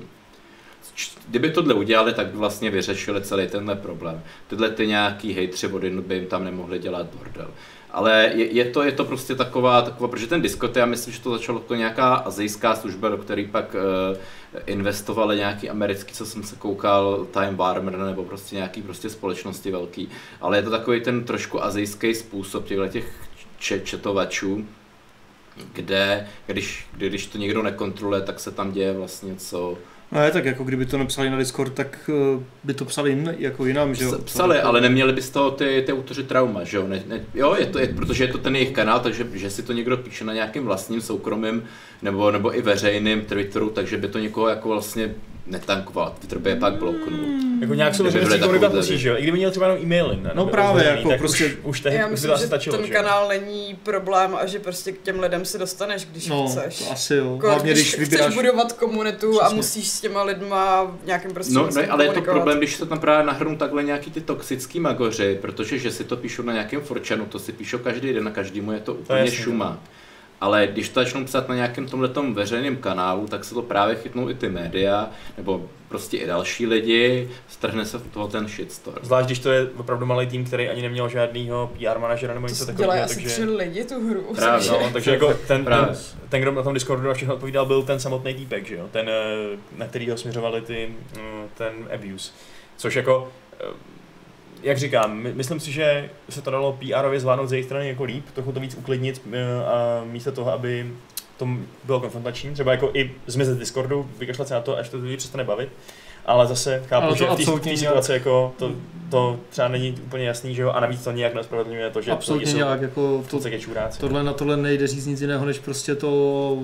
[1.27, 4.23] Kdyby tohle udělali, tak by vlastně vyřešili celý tenhle problém.
[4.47, 7.51] Tyhle ty nějaký hejtři vody by jim tam nemohli dělat bordel.
[7.91, 11.21] Ale je, je, to, je to prostě taková, taková, protože ten Discord, já myslím, že
[11.21, 14.17] to začalo jako nějaká azijská služba, do které pak uh,
[14.65, 20.09] investovali nějaký americký, co jsem se koukal, Time Warner nebo prostě nějaký prostě společnosti velký.
[20.41, 23.13] Ale je to takový ten trošku azijský způsob těchto těch
[23.59, 24.65] če- četovačů,
[25.73, 29.77] kde když, kdy, když to někdo nekontroluje, tak se tam děje vlastně co,
[30.11, 33.65] Ne, tak jako kdyby to nepsali na Discord, tak uh, by to psali jin, jako
[33.65, 34.11] jinam, že jo?
[34.11, 36.87] Ps- Psali, ale neměli by z toho ty, ty autoři trauma, že jo?
[36.87, 39.63] Ne, ne, jo, je to, je, protože je to ten jejich kanál, takže že si
[39.63, 41.63] to někdo píše na nějakým vlastním soukromým
[42.01, 45.15] nebo, nebo i veřejným Twitteru, takže by to někoho jako vlastně
[45.47, 46.15] netankoval.
[46.19, 47.19] Twitter by je pak bloknul.
[47.61, 48.97] Jako nějak jsou to musí, tady.
[48.97, 49.15] že jo?
[49.17, 50.31] I kdyby měl třeba jenom e-maily, ne?
[50.33, 52.85] No právě, jako prostě- Už, už tehdy Já by myslím, to asi že stačilo, ten
[52.85, 56.79] že kanál není problém a že prostě k těm lidem se dostaneš, když No, chceš.
[56.79, 57.33] to asi jo.
[57.35, 58.33] Jako, Hlavně když, když chceš vybíráš...
[58.35, 59.55] budovat komunitu a Přesně.
[59.57, 62.85] musíš s těma lidma v nějakým prostě No, no, ale je to problém, když se
[62.85, 66.81] tam právě nahrnou takhle nějaký ty toxický magoři, protože že si to píšou na nějakém
[66.81, 69.79] forčanu, to si píšou každý den a každému je to úplně jasný, šuma.
[70.41, 74.29] Ale když to začnou psát na nějakém tomhletom veřejném kanálu, tak se to právě chytnou
[74.29, 79.05] i ty média, nebo prostě i další lidi, strhne se v toho ten shitstorm.
[79.05, 82.65] Zvlášť, když to je opravdu malý tým, který ani neměl žádnýho PR manažera nebo něco
[82.65, 83.29] takového, dělají asi takže...
[83.29, 84.21] tři lidi tu hru.
[84.35, 84.69] Právě.
[84.69, 85.97] No, takže jako ten, ten,
[86.29, 88.87] ten, kdo na tom Discordu na všechno odpovídal, byl ten samotný týpek, že jo?
[88.91, 92.31] Ten, eh, na kterýho směřovali ty, mm, ten abuse.
[92.77, 93.65] Což jako, eh,
[94.63, 98.03] jak říkám, my- myslím si, že se to dalo PR-ově zvládnout z jejich strany jako
[98.03, 100.91] líp, trochu to víc uklidnit eh, a místo toho, aby
[101.37, 101.47] to
[101.83, 105.17] bylo konfrontační, třeba jako i zmizet z Discordu, vykašlat se na to, až to lidi
[105.17, 105.69] přestane bavit.
[106.25, 108.71] Ale zase chápu, Ale to že v té- situaci jako to,
[109.09, 112.47] to třeba není úplně jasný, že jo, a navíc to nějak nespravedlňuje to, že Absolutně
[112.47, 113.99] jsou nějak, jako v to, čuráci.
[113.99, 116.57] tohle na tohle nejde říct nic jiného, než prostě to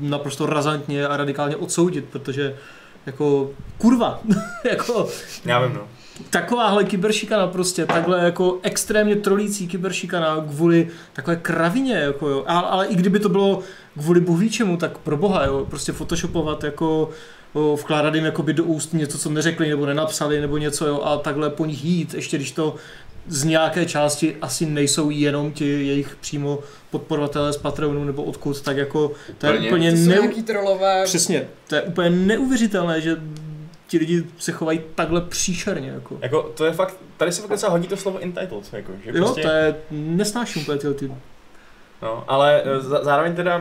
[0.00, 2.56] naprosto razantně a radikálně odsoudit, protože
[3.06, 4.20] jako kurva,
[4.70, 5.08] jako
[5.44, 5.88] Já vím, no.
[6.30, 12.44] Takováhle kyberšikana prostě, takhle jako extrémně trolící kyberšikana kvůli takové kravině, jako jo.
[12.46, 13.60] Ale, ale i kdyby to bylo
[13.98, 17.10] kvůli bůh ví čemu, tak pro boha, jo, prostě photoshopovat jako
[17.52, 21.16] o, vkládat jim jakoby do úst něco, co neřekli nebo nenapsali nebo něco, jo, a
[21.16, 22.74] takhle po nich jít, ještě když to
[23.28, 26.58] z nějaké části asi nejsou jenom ti jejich přímo
[26.90, 29.68] podporovatelé z Patreonu nebo odkud, tak jako to je Úplně.
[29.68, 30.22] úplně To jsou neu...
[30.22, 31.04] nějaký trolové.
[31.04, 33.16] Přesně, to je úplně neuvěřitelné, že
[33.86, 36.18] ti lidi se chovají takhle příšerně, jako.
[36.22, 39.14] Jako, to je fakt, tady se fakt docela hodí to slovo entitled, jako, že Jo,
[39.16, 41.12] prostě, to je, nesnáším úplně tyhle ty,
[42.02, 43.56] no, ale eh, zároveň teda,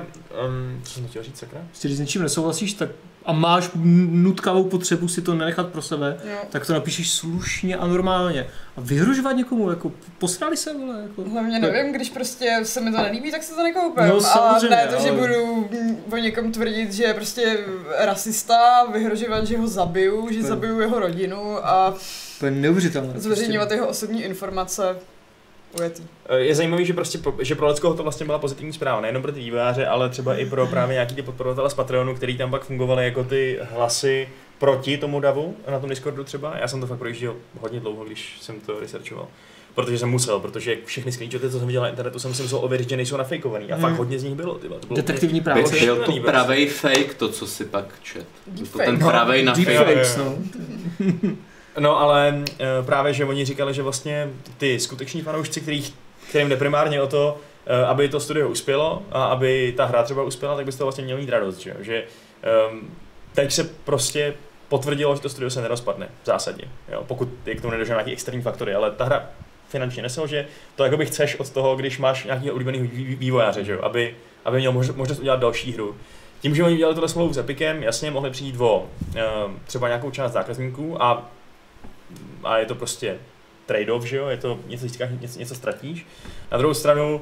[0.48, 1.62] um, co jsem chtěl říct, sakra?
[1.82, 2.90] když s něčím nesouhlasíš, tak
[3.26, 3.70] a máš
[4.12, 6.38] nutkavou potřebu si to nenechat pro sebe, Jo.
[6.50, 8.48] tak to napíšeš slušně a normálně.
[8.78, 11.30] A vyhrožovat někomu, jako posrali se, vole, jako.
[11.30, 14.08] Hlavně nevím, když prostě se mi to nelíbí, tak se to nekoupím.
[14.08, 15.70] No, a ne to, že ale- budu
[16.12, 17.58] o někom tvrdit, že je prostě
[18.00, 21.96] rasista, vyhrožovat, že ho zabiju, že To je- zabiju jeho rodinu a
[22.40, 23.14] To je neuvěřitelné.
[23.16, 24.96] zveřejňovat jeho osobní informace.
[25.80, 26.04] Ujetý.
[26.30, 29.32] Eh, Je zajímavý, že prostě, že pro Leckoho to vlastně byla pozitivní zpráva, nejenom pro
[29.32, 32.66] ty vývojáře, ale třeba i pro právě nějaký ty podporovatele z Patreonu, který tam pak
[32.66, 36.58] fungovali jako ty hlasy proti tomu davu na tom Discordu třeba.
[36.62, 39.28] Já jsem to fakt projížděl hodně dlouho, když jsem to researchoval.
[39.76, 42.90] Protože jsem musel, protože všechny screenshoty, co jsem viděl na internetu, jsem si musel ověřit,
[42.90, 43.72] že nejsou nafejkovaný.
[43.72, 43.82] A Hmm.
[43.82, 44.56] fakt hodně z nich bylo.
[44.56, 45.62] Ty, vole, to bylo Detektivní práce.
[45.80, 46.22] Byl byl to prostě.
[46.22, 48.26] pravej fake, to, co si pak čet.
[48.48, 50.18] Byl to ten No, pravej na fake.
[50.18, 50.38] No.
[51.80, 55.94] No ale e, právě, že oni říkali, že vlastně ty skuteční fanoušci, kterých,
[56.30, 60.24] kterým jde primárně o to, e, aby to studio uspělo a aby ta hra třeba
[60.24, 62.04] uspěla, tak by toho vlastně měl mít radost, že, že
[62.72, 62.90] um,
[63.34, 64.34] teď se prostě
[64.70, 67.04] potvrdilo, že to studio se nerozpadne v zásadě, jo?
[67.08, 69.30] pokud je k tomu nedošlo nějaký externí faktory, ale ta hra
[69.70, 73.80] finančně neselže, to jakoby chceš od toho, když máš nějaký oblíbený vý- vývojáře, že jo?
[73.82, 74.16] Aby,
[74.46, 75.96] aby měl mož- možnost udělat další hru.
[76.40, 79.24] Tím, že oni udělali tohle smlouvu s Epicem, jasně mohli přijít o e,
[79.66, 81.30] třeba nějakou část zákazníků a
[82.46, 83.18] a je to prostě
[83.68, 86.08] trade-off, že jo, je to něco získáš, něco, něco ztratíš.
[86.52, 87.22] Na druhou stranu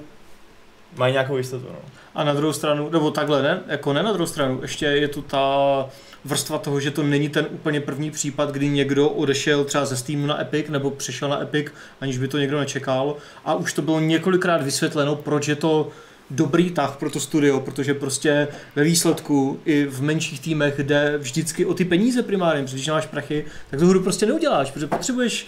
[0.96, 1.80] mají nějakou jistotu, no.
[2.16, 5.22] A na druhou stranu, nebo takhle ne, jako ne na druhou stranu, ještě je tu
[5.22, 5.86] ta
[6.26, 10.28] vrstva toho, že to není ten úplně první případ, kdy někdo odešel třeba ze Steamu
[10.28, 11.68] na Epic nebo přešel na Epic,
[12.02, 13.16] aniž by to někdo nečekal.
[13.46, 15.90] A už to bylo několikrát vysvětleno, proč je to
[16.36, 21.66] dobrý tah pro to studio, protože prostě ve výsledku i v menších týmech jde vždycky
[21.66, 25.48] o ty peníze primárně, protože když máš prachy, tak tu hru prostě neuděláš, protože potřebuješ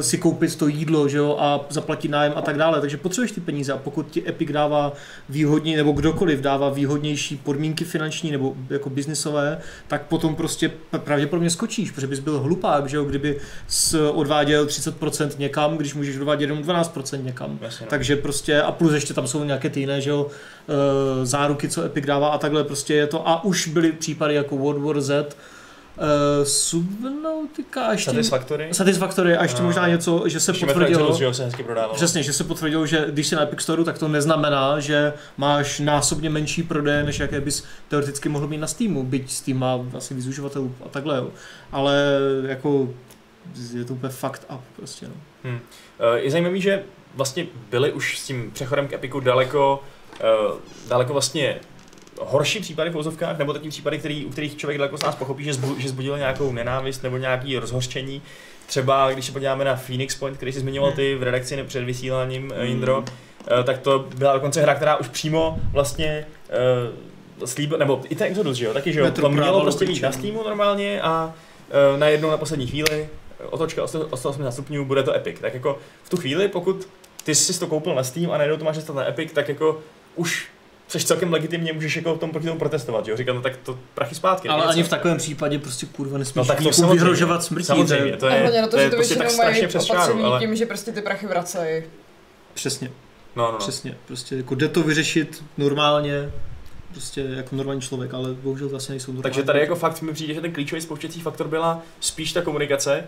[0.00, 3.40] si koupit to jídlo že jo, a zaplatit nájem a tak dále, takže potřebuješ ty
[3.40, 4.92] peníze a pokud ti Epic dává
[5.28, 9.58] výhodně, nebo kdokoliv dává výhodnější podmínky finanční nebo jako biznisové,
[9.88, 15.30] tak potom prostě pravděpodobně skočíš, protože bys byl hlupák, že jo, kdyby s odváděl 30%
[15.38, 17.58] někam, když můžeš odvádět jenom 12% někam.
[17.62, 17.90] Jasně, no.
[17.90, 20.26] Takže prostě, a plus ještě tam jsou nějaké ty jiné, že jo,
[20.68, 23.28] e, záruky, co Epic dává a takhle prostě je to.
[23.28, 25.36] A už byly případy jako World War Z,
[26.44, 28.10] Subnautica a ještě...
[28.10, 28.68] Satisfactory.
[28.72, 31.14] Satisfactory a ještě A- možná něco, že se Ještě potvrdilo.
[31.18, 31.94] Že se hezky prodávalo.
[31.94, 35.80] Přesně, že se potvrdilo, že když jsi na Epic Store, tak to neznamená, že máš
[35.80, 40.14] násobně menší prodeje, než jaké bys teoreticky mohl mít na Steamu, byť Steam má asi
[40.14, 41.30] víc uživatelů a takhle, jo.
[41.72, 41.96] Ale
[42.46, 42.88] jako
[43.74, 45.14] je to úplně fakt up prostě, no.
[45.44, 46.82] Eh, Je zajímavý, že
[47.14, 49.82] vlastně byli už s tím přechodem k Epiku daleko,
[50.20, 50.24] eh,
[50.88, 51.60] daleko vlastně
[52.20, 55.44] horší případy v ozovkách, nebo taky případy, který, u kterých člověk daleko z nás pochopí,
[55.44, 58.22] že, zbu, že zbudil nějakou nenávist nebo nějaký rozhořčení.
[58.66, 62.50] Třeba když se podíváme na Phoenix Point, který jsi zmiňoval ty v redakci před vysíláním,
[62.50, 62.66] hmm.
[62.66, 63.04] Jindro,
[63.60, 66.26] eh, tak to byla dokonce hra, která už přímo vlastně
[67.40, 70.02] uh, slíbil, nebo i ten Exodus, že jo, taky, že jo, to mělo prostě být
[70.02, 71.34] na Steamu normálně a
[71.92, 73.08] uh, najednou na poslední chvíli
[73.50, 75.40] otočka o 180 stupňů, bude to Epic.
[75.40, 76.88] Tak jako v tu chvíli, pokud
[77.24, 79.80] ty jsi to koupil na Steam a najednou to máš na Epic, tak jako
[80.14, 80.48] už
[80.86, 83.16] což celkem legitimně můžeš jako v tom proti tomu protestovat, jo?
[83.16, 84.48] Říkám, no tak to prachy zpátky.
[84.48, 87.66] Ale ani v takovém případě prostě kurva nesmíš no, tak to jako vyhrožovat smrtí.
[87.66, 89.84] Samozřejmě, to je, a hlavně na to, to je, že to prostě tak strašně přes
[89.84, 90.40] šáru, ale...
[90.40, 91.82] tím, že prostě ty prachy vracejí.
[92.54, 92.90] Přesně.
[93.36, 93.58] No, no, no.
[93.58, 96.32] Přesně, prostě jako jde to vyřešit normálně,
[96.90, 99.22] prostě jako normální člověk, ale bohužel to asi nejsou normální.
[99.22, 103.06] Takže tady jako fakt mi přijde, že ten klíčový spouštěcí faktor byla spíš ta komunikace,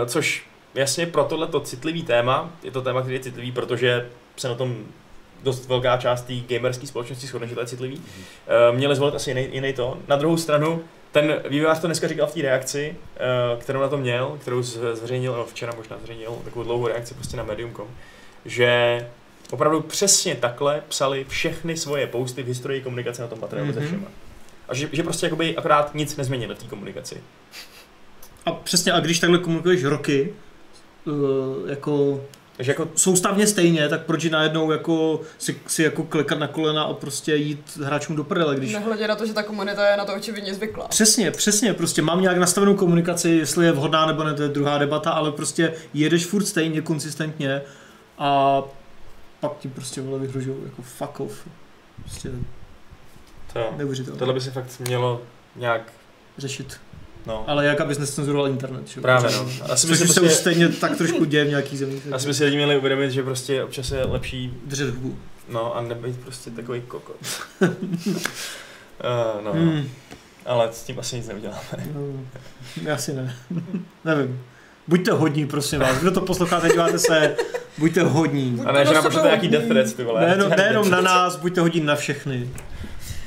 [0.00, 4.06] uh, což jasně pro tohleto citlivý téma, je to téma, který je citlivý, protože
[4.36, 4.84] se na tom
[5.44, 9.30] dost velká část té gamerské společnosti shodne, že to je citlivý, uh, měli zvolit asi
[9.30, 9.98] jiný, jiný to.
[10.08, 12.96] Na druhou stranu, ten vývojář to dneska říkal v té reakci,
[13.54, 17.36] uh, kterou na to měl, kterou zveřejnil, no včera možná zveřejnil, takovou dlouhou reakci prostě
[17.36, 17.88] na Medium.com,
[18.44, 19.00] že
[19.50, 23.74] opravdu přesně takhle psali všechny svoje posty v historii komunikace na tom materiálu mm-hmm.
[23.74, 24.06] se všema.
[24.68, 27.20] A že, že prostě jakoby akorát nic nezměnili v té komunikaci.
[28.46, 30.34] A přesně, a když takhle komunikuješ roky,
[31.04, 32.20] uh, jako
[32.56, 36.94] takže jako soustavně stejně, tak proč najednou jako si, si jako klikat na kolena a
[36.94, 38.72] prostě jít hráčům do prdele, když...
[38.72, 40.88] Nehledě na to, že ta komunita je na to očividně zvyklá.
[40.88, 44.78] Přesně, přesně, prostě mám nějak nastavenou komunikaci, jestli je vhodná nebo ne, to je druhá
[44.78, 47.62] debata, ale prostě jedeš furt stejně, konsistentně
[48.18, 48.62] a
[49.40, 51.48] pak ti prostě vole vyhrožují jako fuck off.
[52.00, 52.30] Prostě
[53.52, 54.18] to, neuvěřitelné.
[54.18, 55.22] Tohle by se fakt mělo
[55.56, 55.92] nějak
[56.38, 56.80] řešit.
[57.26, 57.44] No.
[57.46, 59.00] Ale jak abys nescenzuroval internet, že?
[59.00, 59.48] Právě, no.
[59.70, 60.20] Asi by se prostě...
[60.20, 62.02] už stejně tak trošku děje v nějaký zemi.
[62.12, 65.18] Asi by si lidi měli uvědomit, že prostě občas je lepší držet hubu.
[65.48, 67.16] No a nebejt prostě takový kokot.
[67.60, 67.68] uh,
[69.44, 69.52] no.
[69.52, 69.88] Hmm.
[70.46, 71.62] Ale s tím asi nic neuděláme.
[71.94, 73.36] No, asi ne.
[74.04, 74.40] Nevím.
[74.88, 75.98] Buďte hodní, prosím vás.
[75.98, 77.36] Kdo to posloucháte, díváte se,
[77.78, 78.60] buďte hodní.
[78.64, 80.20] A ne, že nám nějaký death threats, ty vole.
[80.20, 82.50] Nejenom, nejenom na nás, buďte hodní na všechny.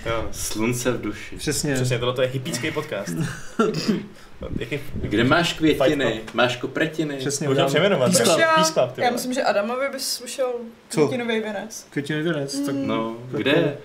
[0.08, 1.36] Jo, slunce v duši.
[1.38, 1.76] Přesně.
[1.76, 3.10] Přesně, tohle je hippícký podcast.
[4.60, 6.22] Jaký, Kde máš květiny?
[6.34, 7.18] Máš kopretiny?
[7.18, 8.12] Přesně, můžeme přejmenovat.
[8.58, 8.98] Písklap.
[8.98, 10.54] Já myslím, že Adamovi bys slušel
[10.90, 11.88] květinový věnec.
[11.90, 12.66] Květinový věnec, mm.
[12.66, 13.78] tak no, kde?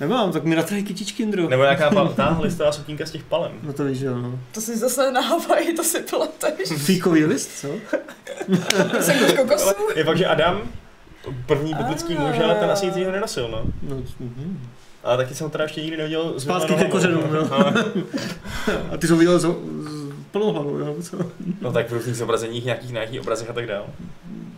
[0.00, 1.48] Nemám, tak mi natrhej kytičky, Indru.
[1.48, 3.52] Nebo nějaká pal, ta listová sukínka z těch palem.
[3.62, 4.18] No to víš, jo.
[4.18, 4.38] No.
[4.52, 6.68] To si zase na Havaji, to si pleteš.
[6.68, 7.68] Fíkový list, co?
[9.00, 9.74] Jsem z kokosu.
[9.96, 10.62] Je fakt, že Adam,
[11.46, 13.62] první biblický muž, ale ten asi nic jiného nenosil, no.
[13.82, 14.56] no mm-hmm.
[15.04, 17.48] Ale taky jsem teda ještě nikdy neviděl z Zpátky ke kořenům, no.
[18.92, 20.94] A ty jsi ho viděl z, z plnou hlavou, jo?
[21.02, 21.16] Co?
[21.60, 23.86] No tak v různých zobrazeních, nějakých na nějakých obrazech a tak dále.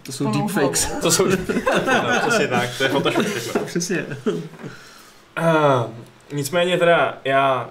[0.02, 0.92] To jsou deepfakes.
[1.02, 1.26] To jsou,
[1.86, 3.60] no, přesně tak, to je Photoshop všechno.
[3.66, 4.06] Přesně.
[4.26, 4.34] Uh,
[6.32, 7.70] nicméně teda já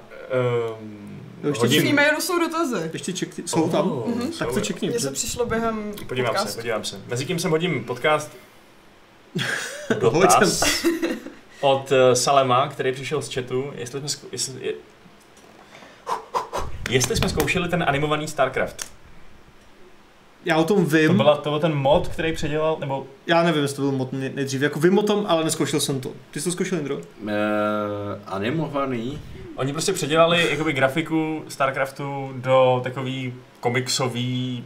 [0.79, 1.95] Um, ještě hodím...
[1.95, 2.89] mailů jsou dotazy.
[2.93, 3.91] Ještě čekni, jsou tam?
[3.91, 4.37] Oh, mm-hmm.
[4.39, 4.89] Tak to čekni.
[4.89, 6.51] Mně se přišlo během Podívám podcastu.
[6.51, 7.01] se, podívám se.
[7.07, 8.31] Mezi tím jsem hodím podcast
[9.99, 10.63] dotaz
[11.61, 14.73] od uh, Salema, který přišel z chatu, jestli jsme, jestli, je,
[16.89, 18.91] jestli jsme zkoušeli ten animovaný StarCraft.
[20.45, 21.07] Já o tom vím.
[21.07, 23.07] To, byla, to byl ten mod, který předělal, nebo...
[23.27, 24.61] Já nevím, jestli to byl mod nejdřív.
[24.61, 26.11] Jako vím o tom, ale neskoušel jsem to.
[26.31, 26.95] Ty jsi to zkoušel, Indro?
[26.95, 27.01] Uh,
[28.27, 29.19] animovaný?
[29.55, 34.65] Oni prostě předělali jakoby grafiku StarCraftu do takový komiksový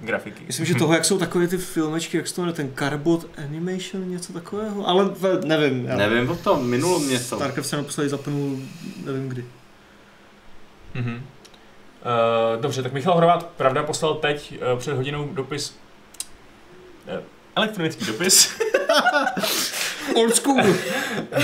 [0.00, 0.44] grafiky.
[0.46, 4.10] Myslím, že toho, jak jsou takové ty filmečky, jak se to jmenuje, ten Carbot Animation,
[4.10, 5.10] něco takového, ale
[5.44, 5.84] nevím.
[5.84, 5.96] Já.
[5.96, 7.36] Nevím o tom, minulo mě to.
[7.36, 8.58] StarCraft se naposledy zapnul,
[9.04, 9.44] nevím kdy.
[10.94, 11.14] Mhm.
[11.14, 15.78] Uh, dobře, tak Michal Horvát, pravda, poslal teď uh, před hodinou dopis,
[17.08, 17.22] uh,
[17.56, 18.50] elektronický dopis.
[20.14, 20.62] Old school.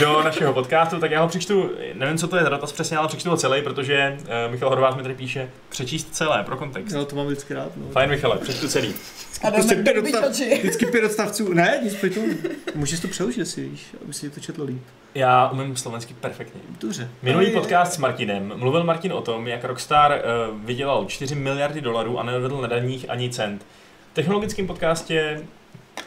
[0.00, 3.08] do našeho podcastu, tak já ho přečtu, nevím, co to je za dotaz přesně, ale
[3.08, 6.96] přečtu ho celý, protože uh, Michal Horvát mi tady píše přečíst celé pro kontext.
[6.96, 7.72] Jo, to mám vždycky rád.
[7.76, 7.86] No.
[7.92, 8.94] Fajn, Michale, přečtu celý.
[9.42, 11.52] A prostě pět odstav, vždycky pět odstavců.
[11.52, 12.26] Ne, nic tomu.
[12.74, 14.82] Můžeš to přeložit, jestli víš, aby si to četlo líp.
[15.14, 16.60] Já umím slovensky perfektně.
[16.80, 17.08] Dobře.
[17.22, 22.18] Minulý podcast s Martinem mluvil Martin o tom, jak Rockstar uh, vydělal 4 miliardy dolarů
[22.18, 23.66] a nevedl na daních ani cent.
[24.12, 25.42] V technologickém podcastě,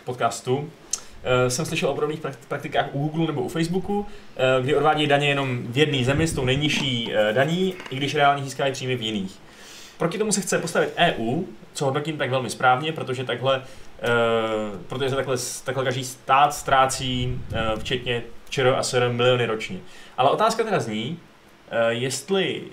[0.04, 0.70] podcastu
[1.48, 4.06] jsem slyšel o podobných praktikách u Google nebo u Facebooku, uh,
[4.64, 8.44] kdy odvádí daně jenom v jedné zemi s tou nejnižší uh, daní, i když reálně
[8.44, 9.40] získávají příjmy v jiných.
[9.98, 11.44] Proti tomu se chce postavit EU,
[11.74, 13.62] co hodnotím tak velmi správně, protože takhle,
[14.88, 17.42] protože takhle, takhle každý stát ztrácí,
[17.80, 19.80] včetně ČR a SR miliony ročně.
[20.18, 21.20] Ale otázka teda zní,
[21.90, 22.64] jestli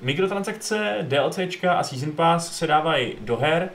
[0.00, 3.70] mikrotransakce, DLCčka a Season Pass se dávají do her,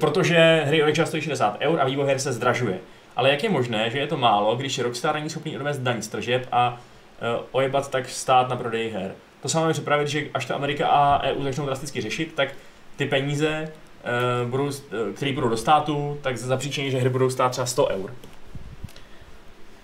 [0.00, 2.78] protože hry od stojí 60 eur a vývoj her se zdražuje.
[3.16, 6.08] Ale jak je možné, že je to málo, když Rockstar není schopný odvést daň z
[6.08, 6.80] tržeb a
[7.38, 9.14] uh, ojebat tak stát na prodeji her?
[9.42, 12.48] To samé připravit, že až to Amerika a EU začnou drasticky řešit, tak
[12.96, 13.72] ty peníze,
[14.42, 14.70] uh, budou,
[15.14, 18.14] které budou do státu, tak za příčině, že hry budou stát třeba 100 eur.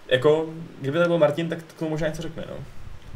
[0.08, 0.46] Jako,
[0.80, 2.56] kdyby to byl Martin, tak k tomu možná něco řekne, no.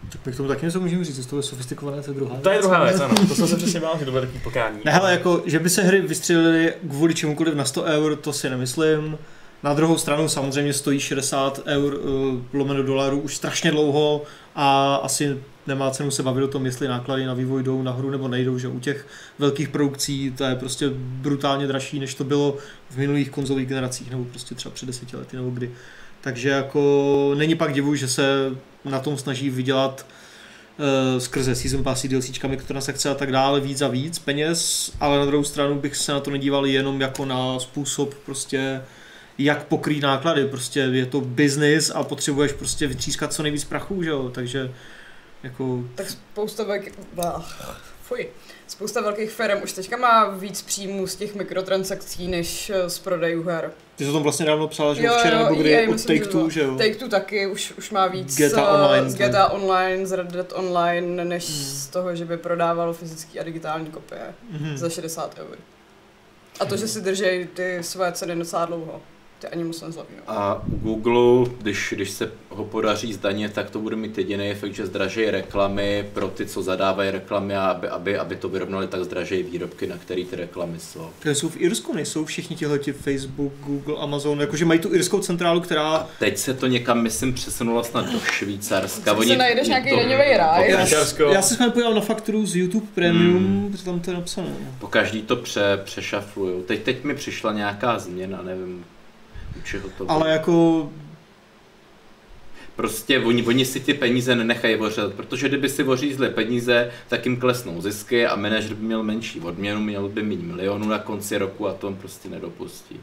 [0.09, 2.59] Tak k tomu taky něco můžeme říct, to je sofistikované, to je druhá To je
[2.59, 3.15] druhá věc, ano.
[3.29, 4.79] To jsem se přesně bál, že to bude takový pokání.
[4.85, 8.51] Ne, hele, jako, že by se hry vystřelily kvůli čemukoliv na 100 eur, to si
[8.51, 9.19] nemyslím.
[9.63, 14.23] Na druhou stranu samozřejmě stojí 60 eur uh, lomeno dolarů už strašně dlouho
[14.55, 18.29] a asi nemá cenu se bavit o tom, jestli náklady na vývoj jdou nahoru nebo
[18.29, 19.07] nejdou, že u těch
[19.39, 22.57] velkých produkcí to je prostě brutálně dražší, než to bylo
[22.91, 25.71] v minulých konzolových generacích nebo prostě třeba před deseti lety nebo kdy.
[26.21, 28.53] Takže jako není pak divu, že se
[28.85, 30.07] na tom snaží vydělat
[30.79, 35.25] uh, skrze season passy, DLCčkami, transakce a tak dále víc a víc peněz, ale na
[35.25, 38.83] druhou stranu bych se na to nedíval jenom jako na způsob prostě
[39.39, 44.11] jak pokrýt náklady, prostě je to business a potřebuješ prostě vytřískat co nejvíc prachu, že
[44.11, 44.73] jo, takže
[45.43, 45.85] jako...
[45.95, 46.65] Tak spousta.
[48.09, 48.27] Fuj.
[48.67, 53.43] Spousta velkých firm už teďka má víc příjmů z těch mikrotransakcí, než eh, z prodejů
[53.43, 53.73] her.
[53.97, 56.49] Ty jsi o tom vlastně dávno psala, že jo, včera nebo kdy EA, od Take-Two,
[56.51, 56.77] že jo?
[56.77, 60.53] Take-Two taky už, už má víc GTA eh, Online, z GTA Online, z Red Dead
[60.53, 61.57] Online, než hmm.
[61.65, 64.77] z toho, že by prodávalo fyzické a digitální kopie Mhm.
[64.79, 65.59] za 60 eur.
[66.61, 69.01] A to, že si drží ty své ceny docela dlouho.
[69.39, 70.21] Ty ani moc nezlevňují.
[70.27, 74.75] A u Google, když, když se ho podaří zdanit, tak to bude mít jediný efekt,
[74.75, 79.05] že zdražejí reklamy pro ty, co zadávají reklamy, a aby, aby, aby to vyrovnali, tak
[79.05, 81.11] zdražejí výrobky, na které ty reklamy jsou.
[81.19, 85.61] Které jsou v Irsku, nejsou všichni tihleti Facebook, Google, Amazon, jakože mají tu irskou centrálu,
[85.61, 86.07] která...
[86.19, 89.15] Teď se to někam, myslím, přesunulo snad do Švýcarska.
[89.15, 90.71] Tak si najdeš nějaký daňový ráj.
[90.71, 91.23] Já, Švýcarsko.
[91.23, 94.49] já se jsme podíval na fakturu z YouTube Premium, protože tam to je napsané.
[94.49, 94.75] no.
[94.79, 96.63] Po každý to pře, přešaflujou.
[96.63, 98.85] Teď, teď mi přišla nějaká změna, nevím,
[99.59, 100.11] u čeho to bylo.
[100.11, 100.89] Ale jako
[102.79, 107.37] Prostě oni, oni si ty peníze nenechají vořet, protože kdyby si vořízli peníze, tak jim
[107.37, 111.69] klesnou zisky a manažer by měl menší odměnu, měl by mít milionů na konci roku
[111.69, 113.01] a to on prostě nedopustí.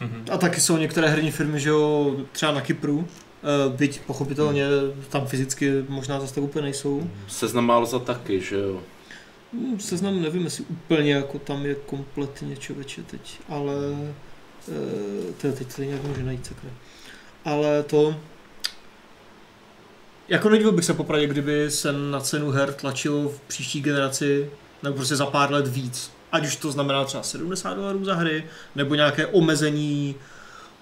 [0.00, 0.24] Mhm.
[0.32, 4.64] A taky jsou některé herní firmy, že jo, třeba na Kypru, eh, byť pochopitelně
[5.08, 7.10] tam fyzicky možná zase tak úplně nejsou.
[7.28, 8.80] Seznam Alza taky, že jo.
[9.52, 13.74] Hmm, Seznam nevím, jestli úplně jako tam je kompletně člověče teď, ale
[14.68, 16.70] eh, je teď to nějak může najít sakra.
[17.44, 18.16] Ale to,
[20.28, 24.50] jako nedivil bych se popravdě, kdyby se na cenu her tlačilo v příští generaci,
[24.82, 26.12] nebo prostě za pár let víc.
[26.32, 28.44] Ať už to znamená třeba 70 dolarů za hry,
[28.74, 30.14] nebo nějaké omezení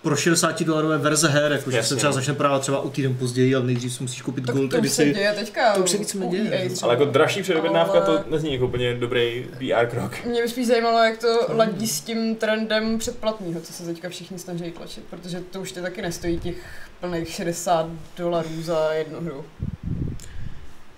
[0.07, 2.15] pro 60 dolarové verze her, jakože se třeba no.
[2.15, 4.91] začne prodávat třeba o týden později, ale nejdřív si musíš koupit Tak Gold to už
[4.91, 5.19] se edici.
[5.19, 5.75] děje teďka.
[5.75, 6.63] To už se víceméně u děje.
[6.63, 6.93] EA třeba.
[6.93, 10.25] Ale jako dražší předobjednávka Ale- to nezní jako úplně dobrý PR krok.
[10.25, 14.39] Mě by spíš zajímalo, jak to ladí s tím trendem předplatného, co se teďka všichni
[14.39, 16.57] snaží tlačit, protože to už tě taky nestojí těch
[17.01, 19.45] plných 60 dolarů za jednu hru.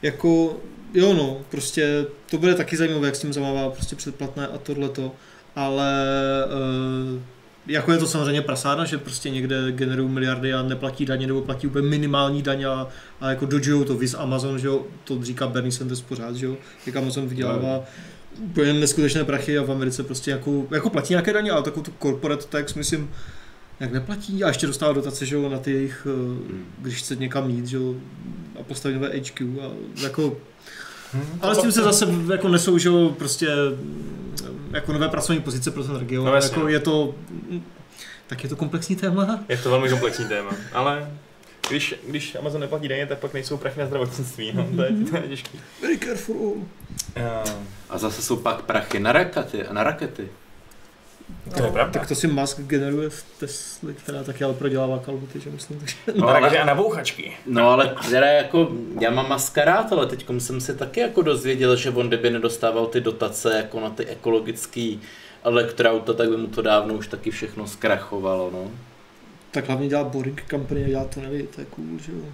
[0.03, 0.57] Jako,
[0.95, 5.13] jo no, prostě to bude taky zajímavé, jak s tím zamává prostě předplatné a tohleto,
[5.57, 6.05] ale
[7.15, 7.23] uh,
[7.69, 11.67] jako je to samozřejmě prasáda, že prostě někde generují miliardy a neplatí daně nebo platí
[11.67, 12.89] úplně minimální daně a,
[13.21, 16.57] a jako dodžujou to vis Amazon, že jo, to říká Bernie Sanders pořád, že jo,
[16.87, 17.85] jak Amazon vydělává
[18.39, 21.93] úplně neskutečné prachy a v Americe prostě jako, jako platí nějaké daně, ale takovou tu
[22.03, 23.11] corporate tax myslím,
[23.81, 24.45] jak neplatí?
[24.45, 27.77] A ještě dostává dotace, že jo, na ty jejich, eh, když chce někam jít, že
[27.77, 27.95] jo,
[28.61, 29.71] a postavit nové HQ a
[30.03, 30.37] jako
[31.41, 33.49] ale s tím se zase jako nesou, že jo, prostě
[34.71, 36.25] jako nové pracovní pozice pro ten region.
[36.27, 36.57] No jasně.
[36.57, 37.15] jako je to,
[38.27, 39.41] tak je to komplexní téma.
[39.49, 41.11] Je to velmi komplexní téma, ale
[41.69, 45.17] když, když Amazon neplatí daně, tak pak nejsou prachy na zdravotnictví, no, to je, to
[45.17, 45.61] je těžký.
[45.83, 46.37] Very careful.
[46.37, 46.65] Uh,
[47.91, 49.65] A zase jsou pak prachy na rakety.
[49.71, 50.29] Na rakety.
[51.57, 51.93] To je pravda.
[51.93, 55.79] Tak to si Musk generuje v Tesla, která taky ale prodělává kalhoty, že myslím.
[55.79, 55.97] Takže...
[56.07, 57.33] No, No, ale, a na bouchačky.
[57.47, 58.69] no ale teda jako,
[59.01, 63.01] já mám maskarát, ale teď jsem si taky jako dozvěděl, že on kdyby nedostával ty
[63.01, 65.01] dotace jako na ty ekologický
[65.45, 68.71] elektroauta, tak by mu to dávno už taky všechno zkrachovalo, no.
[69.51, 72.25] Tak hlavně dělá Boring Company a dělá to neví, to je cool, že jo.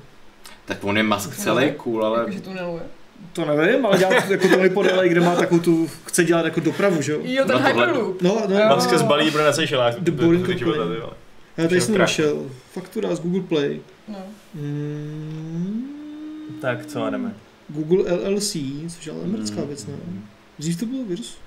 [0.64, 2.82] Tak on je Musk celý cool, ale Jakože tuneluje.
[3.32, 6.61] To nevím, ale dělá to jako Tony Podele, kde má takovou tu, chce dělat jako
[6.61, 7.19] dopravu, že jo.
[7.23, 8.23] Jo, ten No Hyperloop.
[8.23, 8.74] No, no.
[8.74, 9.95] Musk se zbalí, bude na Seychelách.
[9.99, 10.97] The Boring Company.
[11.57, 12.43] já tady jsem našel.
[12.73, 13.81] Faktura z Google Play.
[14.09, 14.19] No.
[14.55, 15.85] Mm,
[16.61, 17.35] Tak co jdeme?
[17.69, 18.57] Google LLC,
[18.89, 19.66] což je ale americká Mm.
[19.66, 19.95] věc, ne?
[20.59, 21.39] Dřív to bylo virus.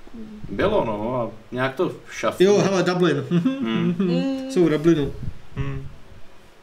[0.48, 2.44] bylo no a nějak to šafí.
[2.44, 3.24] Jo, hele, Dublin.
[3.30, 3.94] Hmm.
[3.98, 4.50] Mm.
[4.50, 5.12] Jsou v Dublinu.
[5.56, 5.86] Hmm.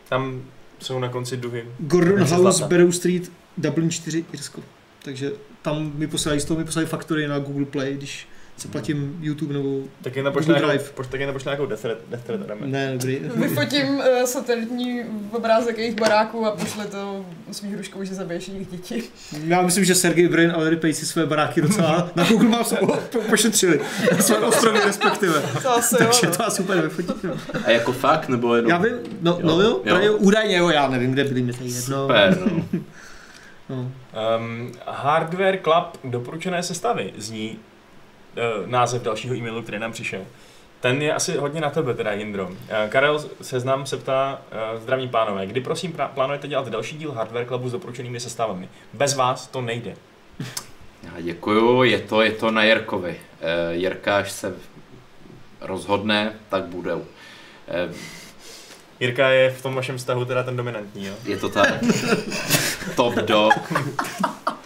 [0.09, 0.41] Tam
[0.79, 1.65] jsou na konci duhy.
[1.79, 2.65] Gordon House.
[2.65, 4.61] Barrow Street, Dublin 4, Irsko.
[5.05, 8.27] Takže tam mi posílají z toho, mi posílají faktory na Google Play, když
[8.57, 9.79] si platím YouTube nebo...
[10.01, 10.83] Tak jen Google nějakou, Drive.
[10.83, 12.59] poš, tak jen pošle nějakou Death Threat.
[12.65, 13.21] Ne, dobrý.
[13.35, 15.01] Vyfotím uh, satelitní
[15.31, 19.03] obrázek jejich baráků a pošle to svých hruškou, že zabiješ jejich děti.
[19.43, 22.73] Já myslím, že Sergej Brin a Larry Page si své baráky docela na Google Maps
[22.79, 23.81] po- po- pošetřili.
[24.19, 25.41] Své ostrovy respektive.
[25.63, 25.99] To asi jo.
[25.99, 26.35] Takže no.
[26.35, 27.31] to asi úplně vyfotím.
[27.65, 28.69] A jako fakt, nebo jenom...
[28.69, 29.99] Já vím, no, no jo, Jo.
[30.01, 30.17] jo.
[30.17, 32.01] údajně jo, já nevím, kde byli mi to je jedno.
[32.01, 32.79] Super, no.
[33.69, 33.75] No.
[33.75, 37.59] Um, Hardware Club doporučené sestavy zní
[38.61, 40.21] uh, název dalšího e-mailu, který nám přišel.
[40.79, 42.47] Ten je asi hodně na tebe, teda Jindro.
[42.47, 42.55] Uh,
[42.89, 44.41] Karel Seznam se ptá,
[44.73, 48.69] uh, zdraví pánové, kdy prosím pra- plánujete dělat další díl Hardware Clubu s doporučenými sestavami?
[48.93, 49.95] Bez vás to nejde.
[51.03, 53.19] Já děkuju, je to, je to na Jirkovi.
[53.41, 54.55] Eh, Jirka, až se
[55.61, 57.05] rozhodne, tak budou.
[57.67, 57.93] Eh,
[58.99, 61.13] Jirka je v tom vašem vztahu teda ten dominantní, jo?
[61.25, 61.73] Je to tak.
[62.95, 63.53] Top dog.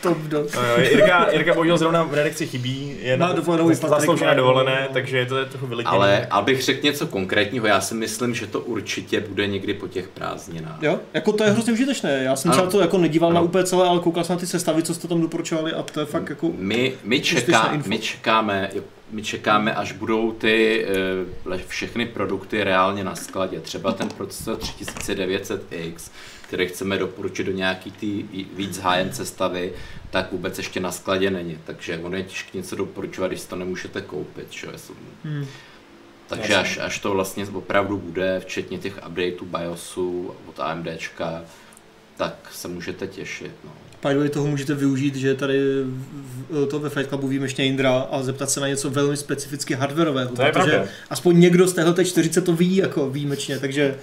[0.01, 0.56] Top dog.
[0.56, 4.35] No jo, Jirka, Jirka bohužel zrovna v redakci chybí, je Na dovolenou i Patrik zasloužené
[4.35, 5.95] dovolené, takže je to trochu vylidněné.
[5.97, 10.07] Ale abych řekl něco konkrétního, já si myslím, že to určitě bude někdy po těch
[10.07, 10.77] prázdninách.
[10.81, 12.23] Jo, jako to je hrozně užitečné.
[12.23, 13.47] Já jsem se na to jako nedíval na Ano.
[13.47, 16.06] úplně celé, ale koukal jsem na ty sestavy, co jste tam doporučovali a to je
[16.06, 16.51] fakt jako...
[16.57, 18.81] My, my, čeká, my čekáme, jo,
[19.11, 20.86] my čekáme, až budou ty
[21.52, 23.60] eh, všechny produkty reálně na skladě.
[23.60, 26.11] Třeba ten procesor 3900X,
[26.41, 29.73] který chceme doporučit do nějaký ty víc high-end sestavy,
[30.10, 31.57] tak vůbec ještě na skladě není.
[31.65, 34.52] Takže ono je těžké něco doporučovat, když to nemůžete koupit.
[34.52, 34.68] Že?
[35.23, 35.45] Hmm.
[36.27, 41.41] Takže až, až to vlastně opravdu bude, včetně těch updateů BIOSu od AMDčka,
[42.18, 43.52] tak se můžete těšit.
[43.64, 43.72] No.
[44.03, 45.59] By the way, toho můžete využít, že tady
[46.69, 50.35] to ve Fight Clubu víme ještě Indra a zeptat se na něco velmi specificky hardwareového.
[50.35, 50.91] To je protože pravda.
[51.09, 53.95] aspoň někdo z téhle 40 to ví jako výjimečně, takže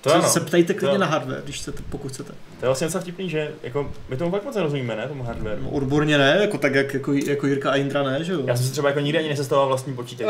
[0.00, 0.28] To se, ano.
[0.28, 2.32] se ptejte klidně To- na hardware, když chcete, pokud chcete.
[2.60, 5.58] To je vlastně docela vtipný, že jako, my tomu fakt moc nerozumíme, ne, tomu hardware.
[5.62, 8.40] No, odborně ne, jako tak jak jako, jako Jirka a Indra ne, že jo?
[8.46, 10.26] Já jsem si třeba jako nikdy ani nesestavoval vlastní počítač.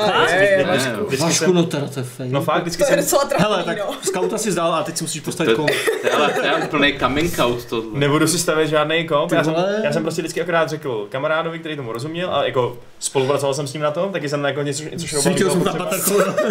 [1.20, 2.30] Vašku, no teda to je fake.
[2.30, 3.05] No fakt, vždycky To je jsem...
[3.05, 3.94] docela trapný, Hele, tak no.
[4.02, 5.70] skauta si zdal a teď si musíš postavit To, komp.
[6.01, 7.90] to, je, ale to je úplný coming out tohle.
[7.98, 11.76] Nebudu si stavět žádný komp, já jsem, já jsem prostě vždycky akorát řekl kamarádovi, který
[11.76, 15.06] tomu rozuměl a jako spolupracoval jsem s ním na tom, taky jsem jako něco, něco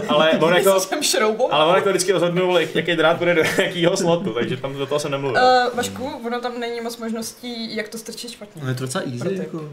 [0.07, 0.79] ale on jako,
[1.51, 4.85] ale on jako vždycky rozhodnul, jak- jaký drát bude do jakého slotu, takže tam do
[4.85, 5.41] toho jsem nemluvil.
[5.41, 8.61] Uh, Vašku, ono tam není moc možností, jak to strčit špatně.
[8.63, 9.35] No je to docela easy, Proto.
[9.35, 9.69] jako.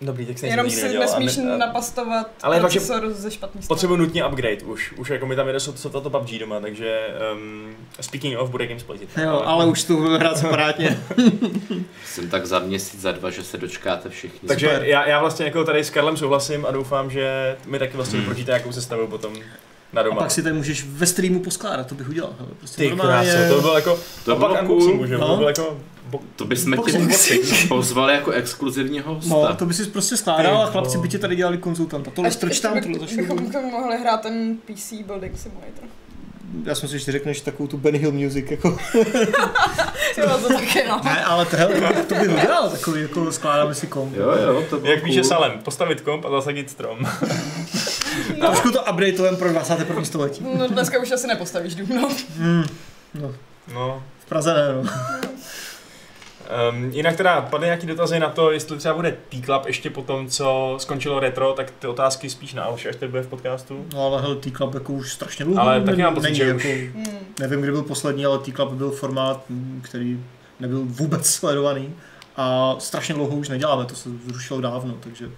[0.00, 3.68] Dobrý, tak jsem Jenom si nesmíš napastovat Ale pak, že procesor ze špatný strany.
[3.68, 7.08] Potřebuji nutně upgrade už, už jako mi tam jede so, so to PUBG doma, takže
[7.32, 9.10] um, speaking of, bude Gameplatit.
[9.22, 11.00] Jo, ale už to budeme hrát separátně.
[12.04, 14.48] Jsem tak za měsíc, za dva, že se dočkáte všichni.
[14.48, 14.84] Takže Super.
[14.84, 18.50] já, já vlastně jako tady s Karlem souhlasím a doufám, že mi taky vlastně doporučíte
[18.50, 19.34] nějakou sestavu potom
[19.92, 20.16] na A doma.
[20.16, 22.32] pak si tady můžeš ve streamu poskládat, to bych udělal.
[22.38, 25.00] hele, Prostě Ty kráso, to bylo jako, To a pak bylo unboxing cool.
[25.00, 25.28] můžeme, No.
[25.28, 26.98] to bylo jako, bo, To bychom tě
[27.68, 29.34] pozvali jako exkluzivního hosta.
[29.34, 32.10] No, to by si prostě skládal a chlapci by tě tady dělali konzultanta.
[32.10, 33.16] Tohle strč tam, tohle zašlu.
[33.16, 35.84] bychom k tomu mohli hrát ten PC Building Simulator.
[36.64, 38.78] Já jsem si, že ty řekneš takovou tu Benny Hill music, jako.
[40.18, 41.00] Jo, to taky no.
[41.04, 44.16] Ne, ale to, hele, to, to bych udělal, takový, jako skládáme si komp.
[44.16, 45.28] Jo, jo, to bylo jak píše cool.
[45.28, 46.98] Salem, postavit komp a zasadit strom.
[48.38, 48.46] No.
[48.46, 50.04] Trošku to updateujeme pro 21.
[50.04, 50.44] století.
[50.58, 52.08] No dneska už asi nepostavíš dům, no.
[52.38, 52.64] Hmm.
[53.14, 53.34] No,
[53.74, 54.02] No.
[54.20, 54.90] v Praze ne, no.
[56.72, 60.28] Um, jinak teda padly nějaký dotazy na to, jestli třeba bude T-Club ještě po tom,
[60.28, 63.86] co skončilo retro, tak ty otázky spíš na Alši, až to bude v podcastu.
[63.94, 65.60] No ale hele, T-Club jako už strašně dlouho.
[65.60, 66.64] Ale taky mám pocit, že jako, už-
[66.94, 67.18] Hmm.
[67.40, 70.24] Nevím, kdy byl poslední, ale T-Club byl formát, mm, který
[70.60, 71.94] nebyl vůbec sledovaný.
[72.36, 75.30] A strašně dlouho už neděláme, to se zrušilo dávno, takže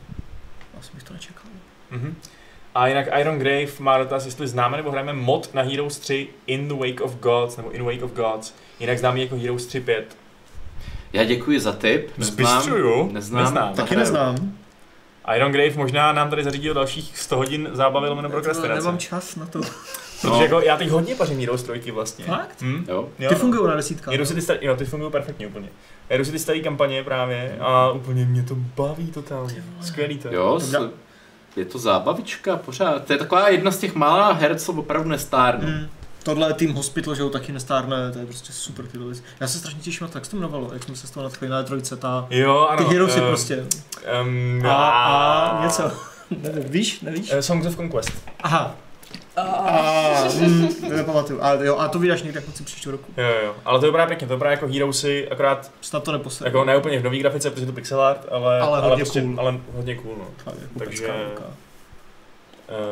[0.81, 1.45] asi bych to nečekal.
[1.91, 2.17] Mhm.
[2.75, 6.69] A jinak Iron Grave má dotaz, jestli známe nebo hrajeme mod na Heroes 3 In
[6.69, 8.55] the Wake of Gods, nebo In Wake of Gods.
[8.81, 10.17] Jinak známý jako Heroes 3 5.
[11.13, 12.09] Já děkuji za tip.
[12.19, 13.13] Zbystřuju.
[13.13, 13.43] Neznám.
[13.45, 13.75] Neznám.
[13.75, 14.53] Taky neznám.
[15.37, 18.81] Iron Grave možná nám tady zařídil dalších 100 hodin zábavy lomeno prokrastinace.
[18.81, 19.61] Nemám čas na to.
[20.21, 20.43] Protože No.
[20.43, 22.25] jako já teď hodně pařím Heroes 3 vlastně.
[22.25, 22.63] Fakt?
[22.63, 22.85] Hm?
[22.89, 23.09] Jo.
[23.19, 23.41] Jo, Ty no.
[23.41, 24.13] fungují na desítkách.
[24.13, 25.69] Jedu si ty starý, jo, ty fungují perfektně úplně.
[26.09, 29.65] Já jdu si ty staré kampaně právě a úplně mě to baví totálně.
[29.81, 30.29] Skvělý to.
[30.29, 30.35] je.
[30.35, 30.61] Jo.
[31.57, 33.05] Je to zábavička pořád.
[33.05, 35.67] To je taková jedna z těch mála her, co opravdu nestárne.
[35.67, 35.89] Hmm.
[36.23, 39.23] Tohle je Team Hospital, že jo, taky nestárne, to je prostě super tyhle věci.
[39.41, 41.25] Já se strašně těším na to, jak se to jmenovalo, jak jsme se z toho
[41.25, 42.85] nadchli na trojce, ta, Jo, ano.
[42.85, 43.65] ty heroesy ehm, prostě.
[44.23, 45.83] Um, A, a něco.
[46.43, 47.33] Nevím, víš, nevíš?
[47.33, 48.13] Eh, Songs of Conquest.
[48.43, 48.75] Aha.
[49.37, 51.43] A, A, mm, to nepamatuju.
[51.43, 53.13] A, jo, a to vydáš někde konci příštího roku.
[53.17, 56.49] Jo, jo, ale to vypadá pěkně, to vypadá jako Heroesy, akorát Snad to neposlední.
[56.49, 59.21] jako ne úplně v nový grafice, protože je to pixel art, ale, Ale hodně prostě,
[59.23, 59.41] cool.
[59.41, 60.27] ale hodně cool, no.
[60.47, 61.13] Jako takže-.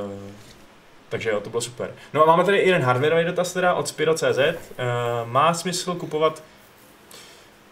[0.05, 0.13] Uh,
[1.09, 1.91] takže jo, to bylo super.
[2.15, 4.39] No a máme tady jeden hardwareový dotaz teda od Spiro.cz.
[4.39, 4.55] Uh,
[5.25, 6.43] má smysl kupovat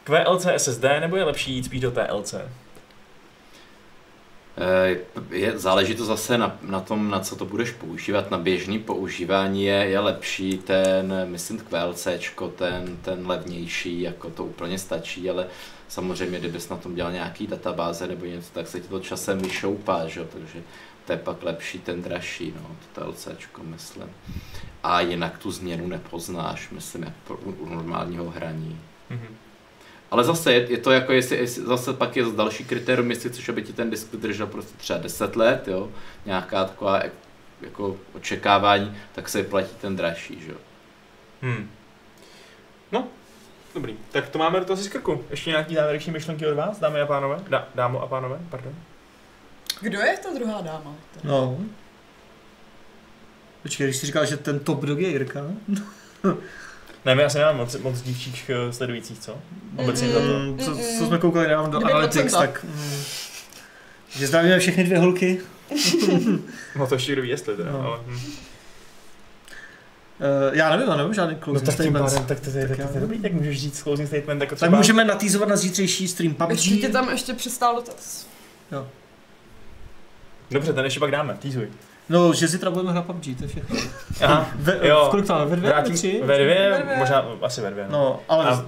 [0.04, 2.34] QLC SSD nebo je lepší jít spíš do TLC?
[4.58, 4.98] Eh,
[5.30, 8.30] Je, záleží to zase na, na tom, na co to budeš používat.
[8.30, 14.78] Na běžný používání je, je lepší ten, myslím, QLCčko, ten, ten levnější, jako to úplně
[14.78, 15.46] stačí, ale
[15.88, 20.08] samozřejmě, kdybys na tom dělal nějaký databáze nebo něco, tak se ti to časem vyšoupá,
[20.08, 20.24] že?
[20.24, 20.62] takže
[21.06, 24.08] to je pak lepší ten dražší, no, to TLCčko, myslím.
[24.82, 28.80] A jinak tu změnu nepoznáš, myslím, jak pro, u, normálního hraní.
[29.10, 29.36] Mhm.
[30.10, 33.48] Ale zase je, je to jako, jestli, jestli, zase pak je další kritérium, jestli chceš,
[33.48, 35.88] aby ti ten disk vydržel prostě třeba 10 let, jo,
[36.26, 37.12] nějaká taková jak-
[37.60, 40.56] jako očekávání, tak se platí ten dražší, že jo.
[41.42, 41.70] Hmm.
[42.92, 43.08] No,
[43.74, 43.96] dobrý.
[44.10, 45.24] Tak to máme do toho z krku.
[45.30, 47.40] Ještě nějaký závěrečné myšlenky od vás, dámy a pánové?
[47.48, 48.74] Da, dámo a pánové, pardon.
[49.80, 50.94] Kdo je ta druhá dáma?
[51.24, 51.58] No.
[53.62, 55.40] Počkej, když jsi říkal, že ten top dog je Jirka,
[57.06, 59.38] Ne, my asi nemáme moc, moc dívčích eh, sledujících, co?
[59.76, 60.64] Obecně za to.
[60.64, 62.64] Co, co jsme koukali nám do Analytics, tak...
[62.64, 63.02] Mm,
[64.10, 65.38] že zdravíme všechny dvě holky.
[66.76, 67.80] No to ještě kdo ví, jestli teda, No.
[67.82, 67.98] ale...
[68.06, 68.14] Hm.
[68.16, 68.20] Uh,
[70.52, 72.12] já nevím, já nevím žádný No closing tak tím statements.
[72.12, 74.56] pádem, tak to, to, Tak tak, je dobrý, tak můžeš říct closing statement, jako Tak
[74.68, 74.76] třeba...
[74.76, 76.50] můžeme natýzovat na zítřejší stream PUBG.
[76.50, 78.26] Ještě tě tam ještě přistál dotaz.
[80.50, 81.68] Dobře, ten ještě pak dáme, týzuj.
[82.08, 83.76] No, že zítra budeme hrát PUBG, to je všechno.
[84.22, 85.04] Aha, Ve, Jo.
[85.06, 85.48] v kolik tam?
[85.48, 85.72] Ve dvě?
[85.72, 86.20] Ve tři?
[86.24, 86.96] ve dvě, Ve dvě.
[86.96, 87.86] možná asi ve dvě.
[87.90, 87.98] No.
[87.98, 88.44] No, ale...
[88.46, 88.64] A-.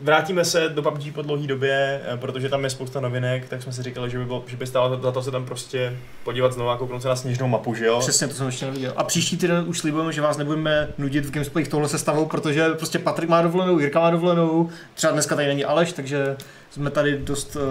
[0.00, 3.72] Vrátíme se do PUBG po dlouhé době, eh, protože tam je spousta novinek, tak jsme
[3.72, 6.70] si říkali, že by, bylo, že by stálo za to se tam prostě podívat znovu
[6.70, 8.00] a kouknout se na sněžnou mapu, že jo?
[8.00, 8.92] Přesně, to jsem ještě neviděl.
[8.96, 12.98] A příští týden už slibujeme, že vás nebudeme nudit v Gamesplayích tohle sestavou, protože prostě
[12.98, 16.36] Patrik má dovolenou, Jirka má dovolenou, třeba dneska tady není Aleš, takže
[16.70, 17.62] jsme tady dost uh,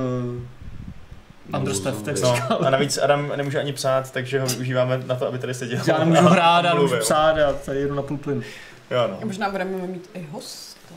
[1.58, 5.28] understaffed, jak se No, a navíc Adam nemůže ani psát, takže ho využíváme na to,
[5.28, 5.80] aby tady seděl.
[5.88, 8.44] Já nemůžu hrát, já nemůžu psát, já tady jedu na půl plyn.
[8.92, 9.20] Jo, A no.
[9.24, 10.96] možná budeme mít i hosta.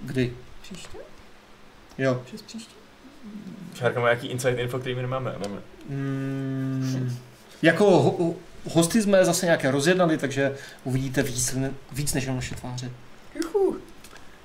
[0.00, 0.32] Kdy?
[0.62, 0.98] Příště?
[1.98, 2.22] Jo.
[2.26, 2.74] Přes příště?
[3.74, 5.32] Šárka má nějaký inside info, který my nemáme.
[5.42, 5.60] nemáme.
[5.88, 7.16] Mm,
[7.62, 8.34] jako ho,
[8.72, 10.54] hosty jsme zase nějaké rozjednali, takže
[10.84, 11.56] uvidíte víc,
[11.92, 12.90] víc než jenom naše tváře.
[13.34, 13.76] Juhu.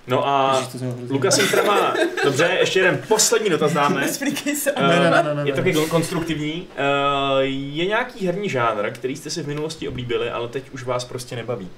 [0.07, 0.67] No a.
[1.09, 1.93] Lukas Intra má,
[2.23, 4.07] dobře, ještě jeden poslední dotaz dáme.
[5.45, 6.67] Je taky konstruktivní.
[6.75, 11.05] Eh, Je nějaký herní žánr, který jste si v minulosti oblíbili, ale teď už vás
[11.05, 11.69] prostě nebaví?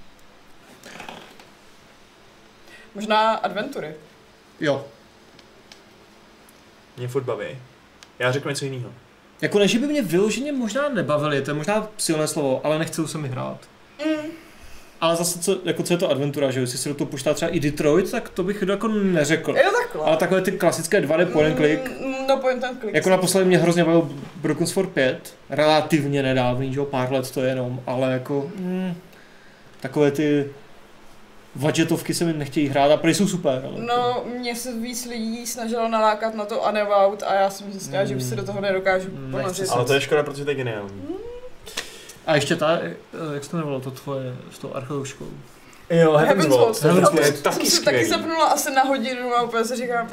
[2.95, 3.93] Možná adventury.
[4.60, 4.85] Jo.
[6.97, 7.45] Mě furt baví.
[8.19, 8.93] Já řeknu něco jiného.
[9.41, 13.07] Jako ne, že by mě vyloženě možná nebavili, to je možná silné slovo, ale nechci
[13.07, 13.57] se mi hrát.
[14.06, 14.31] Mm.
[15.01, 16.59] Ale zase, co, jako co je to adventura, že?
[16.59, 19.51] Jestli se do toho puštá třeba i Detroit, tak to bych jako neřekl.
[19.57, 20.05] Jo, takhle.
[20.05, 22.95] Ale takové ty klasické 2D point and click, Mm, No point and click.
[22.95, 27.41] jako naposledy mě hrozně bavil Broken Sword 5, relativně nedávný, že jo, pár let to
[27.43, 28.93] je jenom, ale jako mm,
[29.80, 30.49] takové ty
[31.55, 35.47] budgetovky se mi nechtějí hrát a prý jsou super, ale No, mě se víc lidí
[35.47, 38.07] snažilo nalákat na to Unavout a já jsem zjistila, Mm.
[38.07, 39.69] že se do toho nedokážu Nechci ponořit.
[39.69, 41.01] Ale to je škoda, protože to je geniální.
[42.27, 42.95] A ještě ta, eh,
[43.34, 45.27] jak se to jmenovalo, to tvoje s tou archeoložkou.
[45.89, 46.81] Jo, Heaven's Vault.
[46.81, 47.41] Heaven's to je Vault.
[47.43, 50.10] taky jsem taky zapnula asi na hodinu a úplně si říkám...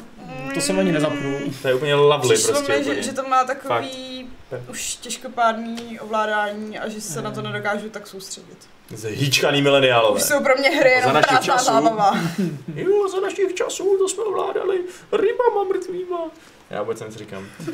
[0.53, 1.39] To jsem ani nezapnul.
[1.61, 2.77] To je úplně lovely Přišlo prostě.
[2.77, 2.95] úplně.
[2.95, 4.61] že, že to má takový Fakt.
[4.69, 7.45] už těžkopádný ovládání a že se na to Mm.
[7.51, 8.57] nedokážu tak soustředit.
[8.93, 10.15] Zhýčkaný mileniálové.
[10.17, 11.65] Už jsou pro mě hry Za jenom prázdná časů.
[11.65, 12.11] zábava.
[12.75, 14.79] Jo, za našich časů to jsme ovládali
[15.11, 16.21] rybama mrtvýma.
[16.69, 17.45] Já vůbec nic říkám.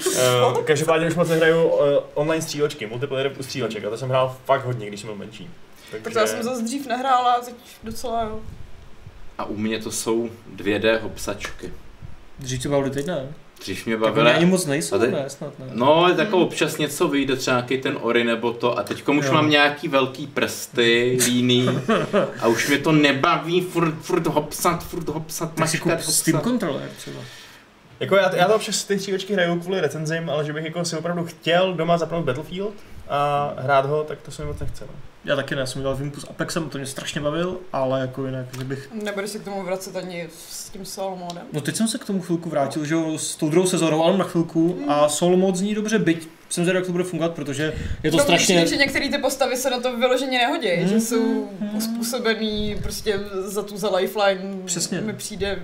[0.55, 1.79] Uh, každopádně už moc nehraju uh,
[2.13, 5.49] online střílečky, multiplayer u stříleček a to jsem hrál fakt hodně, když jsem byl menší.
[6.03, 8.39] Protože já jsem zase dřív nehrála a teď docela jo.
[9.37, 11.73] A u mě to jsou 2D hopsačky.
[12.39, 13.33] Dřív tě bavili teď ne?
[13.59, 14.31] Dřív mě bavily.
[14.31, 15.65] ani moc nejsou, teď- ne, snad ne.
[15.73, 18.79] No, tak občas něco vyjde, třeba nějaký ten Ori nebo to.
[18.79, 19.33] A teď už Jo.
[19.33, 21.69] mám nějaký velký prsty, líný.
[22.41, 26.35] A už mě to nebaví furt, furt hopsat, furt hopsat, Tak si kup maškat, Steam
[26.35, 26.49] hopsat.
[26.51, 27.19] Controller třeba.
[27.99, 30.97] Jako já, já to občas ty střílečky hraju kvůli recenzím, ale že bych jako si
[30.97, 32.73] opravdu chtěl doma zapnout Battlefield
[33.09, 34.85] a hrát ho, tak to se mi moc nechce.
[34.87, 34.93] No.
[35.25, 38.45] Já taky ne, jsem dělal výjimku s Apexem, to mě strašně bavil, ale jako jinak,
[38.57, 38.89] že bych...
[39.03, 41.43] Nebudu se k tomu vracet ani s tím solo modem.
[41.53, 44.17] No teď jsem se k tomu chvilku vrátil, že jo, s tou druhou sezónou, ale
[44.17, 47.73] na chvilku a solo mod zní dobře, byť jsem zvědavý, jak to bude fungovat, protože
[48.03, 48.55] je to No, strašně...
[48.55, 50.87] Myslím, že některé ty postavy se na to vyloženě nehodí, Mhm.
[50.87, 54.41] že jsou uspůsobený prostě za tu za lifeline.
[54.65, 55.01] Přesně.
[55.01, 55.59] Mi přijde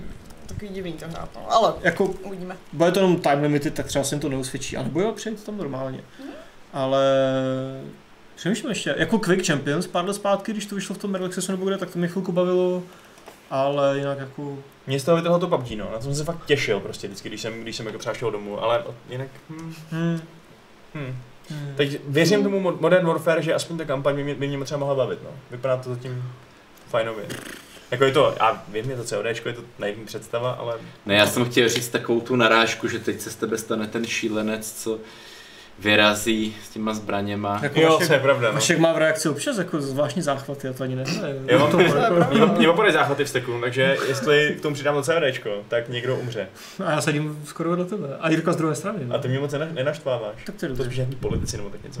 [0.46, 1.52] takový divný to hrát, no.
[1.52, 2.56] ale Jako, uvidíme.
[2.72, 5.56] bude to jenom time limited, tak třeba se jim to neusvědčí, ale bude přejít tam
[5.58, 6.00] normálně.
[6.72, 7.02] Ale
[8.36, 11.64] přemýšlím ještě, jako Quick Champions pár let zpátky, když to vyšlo v tom Accessu nebo
[11.66, 12.82] kde, tak to mě chvilku bavilo,
[13.50, 14.58] ale jinak jako...
[14.86, 15.88] Mě z toho vytrhlo to PUBG, no.
[15.92, 18.30] Na to jsem se fakt těšil prostě vždycky, když jsem, když jsem jako třeba šel
[18.30, 19.28] domů, ale jinak...
[19.50, 20.20] Hm, Hmm.
[20.94, 21.16] hm.
[21.50, 21.74] Hmm.
[21.76, 24.78] Teď věřím tomu Mo- Modern Warfare, že aspoň ta kampaň by mě, by mě třeba
[24.80, 25.30] mohla bavit, no.
[25.50, 26.32] Vypadá to zatím
[26.88, 27.24] fajnově.
[27.90, 30.74] Jako je to, já vím, je to CODčko, je to naivní představa, ale
[31.06, 34.04] Ne, já jsem chtěl říct takovou tu narážku, že teď se z tebe stane ten
[34.06, 34.98] šílenec, co
[35.78, 37.60] vyrazí s těma zbraněma.
[37.62, 38.48] Jako Jo, Vašek, to je pravda.
[38.48, 38.54] No.
[38.54, 41.22] Vašek má v reakci občas jako zvláštní záchvaty, já to ani nevím.
[41.46, 44.94] Já mám to, jako, mě, mě opadají záchvaty v steku, takže jestli k tomu přidám
[44.94, 46.48] to CVDčko, tak někdo umře.
[46.86, 48.06] a já sedím skoro do tebe.
[48.20, 48.98] A Jirka z druhé strany.
[49.02, 49.14] No.
[49.14, 50.44] A ty mě moc nena- nenaštváváš.
[50.46, 50.84] Tak to je To dobře.
[50.84, 52.00] spíš nějaký politici nebo tak něco.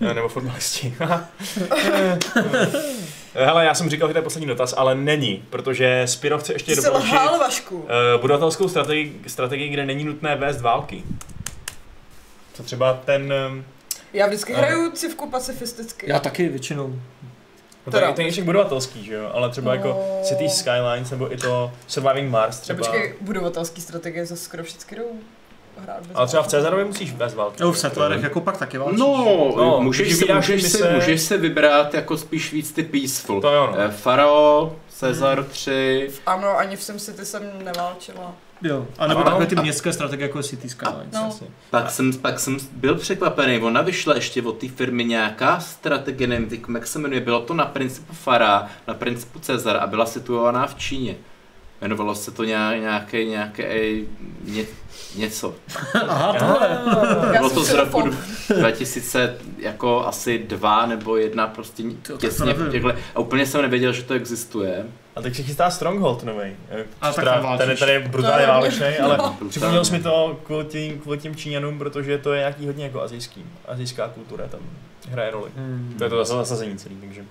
[0.10, 0.94] Eh, nebo fotbalisti.
[3.34, 6.74] Hele, já jsem říkal, že to je poslední dotaz, ale není, protože Spiro chce ještě
[6.76, 7.76] Ty doporučit lhal, Vašku.
[7.78, 7.88] uh,
[8.20, 11.02] budovatelskou strategii, strategii, kde není nutné vést války.
[12.54, 13.32] Co třeba ten...
[13.50, 13.64] Um,
[14.12, 14.62] Já vždycky Ano.
[14.66, 16.10] hraju civku pacifisticky.
[16.10, 16.88] Já taky většinou.
[17.86, 18.12] no Teda.
[18.12, 19.30] ten je však budovatelský, že jo?
[19.34, 19.76] Ale třeba No.
[19.76, 22.80] jako City Skylines nebo i to Surviving Mars Třeba...
[22.80, 22.92] třeba.
[22.96, 24.62] Počkej, budovatelský strategie zase skoro
[24.96, 25.06] jdou
[25.78, 26.46] hrát bez Ale třeba v.
[26.46, 27.62] Cezarově musíš vést války.
[27.62, 28.98] Jo, v Settlerech jako pak taky válčíš.
[29.00, 33.40] No, No, můžeš, vydáš můžeš, mise- se, můžeš se vybrat jako spíš víc ty peaceful.
[33.40, 33.78] To jo, no.
[33.80, 38.32] Eh, Farao, Cezar 3, Ano, ani v SimCity jsem neválčila.
[38.64, 39.30] Jo, a nebo Ano.
[39.30, 41.14] takové ty městské strategie jako City Skylines.
[41.14, 41.28] No.
[41.28, 41.46] Přesně.
[41.70, 46.48] pak jsem, pak jsem byl překvapený, ona vyšla ještě od té firmy nějaká strategie, nevím,
[46.74, 50.74] jak se jmenuje, bylo to na principu Fara, na principu Cezar a byla situovaná v
[50.74, 51.16] Číně.
[51.82, 53.92] Jmenovalo se to nějak, nějaké, nějaké,
[54.44, 54.64] ně,
[55.16, 55.54] něco.
[56.08, 56.78] Aha, tohle.
[57.38, 58.18] Bylo to z roku xenofon.
[58.58, 62.64] 2000 jako asi dva nebo jedna prostě To- to těsně nevím.
[62.66, 62.96] po těchhle.
[63.14, 64.84] A úplně jsem nevěděl, že to existuje.
[65.16, 66.52] A teď se chystá Stronghold nový.
[67.00, 67.78] A tak tam válčíš.
[67.80, 69.36] ten, je brutálně To je- válečný, ale no.
[69.48, 73.02] připomněl jsi mi to kvůli tím, kvůli tím Číňanům, protože to je nějaký hodně jako
[73.02, 73.44] azijský.
[73.68, 74.60] Azijská kultura tam
[75.10, 75.50] hraje roli.
[75.56, 75.94] Hmm.
[75.98, 77.24] To je to zase zasazení celý, takže...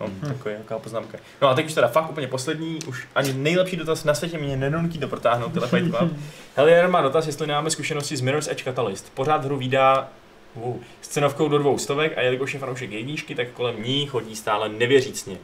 [0.00, 0.20] No, Hmm.
[0.20, 1.18] taková jaká poznámka.
[1.42, 4.56] No a teď už teda fakt úplně poslední, už ani nejlepší dotaz na světě mě
[4.56, 6.12] nenutí to protáhnout, tyhle Fight Club.
[6.56, 9.12] Helier má dotaz, jestli nemáme zkušenosti s Mirror's Edge Catalyst.
[9.14, 10.08] Pořád hru vydá
[10.54, 14.36] wow, s cenovkou do dvou stovek a jelikož je fanoušek jedničky, tak kolem ní chodí
[14.36, 15.36] stále nevěřícně.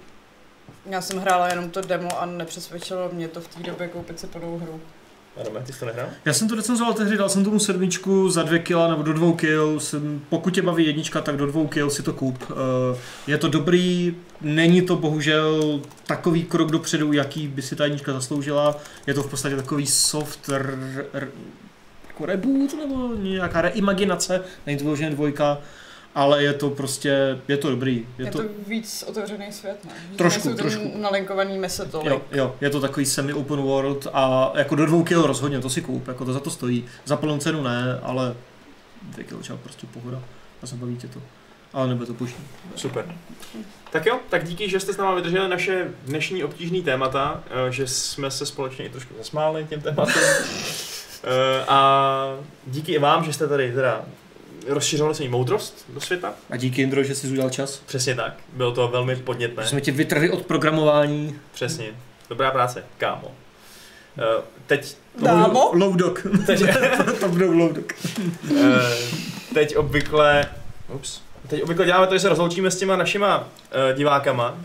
[0.86, 4.26] Já jsem hrála jenom to demo a nepřesvědčilo mě to v té době koupit si
[4.26, 4.81] plnou hru.
[5.40, 6.09] Adame, ty jsi to nehrál?
[6.24, 9.32] Já jsem to recenzoval tehdy, dal jsem tomu sedmičku za dvě kila nebo do dvou
[9.35, 9.81] kil.
[9.81, 12.39] Jsem, pokud tě baví jednička, tak do dvou kil si to kup.
[12.51, 18.12] Eh, Je to dobrý, není to bohužel takový krok dopředu, jaký by si ta jednička
[18.12, 18.77] zasloužila.
[19.06, 20.78] Je to v podstatě takový soft r,
[21.12, 21.28] r,
[22.09, 25.59] jako reboot nebo nějaká reimaginace, není to dvojka,
[26.15, 28.07] ale je to prostě, je to dobrý.
[28.19, 29.93] Je, Je to, to, víc otevřený svět, ne?
[30.16, 30.93] Trošku, nejsou trošku.
[30.99, 32.12] Nalinkovaný mise tolik.
[32.12, 35.81] Jo, jo, je to takový semi-open world a jako do dvou kil rozhodně, to si
[35.82, 36.85] kup, jako to za to stojí.
[37.05, 38.35] Za plnou cenu ne, ale
[39.03, 40.23] dvě kilo třeba prostě pohoda
[40.62, 41.20] a zabaví tě to.
[41.73, 42.45] Ale nebude to pušný.
[42.77, 43.05] Super.
[43.93, 47.86] Tak jo, tak díky, že jste s náma vydrželi naše dnešní obtížný témata, eh, že
[47.86, 50.15] jsme se společně i trošku zasmáli těm tématům.
[51.27, 52.36] Eh, A
[52.66, 54.05] díky i vám, že jste tady teda
[54.66, 56.35] rozšiřovali svou moudrost do světa.
[56.51, 57.77] A díky Indro, že jsi udělal čas.
[57.86, 58.35] Přesně tak.
[58.53, 59.62] Bylo to velmi podnětné.
[59.62, 61.39] Že jsme tě vytrhli od programování.
[61.53, 61.86] Přesně.
[62.28, 63.31] Dobrá práce, kámo.
[64.19, 65.70] Eh, Teď, Dámo?
[65.74, 66.27] Loudok.
[66.47, 66.62] teď,
[67.20, 67.93] to budou loudok.
[68.57, 68.97] eh,
[69.55, 70.45] teď obvykle,
[70.89, 73.49] ups, teď obvykle děláme to, že se rozloučíme s těma našima
[73.91, 74.59] eh, divákama,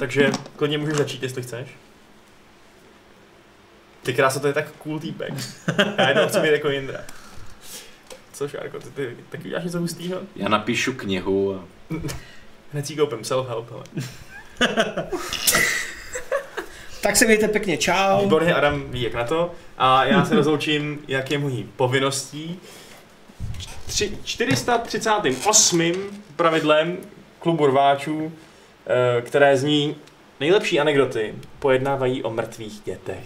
[0.00, 1.68] takže klidně můžeš začít, jestli chceš.
[4.02, 5.34] Ty krása, to je tak cool týpek.
[5.98, 6.98] Já jenom chci být jako Jindra.
[8.34, 10.20] Co, Šárko, ty, ty taky uděláš něco hustýho?
[10.36, 11.64] Já napíšu knihu a
[12.72, 13.84] Hned si koupím, self-help, hele.
[17.00, 18.22] tak se mějte pěkně, čau.
[18.22, 19.50] Výborně, Adam ví jak na to.
[19.78, 22.60] A já se rozloučím, jak je mojí povinností.
[23.86, 25.92] Tři, 438.
[26.36, 26.98] pravidlem
[27.38, 28.32] klubu rváčů,
[28.86, 29.96] eh, které zní
[30.40, 33.24] nejlepší anekdoty pojednávají o mrtvých dětech.